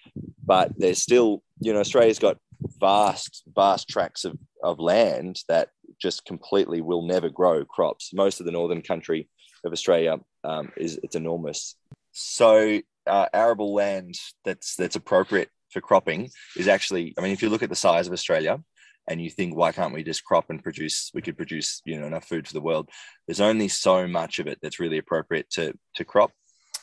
but 0.45 0.71
there's 0.77 1.01
still 1.01 1.43
you 1.59 1.73
know 1.73 1.79
Australia's 1.79 2.19
got 2.19 2.37
vast 2.79 3.43
vast 3.53 3.89
tracts 3.89 4.23
of 4.23 4.37
of 4.63 4.79
land 4.79 5.41
that 5.49 5.69
just 6.01 6.25
completely 6.25 6.81
will 6.81 7.03
never 7.03 7.29
grow 7.29 7.65
crops. 7.65 8.13
Most 8.13 8.39
of 8.39 8.45
the 8.45 8.51
northern 8.51 8.81
country 8.81 9.29
of 9.63 9.71
Australia 9.71 10.19
um, 10.43 10.71
is 10.77 10.99
it's 11.03 11.15
enormous. 11.15 11.75
So 12.11 12.79
uh, 13.07 13.27
arable 13.33 13.73
land 13.73 14.15
that's 14.43 14.75
that's 14.75 14.95
appropriate 14.95 15.49
for 15.71 15.81
cropping 15.81 16.29
is 16.57 16.67
actually, 16.67 17.13
I 17.17 17.21
mean, 17.21 17.31
if 17.31 17.41
you 17.41 17.49
look 17.49 17.63
at 17.63 17.69
the 17.69 17.75
size 17.75 18.07
of 18.07 18.13
Australia 18.13 18.59
and 19.07 19.21
you 19.21 19.29
think, 19.29 19.55
why 19.55 19.71
can't 19.71 19.93
we 19.93 20.03
just 20.03 20.23
crop 20.23 20.49
and 20.49 20.61
produce? 20.61 21.11
We 21.13 21.21
could 21.21 21.37
produce, 21.37 21.81
you 21.85 21.99
know, 21.99 22.07
enough 22.07 22.25
food 22.25 22.47
for 22.47 22.53
the 22.53 22.61
world. 22.61 22.89
There's 23.25 23.41
only 23.41 23.67
so 23.67 24.07
much 24.07 24.39
of 24.39 24.47
it 24.47 24.59
that's 24.61 24.79
really 24.79 24.97
appropriate 24.97 25.49
to 25.51 25.73
to 25.95 26.05
crop. 26.05 26.31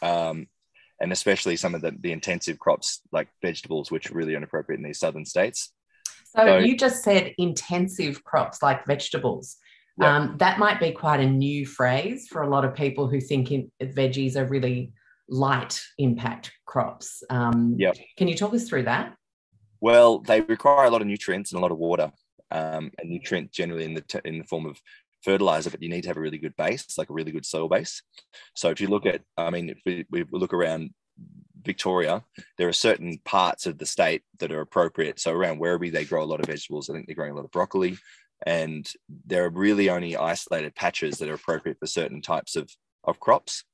Um, 0.02 0.46
and 1.00 1.12
especially 1.12 1.56
some 1.56 1.74
of 1.76 1.80
the, 1.80 1.92
the 2.00 2.12
intensive 2.12 2.58
crops 2.58 3.00
like 3.12 3.28
vegetables, 3.40 3.90
which 3.90 4.10
are 4.10 4.14
really 4.14 4.34
inappropriate 4.34 4.80
in 4.80 4.84
these 4.84 4.98
southern 4.98 5.24
states. 5.24 5.72
So, 6.38 6.46
so 6.46 6.58
you 6.58 6.76
just 6.76 7.02
said 7.02 7.34
intensive 7.38 8.22
crops 8.24 8.62
like 8.62 8.86
vegetables. 8.86 9.56
Yeah. 10.00 10.16
Um, 10.16 10.36
that 10.38 10.58
might 10.58 10.78
be 10.78 10.92
quite 10.92 11.20
a 11.20 11.26
new 11.26 11.66
phrase 11.66 12.28
for 12.28 12.42
a 12.42 12.48
lot 12.48 12.64
of 12.64 12.74
people 12.74 13.08
who 13.08 13.20
think 13.20 13.50
in, 13.50 13.70
veggies 13.82 14.36
are 14.36 14.44
really 14.44 14.92
light 15.28 15.80
impact 15.98 16.52
crops. 16.66 17.22
Um, 17.30 17.74
yeah. 17.76 17.92
Can 18.16 18.28
you 18.28 18.36
talk 18.36 18.54
us 18.54 18.68
through 18.68 18.84
that? 18.84 19.14
Well, 19.80 20.20
they 20.20 20.40
require 20.42 20.86
a 20.86 20.90
lot 20.90 21.00
of 21.00 21.08
nutrients 21.08 21.52
and 21.52 21.58
a 21.58 21.62
lot 21.62 21.72
of 21.72 21.78
water, 21.78 22.12
um, 22.50 22.90
and 22.98 23.10
nutrient 23.10 23.50
generally 23.52 23.84
in 23.84 23.94
the 23.94 24.02
t- 24.02 24.20
in 24.24 24.38
the 24.38 24.44
form 24.44 24.66
of 24.66 24.80
fertilizer, 25.22 25.70
but 25.70 25.82
you 25.82 25.88
need 25.88 26.02
to 26.02 26.08
have 26.08 26.16
a 26.16 26.20
really 26.20 26.38
good 26.38 26.56
base, 26.56 26.96
like 26.96 27.10
a 27.10 27.12
really 27.12 27.32
good 27.32 27.44
soil 27.44 27.68
base. 27.68 28.02
So 28.54 28.70
if 28.70 28.80
you 28.80 28.86
look 28.88 29.06
at, 29.06 29.22
I 29.36 29.50
mean, 29.50 29.68
if 29.68 29.78
we, 29.84 30.04
we 30.10 30.24
look 30.30 30.54
around 30.54 30.90
Victoria, 31.62 32.24
there 32.56 32.68
are 32.68 32.72
certain 32.72 33.18
parts 33.24 33.66
of 33.66 33.78
the 33.78 33.86
state 33.86 34.22
that 34.38 34.52
are 34.52 34.60
appropriate. 34.60 35.18
So 35.20 35.32
around 35.32 35.60
Werribee, 35.60 35.92
they 35.92 36.04
grow 36.04 36.22
a 36.22 36.26
lot 36.26 36.40
of 36.40 36.46
vegetables. 36.46 36.88
I 36.88 36.94
think 36.94 37.06
they're 37.06 37.16
growing 37.16 37.32
a 37.32 37.36
lot 37.36 37.44
of 37.44 37.50
broccoli, 37.50 37.98
and 38.46 38.88
there 39.26 39.44
are 39.44 39.50
really 39.50 39.90
only 39.90 40.16
isolated 40.16 40.74
patches 40.74 41.18
that 41.18 41.28
are 41.28 41.34
appropriate 41.34 41.78
for 41.78 41.86
certain 41.86 42.22
types 42.22 42.56
of 42.56 42.70
of 43.04 43.20
crops. 43.20 43.64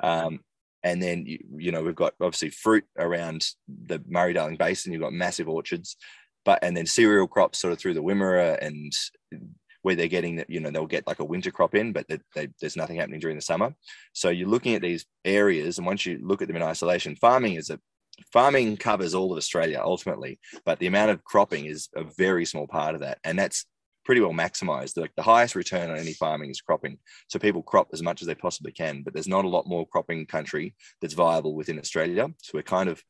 Um, 0.00 0.40
and 0.82 1.00
then 1.02 1.24
you, 1.26 1.38
you 1.56 1.72
know 1.72 1.82
we've 1.82 1.94
got 1.94 2.14
obviously 2.20 2.50
fruit 2.50 2.84
around 2.98 3.46
the 3.68 4.02
Murray 4.06 4.32
Darling 4.32 4.56
Basin. 4.56 4.92
You've 4.92 5.02
got 5.02 5.12
massive 5.12 5.48
orchards, 5.48 5.96
but 6.44 6.58
and 6.62 6.76
then 6.76 6.86
cereal 6.86 7.28
crops 7.28 7.58
sort 7.58 7.72
of 7.72 7.78
through 7.78 7.94
the 7.94 8.02
Wimmera 8.02 8.58
and 8.60 8.92
where 9.82 9.94
they're 9.94 10.08
getting 10.08 10.36
that, 10.36 10.48
you 10.48 10.60
know, 10.60 10.70
they'll 10.70 10.86
get 10.86 11.06
like 11.06 11.20
a 11.20 11.24
winter 11.24 11.50
crop 11.50 11.74
in, 11.74 11.92
but 11.92 12.06
they, 12.08 12.18
they, 12.34 12.48
there's 12.60 12.76
nothing 12.76 12.96
happening 12.96 13.20
during 13.20 13.36
the 13.36 13.42
summer. 13.42 13.74
So 14.12 14.30
you're 14.30 14.48
looking 14.48 14.74
at 14.74 14.82
these 14.82 15.04
areas, 15.24 15.78
and 15.78 15.86
once 15.86 16.06
you 16.06 16.18
look 16.22 16.42
at 16.42 16.48
them 16.48 16.56
in 16.56 16.62
isolation, 16.62 17.16
farming 17.16 17.54
is 17.54 17.70
a 17.70 17.78
farming 18.32 18.76
covers 18.76 19.14
all 19.14 19.32
of 19.32 19.38
Australia 19.38 19.80
ultimately, 19.82 20.38
but 20.64 20.78
the 20.78 20.86
amount 20.86 21.10
of 21.10 21.24
cropping 21.24 21.66
is 21.66 21.88
a 21.96 22.04
very 22.16 22.44
small 22.44 22.66
part 22.66 22.94
of 22.94 23.00
that, 23.00 23.18
and 23.24 23.38
that's 23.38 23.66
pretty 24.04 24.20
well 24.20 24.32
maximized. 24.32 24.96
Like 24.96 25.14
the 25.16 25.22
highest 25.22 25.54
return 25.54 25.90
on 25.90 25.96
any 25.96 26.12
farming 26.12 26.50
is 26.50 26.60
cropping. 26.60 26.98
So 27.28 27.38
people 27.38 27.62
crop 27.62 27.88
as 27.92 28.02
much 28.02 28.20
as 28.20 28.26
they 28.26 28.34
possibly 28.34 28.72
can, 28.72 29.02
but 29.02 29.14
there's 29.14 29.28
not 29.28 29.44
a 29.44 29.48
lot 29.48 29.66
more 29.66 29.86
cropping 29.86 30.26
country 30.26 30.74
that's 31.00 31.14
viable 31.14 31.54
within 31.54 31.78
Australia. 31.78 32.28
So 32.42 32.52
we're 32.54 32.62
kind 32.62 32.88
of 32.88 33.02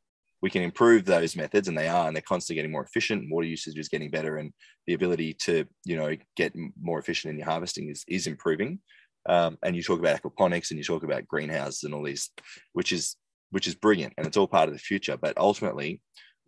we 0.42 0.50
can 0.50 0.62
improve 0.62 1.04
those 1.04 1.36
methods 1.36 1.68
and 1.68 1.78
they 1.78 1.88
are 1.88 2.06
and 2.06 2.16
they're 2.16 2.22
constantly 2.22 2.56
getting 2.56 2.72
more 2.72 2.84
efficient 2.84 3.30
water 3.30 3.46
usage 3.46 3.78
is 3.78 3.88
getting 3.88 4.10
better 4.10 4.36
and 4.38 4.52
the 4.86 4.94
ability 4.94 5.32
to 5.34 5.64
you 5.84 5.96
know 5.96 6.14
get 6.36 6.52
more 6.80 6.98
efficient 6.98 7.30
in 7.30 7.38
your 7.38 7.48
harvesting 7.48 7.88
is, 7.88 8.04
is 8.08 8.26
improving. 8.26 8.80
Um, 9.28 9.56
and 9.62 9.76
you 9.76 9.84
talk 9.84 10.00
about 10.00 10.20
aquaponics 10.20 10.70
and 10.70 10.78
you 10.78 10.84
talk 10.84 11.04
about 11.04 11.28
greenhouses 11.28 11.84
and 11.84 11.94
all 11.94 12.02
these 12.02 12.30
which 12.72 12.92
is 12.92 13.16
which 13.50 13.68
is 13.68 13.74
brilliant 13.74 14.14
and 14.18 14.26
it's 14.26 14.36
all 14.36 14.48
part 14.48 14.68
of 14.68 14.74
the 14.74 14.80
future. 14.80 15.16
But 15.16 15.38
ultimately 15.38 16.02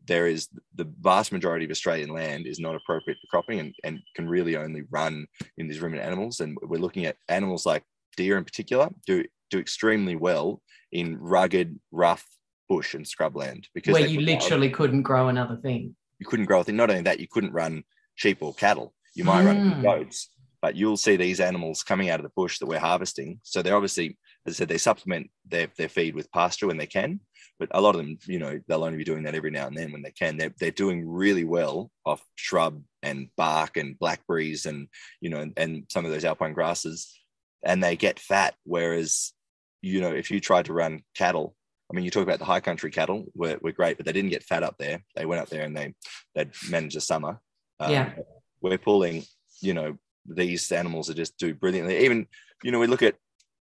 there 0.06 0.26
is 0.26 0.48
the 0.74 0.92
vast 1.00 1.32
majority 1.32 1.64
of 1.64 1.70
australian 1.70 2.10
land 2.10 2.46
is 2.46 2.60
not 2.60 2.74
appropriate 2.74 3.16
for 3.22 3.26
cropping 3.30 3.58
and, 3.58 3.74
and 3.84 4.00
can 4.14 4.28
really 4.28 4.54
only 4.54 4.82
run 4.90 5.26
in 5.56 5.68
these 5.68 5.80
ruminant 5.80 6.06
animals. 6.06 6.40
And 6.40 6.58
we're 6.62 6.78
looking 6.80 7.06
at 7.06 7.16
animals 7.28 7.64
like 7.64 7.84
deer 8.16 8.38
in 8.38 8.44
particular 8.44 8.88
do 9.06 9.24
do 9.50 9.58
extremely 9.58 10.16
well 10.16 10.60
in 10.92 11.16
rugged 11.18 11.78
rough 11.92 12.24
bush 12.68 12.94
and 12.94 13.04
scrubland 13.04 13.66
because 13.74 13.92
where 13.92 14.06
you 14.06 14.20
literally 14.20 14.70
couldn't 14.70 15.02
grow 15.02 15.28
another 15.28 15.56
thing. 15.56 15.94
You 16.18 16.26
couldn't 16.26 16.46
grow 16.46 16.60
a 16.60 16.64
thing. 16.64 16.76
Not 16.76 16.90
only 16.90 17.02
that, 17.02 17.20
you 17.20 17.28
couldn't 17.28 17.52
run 17.52 17.84
sheep 18.14 18.38
or 18.40 18.54
cattle. 18.54 18.94
You 19.14 19.24
might 19.24 19.42
mm. 19.42 19.46
run 19.46 19.82
goats, 19.82 20.30
but 20.62 20.76
you'll 20.76 20.96
see 20.96 21.16
these 21.16 21.40
animals 21.40 21.82
coming 21.82 22.10
out 22.10 22.20
of 22.20 22.24
the 22.24 22.32
bush 22.34 22.58
that 22.58 22.66
we're 22.66 22.78
harvesting. 22.78 23.40
So 23.42 23.62
they're 23.62 23.76
obviously 23.76 24.16
as 24.46 24.54
I 24.54 24.56
said, 24.56 24.68
they 24.68 24.78
supplement 24.78 25.30
their, 25.48 25.68
their 25.78 25.88
feed 25.88 26.14
with 26.14 26.30
pasture 26.30 26.66
when 26.66 26.76
they 26.76 26.86
can, 26.86 27.20
but 27.58 27.68
a 27.70 27.80
lot 27.80 27.94
of 27.94 27.98
them, 27.98 28.18
you 28.26 28.38
know, 28.38 28.60
they'll 28.66 28.84
only 28.84 28.98
be 28.98 29.04
doing 29.04 29.22
that 29.22 29.34
every 29.34 29.50
now 29.50 29.66
and 29.66 29.76
then 29.76 29.90
when 29.90 30.02
they 30.02 30.10
can. 30.10 30.36
They're, 30.36 30.54
they're 30.58 30.70
doing 30.70 31.08
really 31.08 31.44
well 31.44 31.90
off 32.04 32.22
shrub 32.34 32.82
and 33.02 33.28
bark 33.36 33.76
and 33.76 33.98
blackberries 33.98 34.66
and, 34.66 34.88
you 35.20 35.30
know, 35.30 35.40
and, 35.40 35.52
and 35.56 35.84
some 35.88 36.04
of 36.04 36.10
those 36.10 36.24
alpine 36.24 36.52
grasses, 36.52 37.18
and 37.64 37.82
they 37.82 37.96
get 37.96 38.20
fat. 38.20 38.54
Whereas, 38.64 39.32
you 39.80 40.00
know, 40.02 40.12
if 40.12 40.30
you 40.30 40.40
tried 40.40 40.66
to 40.66 40.74
run 40.74 41.02
cattle, 41.14 41.54
I 41.90 41.94
mean, 41.94 42.04
you 42.04 42.10
talk 42.10 42.22
about 42.22 42.38
the 42.38 42.44
high 42.44 42.60
country 42.60 42.90
cattle 42.90 43.26
were, 43.34 43.58
were 43.60 43.72
great, 43.72 43.96
but 43.96 44.06
they 44.06 44.12
didn't 44.12 44.30
get 44.30 44.42
fat 44.42 44.62
up 44.62 44.76
there. 44.78 45.04
They 45.16 45.26
went 45.26 45.42
up 45.42 45.48
there 45.48 45.64
and 45.64 45.76
they 45.76 45.94
they'd 46.34 46.50
manage 46.70 46.94
the 46.94 47.00
summer. 47.00 47.40
Um, 47.80 47.92
yeah, 47.92 48.12
we're 48.60 48.78
pulling. 48.78 49.24
You 49.60 49.74
know, 49.74 49.98
these 50.26 50.70
animals 50.72 51.10
are 51.10 51.14
just 51.14 51.36
do 51.38 51.54
brilliantly. 51.54 52.04
Even 52.04 52.26
you 52.62 52.72
know, 52.72 52.78
we 52.78 52.86
look 52.86 53.02
at 53.02 53.16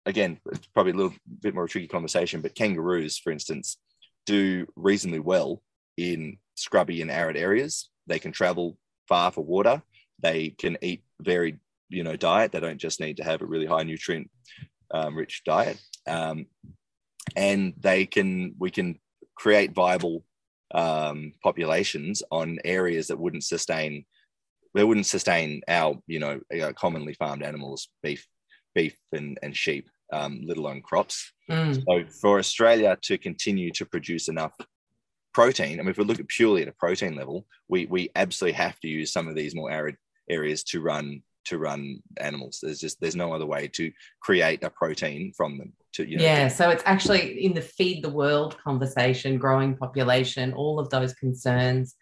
again, 0.08 0.40
it's 0.52 0.68
probably 0.68 0.94
a 0.94 0.96
little 0.96 1.14
bit 1.42 1.54
more 1.54 1.68
tricky 1.68 1.88
conversation, 1.88 2.42
but 2.42 2.56
kangaroos, 2.56 3.18
for 3.18 3.32
instance, 3.32 3.78
do 4.26 4.66
reasonably 4.76 5.20
well 5.20 5.62
in 5.98 6.38
scrubby 6.56 7.02
and 7.02 7.12
arid 7.12 7.38
areas. 7.38 7.90
They 8.08 8.18
can 8.18 8.32
travel 8.32 8.78
far 9.08 9.32
for 9.32 9.44
water. 9.44 9.82
They 10.20 10.50
can 10.50 10.78
eat 10.82 11.04
varied, 11.22 11.60
you 11.90 12.04
know, 12.04 12.16
diet. 12.16 12.52
They 12.52 12.60
don't 12.60 12.80
just 12.80 13.00
need 13.00 13.18
to 13.18 13.24
have 13.24 13.42
a 13.42 13.46
really 13.46 13.66
high 13.66 13.84
nutrient 13.84 14.32
um, 14.92 15.16
rich 15.16 15.44
diet. 15.46 15.80
Um, 16.08 16.48
and 17.36 17.74
they 17.80 18.06
can, 18.06 18.56
we 18.60 18.72
can 18.72 19.00
create 19.36 19.74
viable 19.74 20.24
um, 20.74 21.34
populations 21.44 22.24
on 22.32 22.60
areas 22.66 23.08
that 23.08 23.20
wouldn't 23.20 23.44
sustain, 23.44 24.06
they 24.74 24.84
wouldn't 24.84 25.06
sustain 25.06 25.62
our, 25.68 25.98
you 26.08 26.20
know, 26.20 26.40
commonly 26.74 27.14
farmed 27.14 27.44
animals, 27.44 27.90
beef, 28.04 28.26
beef 28.76 28.96
and, 29.12 29.40
and 29.42 29.56
sheep 29.56 29.90
um, 30.14 30.42
let 30.46 30.58
alone 30.58 30.82
crops. 30.82 31.32
Mm. 31.50 31.84
So 31.86 32.12
for 32.22 32.40
Australia 32.40 32.98
to 33.04 33.18
continue 33.18 33.72
to 33.72 33.86
produce 33.86 34.28
enough 34.28 34.54
protein, 35.34 35.80
I 35.80 35.84
mean, 35.84 35.90
if 35.90 35.98
we 35.98 36.06
look 36.06 36.20
at 36.20 36.28
purely 36.28 36.62
at 36.62 36.68
a 36.68 36.74
protein 36.74 37.16
level, 37.16 37.46
we 37.68 37.86
we 37.86 38.10
absolutely 38.16 38.58
have 38.58 38.80
to 38.82 38.88
use 38.88 39.12
some 39.12 39.28
of 39.28 39.36
these 39.36 39.56
more 39.56 39.72
arid 39.72 39.96
areas 40.30 40.64
to 40.66 40.82
run 40.82 41.22
to 41.46 41.58
run 41.58 42.02
animals. 42.20 42.60
There's 42.62 42.80
just 42.80 43.00
there's 43.00 43.16
no 43.16 43.34
other 43.34 43.46
way 43.46 43.68
to 43.70 43.92
create 44.22 44.64
a 44.64 44.70
protein 44.70 45.34
from 45.36 45.58
them. 45.58 45.74
To 45.98 46.08
you 46.08 46.18
know, 46.18 46.24
yeah, 46.24 46.48
so 46.48 46.70
it's 46.70 46.84
actually 46.86 47.44
in 47.44 47.54
the 47.54 47.62
feed 47.62 48.04
the 48.04 48.10
world 48.10 48.58
conversation, 48.64 49.38
growing 49.38 49.76
population, 49.76 50.54
all 50.54 50.80
of 50.80 50.90
those 50.90 51.14
concerns 51.14 51.96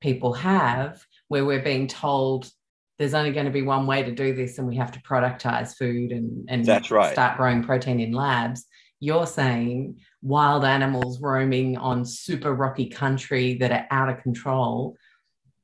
people 0.00 0.32
have, 0.32 1.04
where 1.28 1.44
we're 1.44 1.62
being 1.62 1.86
told 1.86 2.50
there's 2.98 3.14
only 3.14 3.32
going 3.32 3.46
to 3.46 3.52
be 3.52 3.62
one 3.62 3.86
way 3.86 4.02
to 4.02 4.12
do 4.12 4.34
this 4.34 4.58
and 4.58 4.66
we 4.66 4.76
have 4.76 4.92
to 4.92 5.00
productize 5.00 5.76
food 5.76 6.12
and, 6.12 6.48
and 6.48 6.64
that's 6.64 6.90
right. 6.90 7.12
start 7.12 7.36
growing 7.36 7.62
protein 7.62 8.00
in 8.00 8.12
labs. 8.12 8.64
You're 9.00 9.26
saying 9.26 9.98
wild 10.22 10.64
animals 10.64 11.20
roaming 11.20 11.76
on 11.76 12.04
super 12.04 12.54
rocky 12.54 12.86
country 12.86 13.54
that 13.58 13.72
are 13.72 13.86
out 13.90 14.08
of 14.08 14.22
control 14.22 14.96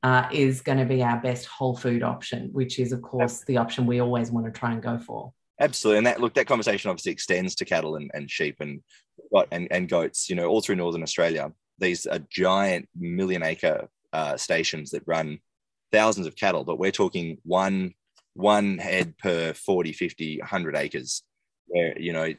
uh, 0.03 0.27
is 0.31 0.61
going 0.61 0.77
to 0.77 0.85
be 0.85 1.01
our 1.01 1.19
best 1.21 1.45
whole 1.45 1.75
food 1.75 2.03
option 2.03 2.49
which 2.53 2.79
is 2.79 2.93
of 2.93 3.01
course 3.01 3.43
the 3.45 3.57
option 3.57 3.85
we 3.85 3.99
always 3.99 4.31
want 4.31 4.45
to 4.45 4.51
try 4.51 4.71
and 4.71 4.81
go 4.81 4.97
for 4.97 5.33
absolutely 5.59 5.97
and 5.97 6.07
that 6.07 6.21
look 6.21 6.33
that 6.33 6.47
conversation 6.47 6.89
obviously 6.89 7.11
extends 7.11 7.55
to 7.55 7.65
cattle 7.65 7.95
and, 7.95 8.09
and 8.13 8.29
sheep 8.29 8.57
and 8.59 8.81
and, 9.51 9.67
and 9.71 9.89
goats 9.89 10.29
you 10.29 10.35
know 10.35 10.47
all 10.47 10.61
through 10.61 10.75
northern 10.75 11.03
australia 11.03 11.51
these 11.79 12.05
are 12.05 12.19
giant 12.29 12.87
million 12.95 13.43
acre 13.43 13.87
uh, 14.13 14.37
stations 14.37 14.91
that 14.91 15.03
run 15.05 15.39
thousands 15.91 16.27
of 16.27 16.35
cattle, 16.35 16.63
but 16.63 16.79
we're 16.79 16.91
talking 16.91 17.37
one 17.43 17.93
one 18.33 18.77
head 18.77 19.17
per 19.17 19.53
40, 19.53 19.91
50, 19.91 20.37
100 20.39 20.75
acres. 20.75 21.23
Where, 21.67 21.99
you 21.99 22.13
know, 22.13 22.33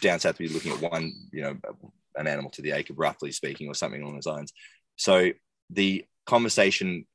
down 0.00 0.18
south, 0.18 0.38
we're 0.38 0.48
looking 0.48 0.72
at 0.72 0.80
one, 0.80 1.12
you 1.32 1.42
know, 1.42 1.56
an 2.16 2.26
animal 2.26 2.50
to 2.52 2.62
the 2.62 2.72
acre, 2.72 2.94
roughly 2.94 3.30
speaking, 3.30 3.68
or 3.68 3.74
something 3.74 4.00
along 4.00 4.14
those 4.14 4.26
lines. 4.26 4.52
So 4.96 5.30
the 5.70 6.04
conversation, 6.26 7.06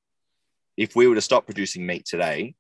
if 0.78 0.96
we 0.96 1.08
were 1.08 1.16
to 1.16 1.22
stop 1.22 1.46
producing 1.46 1.86
meat 1.86 2.06
today, 2.06 2.56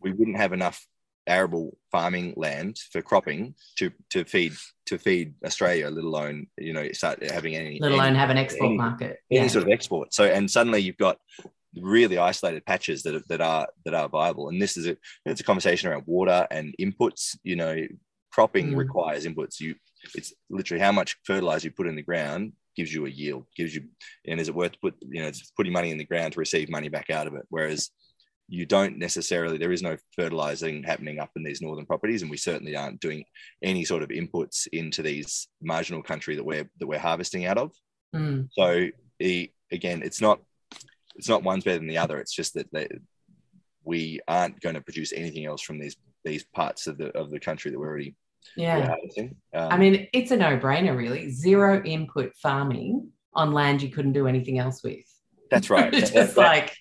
we 0.00 0.12
wouldn't 0.12 0.38
have 0.38 0.52
enough 0.52 0.84
arable 1.26 1.76
farming 1.90 2.34
land 2.36 2.76
for 2.90 3.02
cropping 3.02 3.54
to 3.78 3.90
to 4.10 4.24
feed 4.24 4.52
to 4.86 4.98
feed 4.98 5.34
Australia, 5.44 5.88
let 5.88 6.04
alone 6.04 6.46
you 6.58 6.72
know 6.72 6.90
start 6.92 7.22
having 7.30 7.54
any 7.54 7.78
let 7.80 7.92
alone 7.92 8.08
any, 8.08 8.18
have 8.18 8.30
an 8.30 8.38
export 8.38 8.68
any, 8.68 8.76
market, 8.76 9.18
any 9.30 9.48
sort 9.48 9.64
of 9.64 9.70
export. 9.70 10.12
So 10.12 10.24
and 10.24 10.50
suddenly 10.50 10.80
you've 10.80 10.96
got 10.96 11.18
really 11.80 12.18
isolated 12.18 12.64
patches 12.66 13.02
that, 13.02 13.26
that 13.28 13.40
are 13.40 13.68
that 13.84 13.94
are 13.94 14.08
viable. 14.08 14.48
And 14.48 14.60
this 14.60 14.76
is 14.76 14.86
a 14.86 14.96
it's 15.24 15.40
a 15.40 15.44
conversation 15.44 15.88
around 15.88 16.04
water 16.06 16.46
and 16.50 16.74
inputs. 16.80 17.36
You 17.42 17.56
know, 17.56 17.76
cropping 18.32 18.72
mm. 18.72 18.76
requires 18.76 19.26
inputs. 19.26 19.60
You 19.60 19.74
it's 20.14 20.32
literally 20.50 20.82
how 20.82 20.92
much 20.92 21.16
fertilizer 21.24 21.68
you 21.68 21.72
put 21.72 21.86
in 21.86 21.96
the 21.96 22.02
ground 22.02 22.52
gives 22.76 22.92
you 22.92 23.06
a 23.06 23.10
yield, 23.10 23.46
gives 23.56 23.74
you 23.74 23.84
and 24.26 24.40
is 24.40 24.48
it 24.48 24.54
worth 24.54 24.80
put 24.80 24.94
you 25.00 25.22
know 25.22 25.28
it's 25.28 25.50
putting 25.56 25.72
money 25.72 25.90
in 25.90 25.98
the 25.98 26.04
ground 26.04 26.32
to 26.32 26.40
receive 26.40 26.68
money 26.68 26.88
back 26.88 27.10
out 27.10 27.26
of 27.26 27.34
it. 27.34 27.44
Whereas 27.48 27.90
you 28.54 28.66
don't 28.66 28.98
necessarily 28.98 29.56
there 29.56 29.72
is 29.72 29.82
no 29.82 29.96
fertilizing 30.14 30.82
happening 30.82 31.18
up 31.18 31.30
in 31.36 31.42
these 31.42 31.62
northern 31.62 31.86
properties 31.86 32.20
and 32.20 32.30
we 32.30 32.36
certainly 32.36 32.76
aren't 32.76 33.00
doing 33.00 33.24
any 33.62 33.84
sort 33.84 34.02
of 34.02 34.10
inputs 34.10 34.66
into 34.72 35.00
these 35.00 35.48
marginal 35.62 36.02
country 36.02 36.36
that 36.36 36.44
we're 36.44 36.68
that 36.78 36.86
we're 36.86 36.98
harvesting 36.98 37.46
out 37.46 37.56
of 37.56 37.72
mm. 38.14 38.46
so 38.52 38.88
again 39.70 40.02
it's 40.02 40.20
not 40.20 40.40
it's 41.16 41.28
not 41.28 41.42
one's 41.42 41.64
better 41.64 41.78
than 41.78 41.88
the 41.88 41.98
other. 41.98 42.18
It's 42.18 42.34
just 42.34 42.54
that 42.54 42.70
they, 42.72 42.88
we 43.84 44.20
aren't 44.28 44.60
going 44.60 44.74
to 44.74 44.80
produce 44.80 45.12
anything 45.12 45.46
else 45.46 45.62
from 45.62 45.78
these 45.78 45.96
these 46.24 46.44
parts 46.44 46.86
of 46.86 46.98
the 46.98 47.08
of 47.16 47.30
the 47.30 47.40
country 47.40 47.70
that 47.70 47.78
we're 47.78 47.88
already 47.88 48.14
yeah. 48.56 48.96
Um, 49.54 49.72
I 49.72 49.76
mean, 49.76 50.08
it's 50.12 50.32
a 50.32 50.36
no 50.36 50.58
brainer, 50.58 50.96
really. 50.96 51.30
Zero 51.30 51.82
input 51.84 52.32
farming 52.36 53.10
on 53.34 53.52
land 53.52 53.82
you 53.82 53.88
couldn't 53.88 54.12
do 54.12 54.26
anything 54.26 54.58
else 54.58 54.82
with. 54.82 55.04
That's 55.52 55.68
right. 55.68 55.92
just 55.92 56.14
that, 56.14 56.36
like, 56.36 56.74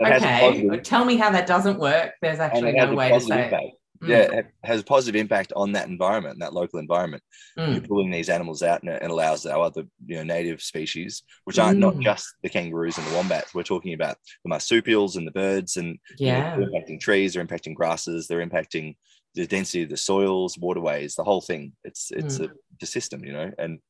that, 0.00 0.22
okay, 0.22 0.80
tell 0.80 1.04
me 1.04 1.16
how 1.16 1.30
that 1.30 1.46
doesn't 1.46 1.78
work. 1.78 2.12
There's 2.20 2.38
actually 2.38 2.72
no 2.72 2.94
way 2.94 3.10
to 3.10 3.20
say. 3.20 3.44
Impact. 3.44 3.72
Mm. 4.02 4.08
Yeah, 4.08 4.38
it 4.38 4.46
has 4.62 4.80
a 4.82 4.84
positive 4.84 5.18
impact 5.18 5.52
on 5.56 5.72
that 5.72 5.88
environment, 5.88 6.38
that 6.40 6.52
local 6.52 6.78
environment. 6.78 7.22
Mm. 7.58 7.72
You're 7.72 7.80
pulling 7.88 8.10
these 8.10 8.28
animals 8.28 8.62
out 8.62 8.82
and 8.82 8.92
it 8.92 9.10
allows 9.10 9.44
our 9.46 9.64
other, 9.64 9.84
you 10.06 10.16
know, 10.16 10.22
native 10.22 10.62
species, 10.62 11.22
which 11.44 11.58
aren't 11.58 11.78
mm. 11.78 11.82
not 11.82 11.98
just 11.98 12.28
the 12.42 12.48
kangaroos 12.48 12.98
and 12.98 13.06
the 13.06 13.16
wombats. 13.16 13.54
We're 13.54 13.62
talking 13.62 13.94
about 13.94 14.18
the 14.44 14.50
marsupials 14.50 15.16
and 15.16 15.26
the 15.26 15.32
birds, 15.32 15.78
and 15.78 15.98
yeah, 16.18 16.54
you 16.54 16.60
know, 16.60 16.68
they're 16.70 16.80
impacting 16.80 17.00
trees, 17.00 17.32
they're 17.32 17.44
impacting 17.44 17.74
grasses, 17.74 18.28
they're 18.28 18.46
impacting 18.46 18.96
the 19.34 19.46
density 19.46 19.82
of 19.82 19.88
the 19.88 19.96
soils, 19.96 20.58
waterways, 20.58 21.14
the 21.14 21.24
whole 21.24 21.40
thing. 21.40 21.72
It's 21.82 22.10
it's 22.12 22.38
mm. 22.38 22.50
a 22.50 22.52
the 22.80 22.86
system, 22.86 23.24
you 23.24 23.32
know, 23.32 23.50
and 23.58 23.80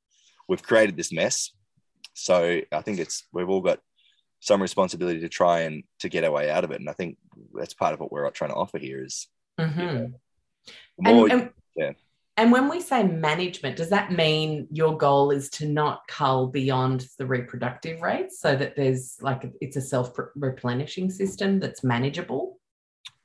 we've 0.48 0.62
created 0.62 0.96
this 0.96 1.12
mess. 1.12 1.50
So 2.14 2.60
I 2.72 2.82
think 2.82 2.98
it's 2.98 3.24
we've 3.32 3.48
all 3.48 3.60
got 3.60 3.80
some 4.40 4.62
responsibility 4.62 5.20
to 5.20 5.28
try 5.28 5.60
and 5.60 5.84
to 6.00 6.08
get 6.08 6.24
our 6.24 6.30
way 6.30 6.50
out 6.50 6.64
of 6.64 6.70
it, 6.70 6.80
and 6.80 6.88
I 6.88 6.92
think 6.92 7.18
that's 7.54 7.74
part 7.74 7.94
of 7.94 8.00
what 8.00 8.12
we're 8.12 8.28
trying 8.30 8.50
to 8.50 8.56
offer 8.56 8.78
here 8.78 9.04
is 9.04 9.28
Mm-hmm. 9.58 10.12
More, 11.00 11.24
and, 11.24 11.32
and, 11.32 11.50
yeah. 11.76 11.92
and 12.36 12.52
when 12.52 12.68
we 12.68 12.80
say 12.80 13.02
management, 13.02 13.76
does 13.76 13.90
that 13.90 14.12
mean 14.12 14.68
your 14.70 14.96
goal 14.96 15.30
is 15.30 15.50
to 15.50 15.66
not 15.66 16.02
cull 16.08 16.48
beyond 16.48 17.06
the 17.18 17.26
reproductive 17.26 18.00
rates 18.00 18.40
so 18.40 18.54
that 18.56 18.76
there's 18.76 19.18
like 19.20 19.50
it's 19.60 19.76
a 19.76 19.80
self 19.80 20.12
replenishing 20.34 21.10
system 21.10 21.60
that's 21.60 21.82
manageable? 21.82 22.58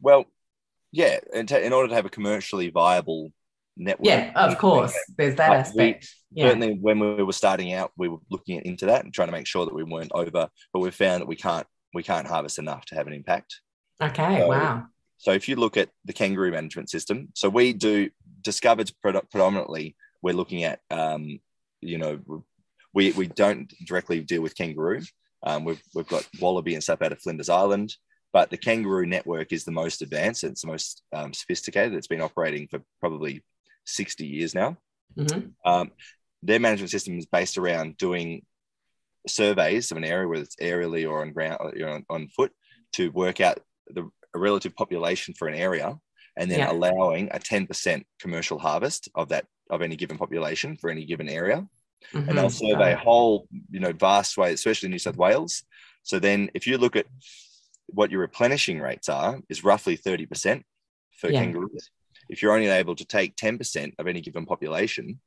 Well, 0.01 0.25
yeah, 0.91 1.19
in, 1.33 1.47
t- 1.47 1.63
in 1.63 1.73
order 1.73 1.89
to 1.89 1.95
have 1.95 2.05
a 2.05 2.09
commercially 2.09 2.69
viable 2.69 3.31
network. 3.77 4.07
Yeah, 4.07 4.31
of 4.35 4.57
course. 4.57 4.97
There's 5.17 5.35
that 5.35 5.51
aspect. 5.51 6.07
We, 6.31 6.41
yeah. 6.41 6.47
Certainly, 6.49 6.79
when 6.81 6.99
we 6.99 7.23
were 7.23 7.33
starting 7.33 7.73
out, 7.73 7.91
we 7.97 8.07
were 8.07 8.17
looking 8.29 8.61
into 8.65 8.85
that 8.87 9.03
and 9.03 9.13
trying 9.13 9.27
to 9.27 9.33
make 9.33 9.47
sure 9.47 9.65
that 9.65 9.73
we 9.73 9.83
weren't 9.83 10.11
over. 10.13 10.49
But 10.71 10.79
we 10.79 10.91
found 10.91 11.21
that 11.21 11.27
we 11.27 11.35
can't 11.35 11.67
we 11.93 12.03
can't 12.03 12.27
harvest 12.27 12.59
enough 12.59 12.85
to 12.85 12.95
have 12.95 13.07
an 13.07 13.13
impact. 13.13 13.59
Okay. 14.01 14.39
So, 14.39 14.47
wow. 14.47 14.85
So 15.17 15.31
if 15.31 15.47
you 15.47 15.55
look 15.55 15.77
at 15.77 15.89
the 16.05 16.13
kangaroo 16.13 16.51
management 16.51 16.89
system, 16.89 17.29
so 17.33 17.49
we 17.49 17.73
do 17.73 18.09
discovered 18.41 18.91
predominantly 19.01 19.95
we're 20.21 20.33
looking 20.33 20.63
at 20.63 20.79
um, 20.89 21.39
you 21.81 21.97
know 21.97 22.19
we 22.93 23.11
we 23.11 23.27
don't 23.27 23.71
directly 23.85 24.21
deal 24.21 24.41
with 24.41 24.57
kangaroo. 24.57 25.01
Um, 25.43 25.65
we've 25.65 25.81
we've 25.93 26.07
got 26.07 26.27
wallaby 26.39 26.73
and 26.73 26.83
stuff 26.83 27.01
out 27.01 27.11
of 27.11 27.21
Flinders 27.21 27.49
Island, 27.49 27.95
but 28.31 28.49
the 28.49 28.57
kangaroo 28.57 29.05
network 29.05 29.51
is 29.51 29.65
the 29.65 29.71
most 29.71 30.01
advanced. 30.01 30.43
It's 30.43 30.61
the 30.61 30.67
most 30.67 31.03
um, 31.13 31.33
sophisticated. 31.33 31.93
It's 31.93 32.07
been 32.07 32.21
operating 32.21 32.67
for 32.67 32.81
probably 32.99 33.43
sixty 33.85 34.25
years 34.25 34.53
now. 34.55 34.77
Mm-hmm. 35.17 35.49
Um, 35.65 35.91
their 36.41 36.59
management 36.59 36.91
system 36.91 37.17
is 37.17 37.25
based 37.25 37.57
around 37.57 37.97
doing 37.97 38.45
surveys 39.27 39.91
of 39.91 39.97
an 39.97 40.03
area, 40.03 40.27
whether 40.27 40.43
it's 40.43 40.57
aerially 40.57 41.09
or 41.09 41.21
on 41.21 41.31
ground, 41.31 41.73
you 41.75 41.85
know, 41.85 42.01
on 42.09 42.27
foot, 42.27 42.51
to 42.93 43.09
work 43.11 43.39
out 43.39 43.59
the 43.87 44.09
a 44.33 44.39
relative 44.39 44.75
population 44.75 45.33
for 45.33 45.47
an 45.47 45.55
area 45.55 45.97
and 46.37 46.49
then 46.49 46.59
yeah. 46.59 46.71
allowing 46.71 47.29
a 47.31 47.39
10% 47.39 48.03
commercial 48.19 48.57
harvest 48.57 49.09
of 49.15 49.29
that 49.29 49.45
of 49.69 49.81
any 49.81 49.95
given 49.95 50.17
population 50.17 50.75
for 50.75 50.89
any 50.89 51.05
given 51.05 51.29
area 51.29 51.65
mm-hmm. 52.13 52.29
and 52.29 52.37
they'll 52.37 52.49
survey 52.49 52.93
a 52.93 52.97
whole 52.97 53.47
you 53.71 53.79
know 53.79 53.93
vast 53.93 54.37
way 54.37 54.51
especially 54.51 54.87
in 54.87 54.91
new 54.91 54.99
south 54.99 55.15
wales 55.15 55.63
so 56.03 56.19
then 56.19 56.49
if 56.53 56.67
you 56.67 56.77
look 56.77 56.95
at 56.95 57.05
what 57.87 58.11
your 58.11 58.19
replenishing 58.19 58.79
rates 58.79 59.07
are 59.07 59.39
is 59.49 59.63
roughly 59.63 59.97
30% 59.97 60.63
for 61.17 61.29
yeah. 61.29 61.39
kangaroos 61.39 61.89
if 62.29 62.41
you're 62.41 62.53
only 62.53 62.67
able 62.67 62.95
to 62.95 63.05
take 63.05 63.35
10% 63.35 63.93
of 63.99 64.07
any 64.07 64.21
given 64.21 64.45
population, 64.45 65.19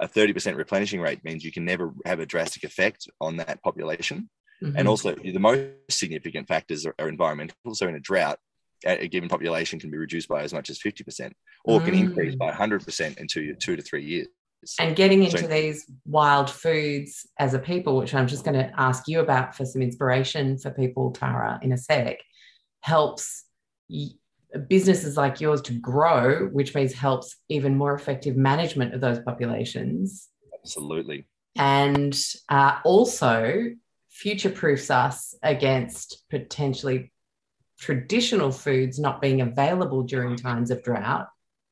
a 0.00 0.08
30% 0.08 0.56
replenishing 0.56 1.00
rate 1.00 1.24
means 1.24 1.44
you 1.44 1.52
can 1.52 1.64
never 1.64 1.92
have 2.06 2.20
a 2.20 2.26
drastic 2.26 2.64
effect 2.64 3.08
on 3.20 3.36
that 3.36 3.62
population. 3.62 4.28
Mm-hmm. 4.62 4.76
And 4.76 4.88
also, 4.88 5.14
the 5.14 5.38
most 5.38 5.70
significant 5.90 6.46
factors 6.48 6.86
are, 6.86 6.94
are, 6.98 7.08
environmental. 7.08 7.56
So, 7.72 7.88
in 7.88 7.96
a 7.96 8.00
drought, 8.00 8.38
a 8.86 9.08
given 9.08 9.28
population 9.28 9.80
can 9.80 9.90
be 9.90 9.96
reduced 9.96 10.28
by 10.28 10.42
as 10.42 10.52
much 10.52 10.70
as 10.70 10.78
50% 10.78 11.32
or 11.64 11.80
mm. 11.80 11.84
can 11.84 11.94
increase 11.94 12.36
by 12.36 12.50
100% 12.50 13.18
in 13.18 13.26
two, 13.26 13.54
two 13.54 13.76
to 13.76 13.82
three 13.82 14.04
years. 14.04 14.28
And 14.78 14.94
getting 14.94 15.24
into 15.24 15.38
so, 15.38 15.46
these 15.48 15.90
wild 16.04 16.48
foods 16.48 17.26
as 17.38 17.54
a 17.54 17.58
people, 17.58 17.96
which 17.96 18.14
I'm 18.14 18.28
just 18.28 18.44
going 18.44 18.58
to 18.58 18.72
ask 18.78 19.08
you 19.08 19.20
about 19.20 19.56
for 19.56 19.64
some 19.64 19.82
inspiration 19.82 20.58
for 20.58 20.70
people, 20.70 21.10
Tara, 21.10 21.58
in 21.62 21.72
a 21.72 21.78
sec, 21.78 22.18
helps 22.80 23.44
businesses 24.68 25.16
like 25.16 25.40
yours 25.40 25.60
to 25.62 25.72
grow, 25.72 26.48
which 26.48 26.74
means 26.74 26.92
helps 26.92 27.36
even 27.48 27.76
more 27.76 27.94
effective 27.94 28.36
management 28.36 28.94
of 28.94 29.00
those 29.00 29.18
populations. 29.20 30.28
Absolutely. 30.62 31.26
And 31.56 32.18
uh, 32.48 32.78
also 32.84 33.64
future 34.10 34.50
proofs 34.50 34.90
us 34.90 35.34
against 35.42 36.24
potentially 36.30 37.12
traditional 37.78 38.52
foods 38.52 38.98
not 38.98 39.20
being 39.20 39.40
available 39.40 40.02
during 40.02 40.36
times 40.36 40.70
of 40.70 40.82
drought 40.82 41.28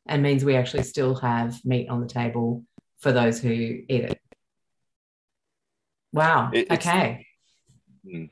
and 0.07 0.23
means 0.23 0.45
we 0.45 0.57
actually 0.57 0.83
still 0.83 1.15
have 1.15 1.55
meat 1.65 1.89
on 1.89 2.01
the 2.01 2.07
table 2.07 2.65
for 2.99 3.13
those 3.13 3.41
who 3.41 3.51
eat 3.51 3.87
it. 3.89 4.21
Wow. 6.13 6.51
It, 6.53 6.71
okay. 6.71 7.27
Mm. 8.05 8.31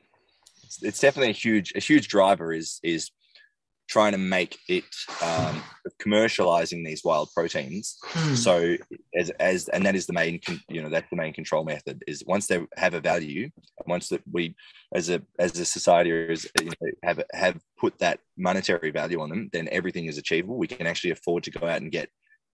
It's, 0.63 0.83
it's 0.83 0.99
definitely 0.99 1.29
a 1.29 1.33
huge 1.33 1.73
a 1.75 1.79
huge 1.79 2.07
driver 2.09 2.51
is 2.53 2.79
is 2.83 3.11
trying 3.89 4.11
to 4.11 4.17
make 4.17 4.57
it 4.67 4.85
um, 5.23 5.61
commercializing 6.01 6.85
these 6.85 7.03
wild 7.03 7.29
proteins. 7.33 7.97
Mm. 8.11 8.37
So 8.37 8.75
as, 9.17 9.31
as 9.39 9.67
and 9.69 9.85
that 9.85 9.95
is 9.95 10.05
the 10.05 10.13
main 10.13 10.39
you 10.69 10.81
know 10.81 10.89
that's 10.89 11.09
the 11.09 11.15
main 11.15 11.33
control 11.33 11.65
method 11.65 12.03
is 12.07 12.23
once 12.25 12.47
they 12.47 12.61
have 12.77 12.93
a 12.93 13.01
value, 13.01 13.49
once 13.87 14.09
that 14.09 14.21
we 14.31 14.55
as 14.93 15.09
a 15.09 15.21
as 15.39 15.59
a 15.59 15.65
society 15.65 16.11
is 16.11 16.47
you 16.61 16.67
know, 16.67 16.91
have 17.03 17.21
have 17.33 17.59
put 17.77 17.97
that 17.99 18.19
monetary 18.37 18.91
value 18.91 19.19
on 19.19 19.29
them, 19.29 19.49
then 19.51 19.67
everything 19.71 20.05
is 20.05 20.17
achievable. 20.17 20.57
We 20.57 20.67
can 20.67 20.87
actually 20.87 21.11
afford 21.11 21.43
to 21.43 21.51
go 21.51 21.67
out 21.67 21.81
and 21.81 21.91
get 21.91 22.09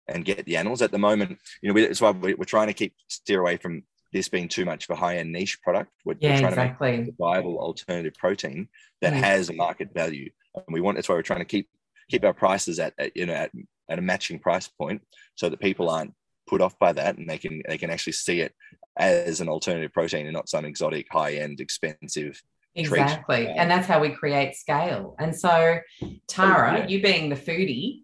and 0.07 0.23
get 0.23 0.45
the 0.45 0.57
animals. 0.57 0.81
At 0.81 0.91
the 0.91 0.99
moment, 0.99 1.39
you 1.61 1.73
know, 1.73 1.81
that's 1.81 2.01
why 2.01 2.11
we're 2.11 2.35
trying 2.45 2.67
to 2.67 2.73
keep 2.73 2.93
steer 3.07 3.41
away 3.41 3.57
from 3.57 3.83
this 4.11 4.29
being 4.29 4.47
too 4.47 4.65
much 4.65 4.87
of 4.87 4.95
a 4.95 4.99
high 4.99 5.17
end 5.17 5.31
niche 5.31 5.59
product. 5.63 5.89
We're, 6.05 6.15
yeah, 6.19 6.35
we're 6.35 6.39
trying 6.41 6.51
exactly. 6.51 6.91
to 6.91 6.97
make 6.99 7.09
a 7.09 7.15
viable 7.17 7.57
alternative 7.57 8.13
protein 8.19 8.69
that 9.01 9.13
mm. 9.13 9.17
has 9.17 9.49
a 9.49 9.53
market 9.53 9.89
value 9.93 10.29
and 10.55 10.73
we 10.73 10.81
want 10.81 10.97
that's 10.97 11.09
why 11.09 11.15
we're 11.15 11.21
trying 11.21 11.39
to 11.39 11.45
keep 11.45 11.69
keep 12.09 12.23
our 12.23 12.33
prices 12.33 12.79
at, 12.79 12.93
at 12.97 13.15
you 13.15 13.25
know 13.25 13.33
at, 13.33 13.51
at 13.89 13.99
a 13.99 14.01
matching 14.01 14.39
price 14.39 14.67
point 14.67 15.01
so 15.35 15.49
that 15.49 15.59
people 15.59 15.89
aren't 15.89 16.13
put 16.47 16.61
off 16.61 16.77
by 16.79 16.91
that 16.91 17.17
and 17.17 17.29
they 17.29 17.37
can 17.37 17.61
they 17.67 17.77
can 17.77 17.89
actually 17.89 18.13
see 18.13 18.41
it 18.41 18.53
as 18.97 19.41
an 19.41 19.49
alternative 19.49 19.91
protein 19.93 20.25
and 20.25 20.33
not 20.33 20.49
some 20.49 20.65
exotic 20.65 21.07
high 21.11 21.33
end 21.33 21.59
expensive 21.59 22.41
exactly 22.75 23.45
treat. 23.45 23.55
and 23.55 23.69
that's 23.69 23.87
how 23.87 23.99
we 23.99 24.09
create 24.09 24.55
scale 24.55 25.15
and 25.19 25.35
so 25.35 25.77
tara 26.27 26.73
oh, 26.73 26.77
yeah. 26.77 26.87
you 26.87 27.01
being 27.01 27.29
the 27.29 27.35
foodie 27.35 28.01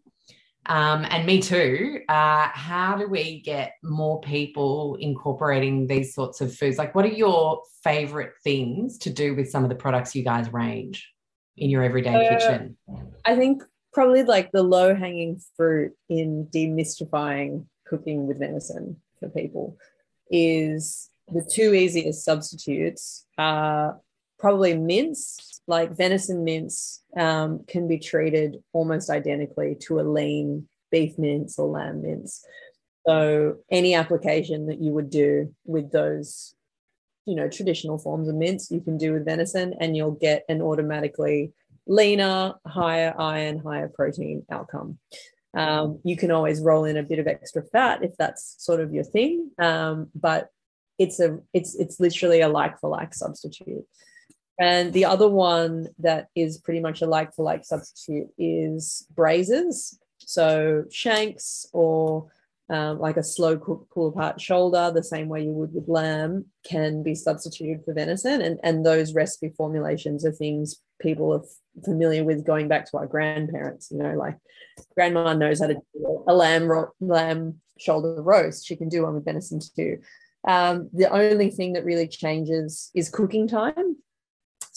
um, 0.69 1.03
and 1.09 1.25
me 1.25 1.41
too. 1.41 2.01
Uh, 2.07 2.47
how 2.53 2.95
do 2.95 3.07
we 3.07 3.41
get 3.41 3.73
more 3.81 4.21
people 4.21 4.97
incorporating 4.99 5.87
these 5.87 6.13
sorts 6.13 6.41
of 6.41 6.53
foods? 6.53 6.77
Like, 6.77 6.93
what 6.93 7.05
are 7.05 7.07
your 7.07 7.63
favorite 7.83 8.33
things 8.43 8.99
to 8.99 9.09
do 9.09 9.33
with 9.33 9.49
some 9.49 9.63
of 9.63 9.69
the 9.69 9.75
products 9.75 10.15
you 10.15 10.23
guys 10.23 10.53
range? 10.53 11.11
In 11.59 11.69
your 11.69 11.83
everyday 11.83 12.13
uh, 12.15 12.29
kitchen? 12.29 12.77
I 13.25 13.35
think 13.35 13.63
probably 13.93 14.23
like 14.23 14.51
the 14.51 14.63
low 14.63 14.95
hanging 14.95 15.41
fruit 15.55 15.93
in 16.09 16.47
demystifying 16.53 17.65
cooking 17.85 18.27
with 18.27 18.39
venison 18.39 18.97
for 19.19 19.29
people 19.29 19.77
is 20.29 21.09
the 21.27 21.47
two 21.51 21.73
easiest 21.73 22.23
substitutes 22.23 23.25
are 23.37 23.99
probably 24.37 24.75
mince, 24.75 25.61
like 25.67 25.95
venison 25.95 26.43
mince 26.43 27.03
um, 27.17 27.63
can 27.67 27.87
be 27.87 27.99
treated 27.99 28.63
almost 28.73 29.09
identically 29.09 29.75
to 29.81 29.99
a 29.99 30.01
lean 30.01 30.67
beef 30.91 31.17
mince 31.17 31.59
or 31.59 31.67
lamb 31.67 32.01
mince. 32.01 32.43
So 33.05 33.57
any 33.69 33.95
application 33.95 34.67
that 34.67 34.81
you 34.81 34.91
would 34.91 35.09
do 35.09 35.53
with 35.65 35.91
those 35.91 36.55
you 37.25 37.35
know 37.35 37.49
traditional 37.49 37.97
forms 37.97 38.27
of 38.27 38.35
mince 38.35 38.71
you 38.71 38.81
can 38.81 38.97
do 38.97 39.13
with 39.13 39.25
venison 39.25 39.73
and 39.79 39.95
you'll 39.95 40.11
get 40.11 40.43
an 40.49 40.61
automatically 40.61 41.53
leaner 41.87 42.53
higher 42.65 43.13
iron 43.17 43.59
higher 43.59 43.87
protein 43.87 44.45
outcome. 44.51 44.97
Um, 45.55 45.99
you 46.03 46.15
can 46.15 46.29
always 46.29 46.61
roll 46.61 46.85
in 46.85 46.97
a 46.97 47.03
bit 47.03 47.17
of 47.17 47.27
extra 47.27 47.63
fat 47.63 48.03
if 48.03 48.15
that's 48.17 48.55
sort 48.59 48.79
of 48.79 48.93
your 48.93 49.03
thing 49.03 49.49
um, 49.57 50.09
but 50.13 50.49
it's 50.99 51.19
a 51.19 51.39
it's 51.53 51.75
it's 51.75 51.99
literally 51.99 52.41
a 52.41 52.49
like 52.49 52.79
for 52.79 52.89
like 52.89 53.15
substitute. 53.15 53.85
And 54.59 54.91
the 54.91 55.05
other 55.05 55.29
one 55.29 55.87
that 55.99 56.27
is 56.35 56.57
pretty 56.57 56.81
much 56.81 57.01
a 57.01 57.07
like 57.07 57.33
for 57.33 57.43
like 57.43 57.63
substitute 57.63 58.27
is 58.37 59.07
braises 59.15 59.97
so 60.19 60.83
shanks 60.91 61.65
or 61.71 62.27
um, 62.69 62.99
like 62.99 63.17
a 63.17 63.23
slow 63.23 63.57
cook 63.57 63.87
pull 63.93 64.09
apart 64.09 64.39
shoulder, 64.39 64.91
the 64.93 65.03
same 65.03 65.27
way 65.27 65.43
you 65.43 65.51
would 65.51 65.73
with 65.73 65.87
lamb, 65.87 66.45
can 66.63 67.01
be 67.01 67.15
substituted 67.15 67.83
for 67.83 67.93
venison. 67.93 68.41
And, 68.41 68.59
and 68.63 68.85
those 68.85 69.13
recipe 69.13 69.53
formulations 69.57 70.25
are 70.25 70.31
things 70.31 70.81
people 71.01 71.33
are 71.33 71.43
familiar 71.83 72.23
with 72.23 72.45
going 72.45 72.67
back 72.67 72.89
to 72.91 72.97
our 72.97 73.07
grandparents. 73.07 73.89
You 73.91 73.97
know, 73.97 74.13
like 74.13 74.37
grandma 74.95 75.33
knows 75.33 75.61
how 75.61 75.67
to 75.67 75.73
do 75.73 76.23
a 76.27 76.33
lamb, 76.33 76.67
ro- 76.67 76.91
lamb 76.99 77.55
shoulder 77.79 78.21
roast. 78.21 78.67
She 78.67 78.75
can 78.75 78.89
do 78.89 79.03
one 79.03 79.15
with 79.15 79.25
venison 79.25 79.59
too. 79.75 79.97
Um, 80.47 80.89
the 80.93 81.09
only 81.11 81.49
thing 81.49 81.73
that 81.73 81.85
really 81.85 82.07
changes 82.07 82.91
is 82.93 83.09
cooking 83.09 83.47
time. 83.47 83.97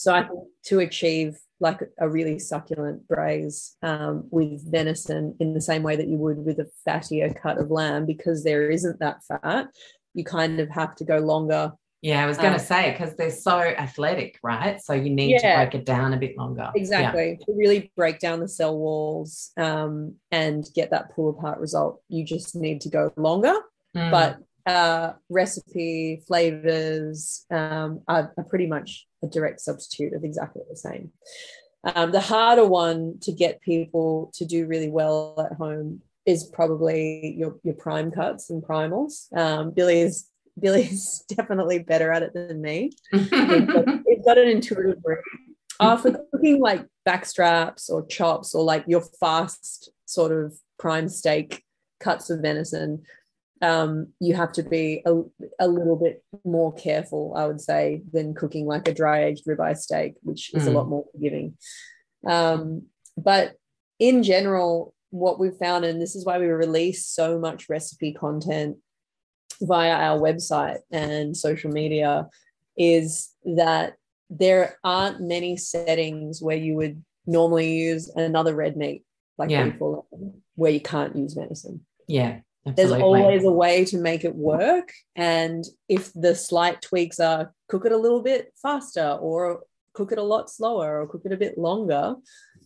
So 0.03 0.13
I 0.13 0.23
think 0.23 0.43
to 0.65 0.79
achieve 0.79 1.37
like 1.61 1.79
a 1.97 2.09
really 2.09 2.37
succulent 2.37 3.07
braise 3.07 3.77
um, 3.81 4.27
with 4.31 4.69
venison 4.69 5.33
in 5.39 5.53
the 5.53 5.61
same 5.61 5.81
way 5.81 5.95
that 5.95 6.09
you 6.09 6.17
would 6.17 6.39
with 6.39 6.59
a 6.59 6.69
fattier 6.85 7.33
cut 7.41 7.57
of 7.57 7.71
lamb 7.71 8.05
because 8.05 8.43
there 8.43 8.69
isn't 8.69 8.99
that 8.99 9.23
fat. 9.23 9.67
You 10.13 10.25
kind 10.25 10.59
of 10.59 10.69
have 10.71 10.93
to 10.95 11.05
go 11.05 11.19
longer. 11.19 11.71
Yeah, 12.01 12.21
I 12.21 12.27
was 12.27 12.35
going 12.35 12.51
to 12.51 12.59
um, 12.59 12.65
say 12.65 12.91
because 12.91 13.15
they're 13.15 13.31
so 13.31 13.59
athletic, 13.59 14.37
right? 14.43 14.81
So 14.81 14.91
you 14.91 15.09
need 15.09 15.31
yeah, 15.31 15.37
to 15.37 15.69
break 15.69 15.81
it 15.81 15.85
down 15.85 16.11
a 16.11 16.17
bit 16.17 16.37
longer. 16.37 16.69
Exactly. 16.75 17.37
Yeah. 17.39 17.45
To 17.45 17.53
really 17.57 17.93
break 17.95 18.19
down 18.19 18.41
the 18.41 18.49
cell 18.49 18.77
walls 18.77 19.51
um, 19.55 20.15
and 20.31 20.67
get 20.75 20.91
that 20.91 21.15
pull 21.15 21.29
apart 21.29 21.59
result, 21.59 22.01
you 22.09 22.25
just 22.25 22.57
need 22.57 22.81
to 22.81 22.89
go 22.89 23.13
longer. 23.15 23.55
Mm. 23.95 24.11
But 24.11 24.39
uh, 24.65 25.13
recipe 25.29 26.21
flavors 26.27 27.45
um, 27.51 28.01
are, 28.07 28.33
are, 28.37 28.43
pretty 28.43 28.67
much 28.67 29.07
a 29.23 29.27
direct 29.27 29.61
substitute 29.61 30.13
of 30.13 30.23
exactly 30.23 30.61
the 30.69 30.75
same. 30.75 31.11
Um, 31.95 32.11
the 32.11 32.21
harder 32.21 32.65
one 32.65 33.19
to 33.21 33.31
get 33.31 33.61
people 33.61 34.31
to 34.35 34.45
do 34.45 34.67
really 34.67 34.89
well 34.89 35.35
at 35.39 35.57
home 35.57 36.01
is 36.25 36.45
probably 36.45 37.35
your, 37.37 37.57
your 37.63 37.73
prime 37.73 38.11
cuts 38.11 38.49
and 38.49 38.63
primals. 38.63 39.35
Um, 39.35 39.71
Billy 39.71 39.99
is 39.99 40.27
Billy's 40.59 41.23
definitely 41.29 41.79
better 41.79 42.11
at 42.11 42.23
it 42.23 42.33
than 42.33 42.61
me. 42.61 42.91
he's, 43.11 43.29
got, 43.29 43.85
he's 44.07 44.25
got 44.25 44.37
an 44.37 44.47
intuitive 44.47 45.01
brain. 45.01 45.17
Uh, 45.79 45.97
for 45.97 46.15
cooking 46.31 46.61
like 46.61 46.85
backstraps 47.07 47.89
or 47.89 48.05
chops 48.05 48.53
or 48.53 48.63
like 48.63 48.85
your 48.87 49.01
fast 49.19 49.89
sort 50.05 50.31
of 50.31 50.53
prime 50.77 51.09
steak 51.09 51.63
cuts 51.99 52.29
of 52.29 52.39
venison, 52.39 53.03
um, 53.63 54.07
you 54.19 54.35
have 54.35 54.51
to 54.51 54.63
be 54.63 55.01
a, 55.05 55.21
a 55.57 55.69
little 55.69 55.95
bit 55.95 56.21
more 56.43 56.73
careful, 56.73 57.33
I 57.35 57.47
would 57.47 57.61
say, 57.61 58.01
than 58.11 58.35
cooking 58.35 58.65
like 58.65 58.89
a 58.89 58.93
dry 58.93 59.23
aged 59.23 59.45
ribeye 59.45 59.77
steak, 59.77 60.15
which 60.21 60.53
is 60.53 60.65
mm. 60.65 60.67
a 60.67 60.71
lot 60.71 60.89
more 60.89 61.05
forgiving. 61.13 61.57
Um, 62.27 62.87
but 63.15 63.53
in 63.99 64.21
general, 64.21 64.93
what 65.11 65.39
we've 65.39 65.55
found, 65.55 65.85
and 65.85 66.01
this 66.01 66.13
is 66.13 66.25
why 66.25 66.39
we 66.39 66.47
release 66.47 67.07
so 67.07 67.39
much 67.39 67.69
recipe 67.69 68.11
content 68.11 68.77
via 69.61 69.93
our 69.93 70.19
website 70.19 70.79
and 70.91 71.37
social 71.37 71.71
media, 71.71 72.27
is 72.77 73.29
that 73.45 73.93
there 74.29 74.77
aren't 74.83 75.21
many 75.21 75.55
settings 75.55 76.41
where 76.41 76.57
you 76.57 76.75
would 76.75 77.01
normally 77.25 77.77
use 77.77 78.09
another 78.09 78.53
red 78.53 78.75
meat, 78.75 79.05
like 79.37 79.51
yeah. 79.51 79.71
where 80.55 80.71
you 80.71 80.81
can't 80.81 81.15
use 81.15 81.33
venison. 81.33 81.85
Yeah. 82.09 82.39
Absolutely. 82.65 82.91
There's 82.91 83.03
always 83.03 83.43
a 83.43 83.51
way 83.51 83.85
to 83.85 83.97
make 83.97 84.23
it 84.23 84.35
work. 84.35 84.93
And 85.15 85.65
if 85.89 86.11
the 86.13 86.33
slight 86.33 86.81
tweaks 86.81 87.19
are 87.19 87.53
cook 87.67 87.85
it 87.85 87.91
a 87.91 87.97
little 87.97 88.21
bit 88.21 88.53
faster 88.61 89.17
or 89.19 89.63
cook 89.93 90.11
it 90.11 90.17
a 90.17 90.23
lot 90.23 90.49
slower 90.49 91.01
or 91.01 91.07
cook 91.07 91.23
it 91.25 91.33
a 91.33 91.37
bit 91.37 91.57
longer, 91.57 92.15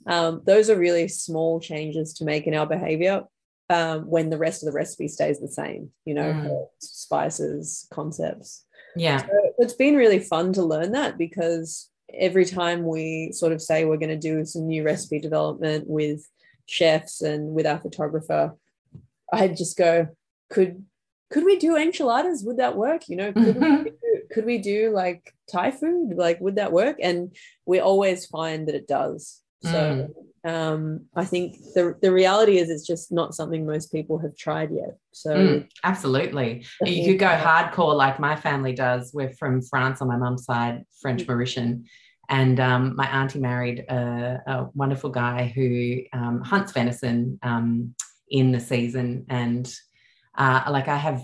um, 0.06 0.42
those 0.46 0.70
are 0.70 0.78
really 0.78 1.08
small 1.08 1.60
changes 1.60 2.14
to 2.14 2.26
make 2.26 2.46
in 2.46 2.54
our 2.54 2.68
behavior 2.68 3.24
um, 3.70 4.02
when 4.02 4.30
the 4.30 4.38
rest 4.38 4.62
of 4.62 4.68
the 4.68 4.76
recipe 4.76 5.08
stays 5.08 5.40
the 5.40 5.48
same, 5.48 5.90
you 6.06 6.14
know, 6.14 6.32
mm. 6.34 6.66
spices, 6.80 7.88
concepts. 7.92 8.66
Yeah. 8.96 9.22
So 9.22 9.54
it's 9.58 9.74
been 9.74 9.96
really 9.96 10.20
fun 10.20 10.54
to 10.54 10.64
learn 10.64 10.94
that 10.94 11.18
because 11.18 11.90
every 12.14 12.46
time 12.46 12.84
we 12.84 13.32
sort 13.34 13.52
of 13.52 13.62
say 13.62 13.84
we're 13.84 13.98
going 13.98 14.10
to 14.10 14.16
do 14.16 14.46
some 14.46 14.68
new 14.68 14.84
recipe 14.84 15.20
development 15.20 15.86
with 15.88 16.26
chefs 16.66 17.22
and 17.22 17.54
with 17.54 17.66
our 17.66 17.80
photographer, 17.80 18.56
I'd 19.32 19.58
just 19.58 19.78
go, 19.78 20.08
could 20.50 20.84
could 21.32 21.44
we 21.44 21.58
do 21.58 21.76
enchiladas? 21.76 22.44
Would 22.46 22.58
that 22.58 22.78
work? 22.78 23.10
You 23.10 23.18
know, 23.18 23.34
could, 23.34 23.58
mm-hmm. 23.58 23.84
we, 23.84 23.90
do, 23.90 24.22
could 24.32 24.46
we 24.46 24.58
do 24.60 24.92
like 24.92 25.34
Thai 25.52 25.72
food? 25.72 26.14
Like, 26.16 26.40
would 26.40 26.56
that 26.56 26.72
work? 26.72 26.98
And 27.02 27.36
we 27.66 27.80
always 27.80 28.26
find 28.26 28.68
that 28.68 28.76
it 28.76 28.88
does. 28.88 29.42
So 29.64 30.10
mm. 30.46 30.50
um, 30.50 31.06
I 31.16 31.26
think 31.26 31.58
the 31.74 31.98
the 32.02 32.12
reality 32.12 32.60
is 32.60 32.70
it's 32.70 32.86
just 32.86 33.12
not 33.12 33.34
something 33.34 33.66
most 33.66 33.92
people 33.92 34.20
have 34.20 34.38
tried 34.38 34.72
yet. 34.72 34.98
So 35.12 35.36
mm, 35.36 35.70
absolutely, 35.84 36.66
you 36.86 37.06
could 37.06 37.20
go 37.20 37.28
hardcore 37.28 37.96
like 37.96 38.20
my 38.20 38.36
family 38.36 38.74
does. 38.74 39.12
We're 39.14 39.34
from 39.34 39.62
France 39.62 40.02
on 40.02 40.08
my 40.08 40.18
mum's 40.18 40.46
side, 40.46 40.84
French 41.02 41.24
mm. 41.24 41.28
Mauritian. 41.28 41.86
And 42.30 42.60
um, 42.60 42.96
my 42.96 43.08
auntie 43.08 43.40
married 43.40 43.80
a, 43.90 44.42
a 44.46 44.68
wonderful 44.76 45.10
guy 45.10 45.52
who 45.56 46.02
um, 46.14 46.42
hunts 46.42 46.74
venison 46.74 47.40
um, 47.42 47.96
in 48.30 48.52
the 48.52 48.60
season. 48.60 49.26
And 49.30 49.72
uh, 50.38 50.64
like 50.70 50.88
I 50.88 50.98
have 50.98 51.22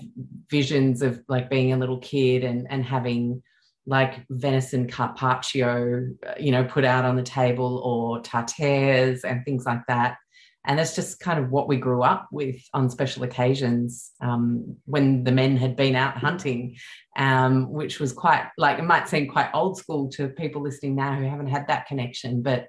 visions 0.49 1.01
of 1.01 1.21
like 1.27 1.49
being 1.49 1.73
a 1.73 1.77
little 1.77 1.99
kid 1.99 2.43
and, 2.43 2.67
and 2.69 2.83
having 2.83 3.43
like 3.85 4.25
venison 4.29 4.87
carpaccio, 4.87 6.07
you 6.39 6.51
know, 6.51 6.63
put 6.63 6.85
out 6.85 7.05
on 7.05 7.15
the 7.15 7.23
table 7.23 7.81
or 7.83 8.21
tartares 8.21 9.23
and 9.23 9.43
things 9.43 9.65
like 9.65 9.81
that. 9.87 10.17
And 10.65 10.79
that's 10.79 10.95
just 10.95 11.19
kind 11.19 11.43
of 11.43 11.51
what 11.51 11.67
we 11.67 11.75
grew 11.75 12.03
up 12.03 12.29
with 12.31 12.55
on 12.73 12.89
special 12.89 13.23
occasions 13.23 14.11
um, 14.21 14.77
when 14.85 15.25
the 15.25 15.31
men 15.33 15.57
had 15.57 15.75
been 15.75 15.95
out 15.95 16.17
hunting, 16.17 16.77
um, 17.17 17.69
which 17.69 17.99
was 17.99 18.13
quite 18.13 18.47
like 18.57 18.79
it 18.79 18.85
might 18.85 19.09
seem 19.09 19.29
quite 19.29 19.49
old 19.53 19.77
school 19.77 20.09
to 20.11 20.29
people 20.29 20.61
listening 20.61 20.95
now 20.95 21.15
who 21.15 21.25
haven't 21.25 21.47
had 21.47 21.67
that 21.67 21.87
connection. 21.87 22.41
But 22.41 22.67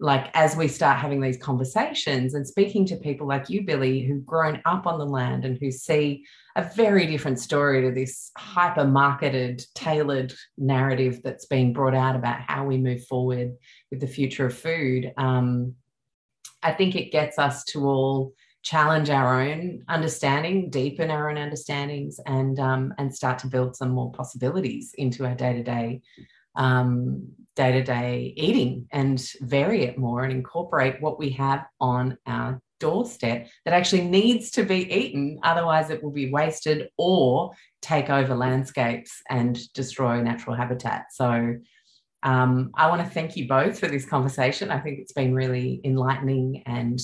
like 0.00 0.28
as 0.34 0.56
we 0.56 0.66
start 0.66 0.98
having 0.98 1.20
these 1.20 1.36
conversations 1.36 2.34
and 2.34 2.46
speaking 2.46 2.84
to 2.86 2.96
people 2.96 3.26
like 3.26 3.48
you, 3.48 3.62
Billy, 3.62 4.00
who've 4.02 4.26
grown 4.26 4.60
up 4.64 4.86
on 4.86 4.98
the 4.98 5.06
land 5.06 5.44
and 5.44 5.56
who 5.58 5.70
see 5.70 6.24
a 6.56 6.64
very 6.74 7.06
different 7.06 7.38
story 7.38 7.82
to 7.82 7.92
this 7.92 8.30
hyper 8.36 8.86
marketed, 8.86 9.64
tailored 9.74 10.34
narrative 10.58 11.20
that's 11.22 11.46
being 11.46 11.72
brought 11.72 11.94
out 11.94 12.16
about 12.16 12.40
how 12.40 12.64
we 12.64 12.76
move 12.76 13.04
forward 13.06 13.52
with 13.90 14.00
the 14.00 14.06
future 14.06 14.46
of 14.46 14.58
food. 14.58 15.12
Um, 15.16 15.74
I 16.62 16.72
think 16.72 16.96
it 16.96 17.12
gets 17.12 17.38
us 17.38 17.64
to 17.66 17.86
all 17.86 18.32
challenge 18.62 19.10
our 19.10 19.42
own 19.42 19.84
understanding, 19.88 20.70
deepen 20.70 21.10
our 21.10 21.30
own 21.30 21.36
understandings, 21.36 22.18
and 22.26 22.58
um, 22.58 22.94
and 22.98 23.14
start 23.14 23.38
to 23.40 23.46
build 23.46 23.76
some 23.76 23.90
more 23.90 24.10
possibilities 24.10 24.94
into 24.96 25.24
our 25.26 25.34
day 25.34 25.52
to 25.52 25.62
day 25.62 26.00
to 26.56 26.62
day 26.62 27.24
day 27.56 27.72
to 27.72 27.82
day 27.84 28.34
eating 28.36 28.86
and 28.92 29.30
vary 29.40 29.84
it 29.84 29.96
more 29.96 30.24
and 30.24 30.32
incorporate 30.32 31.00
what 31.00 31.18
we 31.18 31.30
have 31.30 31.64
on 31.80 32.18
our 32.26 32.60
doorstep 32.80 33.48
that 33.64 33.74
actually 33.74 34.02
needs 34.02 34.50
to 34.50 34.64
be 34.64 34.92
eaten. 34.92 35.38
Otherwise, 35.42 35.90
it 35.90 36.02
will 36.02 36.10
be 36.10 36.30
wasted 36.30 36.88
or 36.98 37.52
take 37.80 38.10
over 38.10 38.34
landscapes 38.34 39.22
and 39.30 39.72
destroy 39.72 40.20
natural 40.20 40.56
habitat. 40.56 41.06
So, 41.12 41.56
um, 42.24 42.70
I 42.74 42.88
want 42.88 43.02
to 43.02 43.08
thank 43.08 43.36
you 43.36 43.46
both 43.46 43.78
for 43.78 43.86
this 43.86 44.06
conversation. 44.06 44.70
I 44.70 44.80
think 44.80 44.98
it's 44.98 45.12
been 45.12 45.34
really 45.34 45.80
enlightening 45.84 46.62
and 46.66 46.98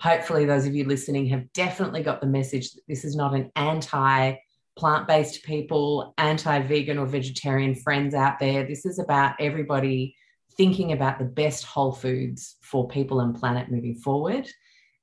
hopefully 0.00 0.44
those 0.44 0.66
of 0.66 0.74
you 0.74 0.84
listening 0.84 1.26
have 1.26 1.52
definitely 1.54 2.02
got 2.02 2.20
the 2.20 2.26
message 2.26 2.72
that 2.72 2.82
this 2.86 3.04
is 3.04 3.16
not 3.16 3.34
an 3.34 3.50
anti 3.56 4.36
plant-based 4.78 5.42
people 5.42 6.14
anti-vegan 6.18 6.98
or 6.98 7.06
vegetarian 7.06 7.74
friends 7.74 8.14
out 8.14 8.38
there 8.38 8.66
this 8.66 8.86
is 8.86 8.98
about 8.98 9.34
everybody 9.40 10.14
thinking 10.56 10.92
about 10.92 11.18
the 11.18 11.24
best 11.24 11.64
whole 11.64 11.92
foods 11.92 12.56
for 12.62 12.88
people 12.88 13.20
and 13.20 13.34
planet 13.34 13.70
moving 13.70 13.94
forward 13.96 14.48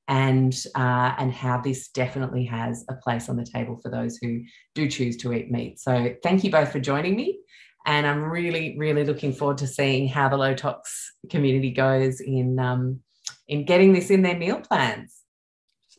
and 0.08 0.56
uh, 0.76 1.16
and 1.18 1.32
how 1.32 1.60
this 1.60 1.90
definitely 1.90 2.46
has 2.46 2.86
a 2.90 2.96
place 2.96 3.28
on 3.28 3.38
the 3.38 3.46
table 3.46 3.80
for 3.82 3.90
those 3.90 4.18
who 4.18 4.42
do 4.76 4.88
choose 4.88 5.18
to 5.18 5.34
eat 5.34 5.52
meat. 5.52 5.80
So 5.80 6.16
thank 6.22 6.44
you 6.44 6.52
both 6.52 6.72
for 6.72 6.80
joining 6.80 7.16
me. 7.16 7.40
And 7.88 8.06
I'm 8.08 8.24
really, 8.24 8.76
really 8.78 9.04
looking 9.04 9.34
forward 9.34 9.60
to 9.60 9.68
seeing 9.68 10.08
how 10.08 10.30
the 10.30 10.38
low 10.38 10.54
tox 10.54 11.12
community 11.30 11.72
goes 11.72 12.20
in 12.20 12.60
um, 12.60 13.00
in 13.48 13.66
getting 13.66 13.94
this 13.94 14.10
in 14.12 14.22
their 14.22 14.38
meal 14.38 14.60
plans. 14.60 15.16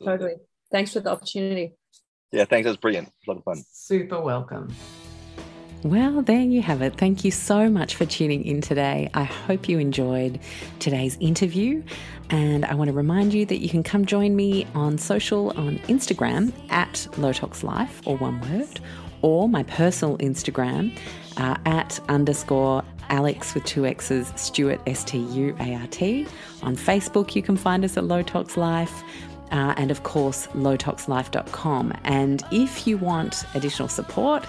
Totally. 0.05 0.35
Thanks 0.71 0.93
for 0.93 1.01
the 1.01 1.11
opportunity. 1.11 1.75
Yeah, 2.33 2.45
thanks. 2.45 2.65
That 2.65 2.71
was 2.71 2.77
brilliant. 2.77 3.09
A 3.09 3.31
lot 3.31 3.39
of 3.39 3.45
fun. 3.45 3.65
Super 3.71 4.21
welcome. 4.21 4.75
Well, 5.83 6.23
there 6.23 6.41
you 6.41 6.63
have 6.63 6.83
it. 6.83 6.97
Thank 6.97 7.25
you 7.25 7.31
so 7.31 7.69
much 7.69 7.95
for 7.95 8.07
tuning 8.07 8.45
in 8.45 8.61
today. 8.61 9.09
I 9.15 9.23
hope 9.23 9.69
you 9.69 9.79
enjoyed 9.79 10.41
today's 10.81 11.17
interview. 11.21 11.83
And 12.31 12.65
I 12.65 12.75
want 12.75 12.89
to 12.89 12.95
remind 12.95 13.33
you 13.33 13.47
that 13.47 13.59
you 13.59 13.69
can 13.69 13.85
come 13.85 14.05
join 14.05 14.35
me 14.35 14.67
on 14.75 14.99
social 14.99 15.51
on 15.51 15.79
Instagram 15.81 16.53
at 16.71 17.07
Life 17.63 18.03
or 18.05 18.17
one 18.17 18.41
word, 18.51 18.81
or 19.23 19.49
my 19.49 19.63
personal 19.63 20.19
Instagram 20.19 20.97
uh, 21.37 21.57
at 21.67 22.01
underscore 22.09 22.83
Alex 23.09 23.55
with 23.55 23.65
two 23.65 23.87
X's, 23.87 24.33
Stuart, 24.35 24.81
S 24.89 25.05
T 25.05 25.19
U 25.19 25.55
A 25.61 25.75
R 25.77 25.87
T. 25.87 26.27
On 26.63 26.75
Facebook, 26.75 27.37
you 27.37 27.43
can 27.43 27.57
find 27.57 27.85
us 27.85 27.97
at 27.97 28.05
Low 28.05 28.23
Tox 28.23 28.57
Life. 28.57 29.05
Uh, 29.51 29.75
and 29.77 29.91
of 29.91 30.03
course, 30.03 30.49
lowtoxlife.com. 30.49 31.93
And 32.05 32.43
if 32.51 32.87
you 32.87 32.99
want 32.99 33.45
additional 33.55 33.89
support 33.89 34.45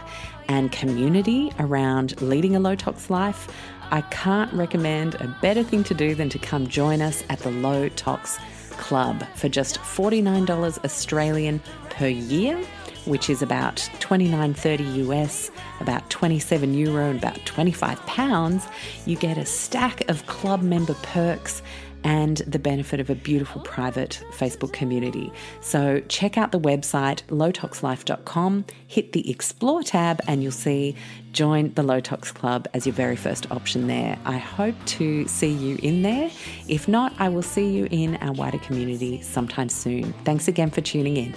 and 0.48 0.72
community 0.72 1.52
around 1.60 2.20
leading 2.22 2.56
a 2.56 2.60
low 2.60 2.76
tox 2.76 3.10
life, 3.10 3.48
I 3.92 4.02
can't 4.02 4.52
recommend 4.54 5.16
a 5.16 5.34
better 5.42 5.64
thing 5.64 5.84
to 5.86 5.94
do 5.94 6.14
than 6.14 6.30
to 6.30 6.40
come 6.40 6.68
join 6.68 7.02
us 7.02 7.24
at 7.30 7.40
the 7.40 7.52
Low 7.52 7.88
Tox 7.90 8.38
Club 8.72 9.24
for 9.36 9.48
just 9.48 9.80
$49 9.80 10.84
Australian 10.84 11.62
per 11.90 12.08
year, 12.08 12.62
which 13.06 13.30
is 13.30 13.42
about 13.42 13.78
29.30 14.00 15.08
US, 15.08 15.52
about 15.80 16.10
27 16.10 16.74
euro 16.74 17.10
and 17.10 17.18
about 17.18 17.44
25 17.46 18.06
pounds. 18.06 18.68
You 19.06 19.16
get 19.16 19.38
a 19.38 19.46
stack 19.46 20.08
of 20.10 20.26
club 20.28 20.62
member 20.62 20.94
perks 20.96 21.62
and 22.04 22.38
the 22.38 22.60
benefit 22.60 23.00
of 23.00 23.10
a 23.10 23.16
beautiful 23.16 23.62
private 23.62 24.24
Facebook 24.32 24.74
community. 24.74 25.32
So 25.62 26.02
check 26.08 26.38
out 26.38 26.52
the 26.52 26.60
website 26.60 27.24
lowtoxlife.com, 27.28 28.66
hit 28.88 29.14
the 29.14 29.30
explore 29.30 29.84
tab, 29.84 30.22
and 30.28 30.42
you'll 30.44 30.52
see 30.52 30.96
join 31.32 31.74
the 31.74 31.84
Low 31.84 32.00
Tox 32.00 32.32
Club 32.32 32.68
as 32.74 32.86
your 32.88 32.94
very 32.94 33.16
first 33.16 33.52
option 33.52 33.88
there. 33.88 34.18
I 34.26 34.38
hope 34.38 34.76
to 34.86 35.28
see 35.28 35.52
you 35.52 35.78
in 35.84 36.02
there. 36.02 36.32
If 36.68 36.88
not, 36.88 37.14
I 37.20 37.30
will 37.30 37.44
see 37.44 37.70
you 37.70 37.88
in 37.92 38.16
our 38.18 38.34
wider 38.34 38.58
community 38.60 39.22
sometime 39.22 39.70
soon. 39.70 40.14
Thanks 40.24 40.48
again 40.48 40.72
for 40.72 40.82
tuning 40.82 41.18
in. 41.18 41.36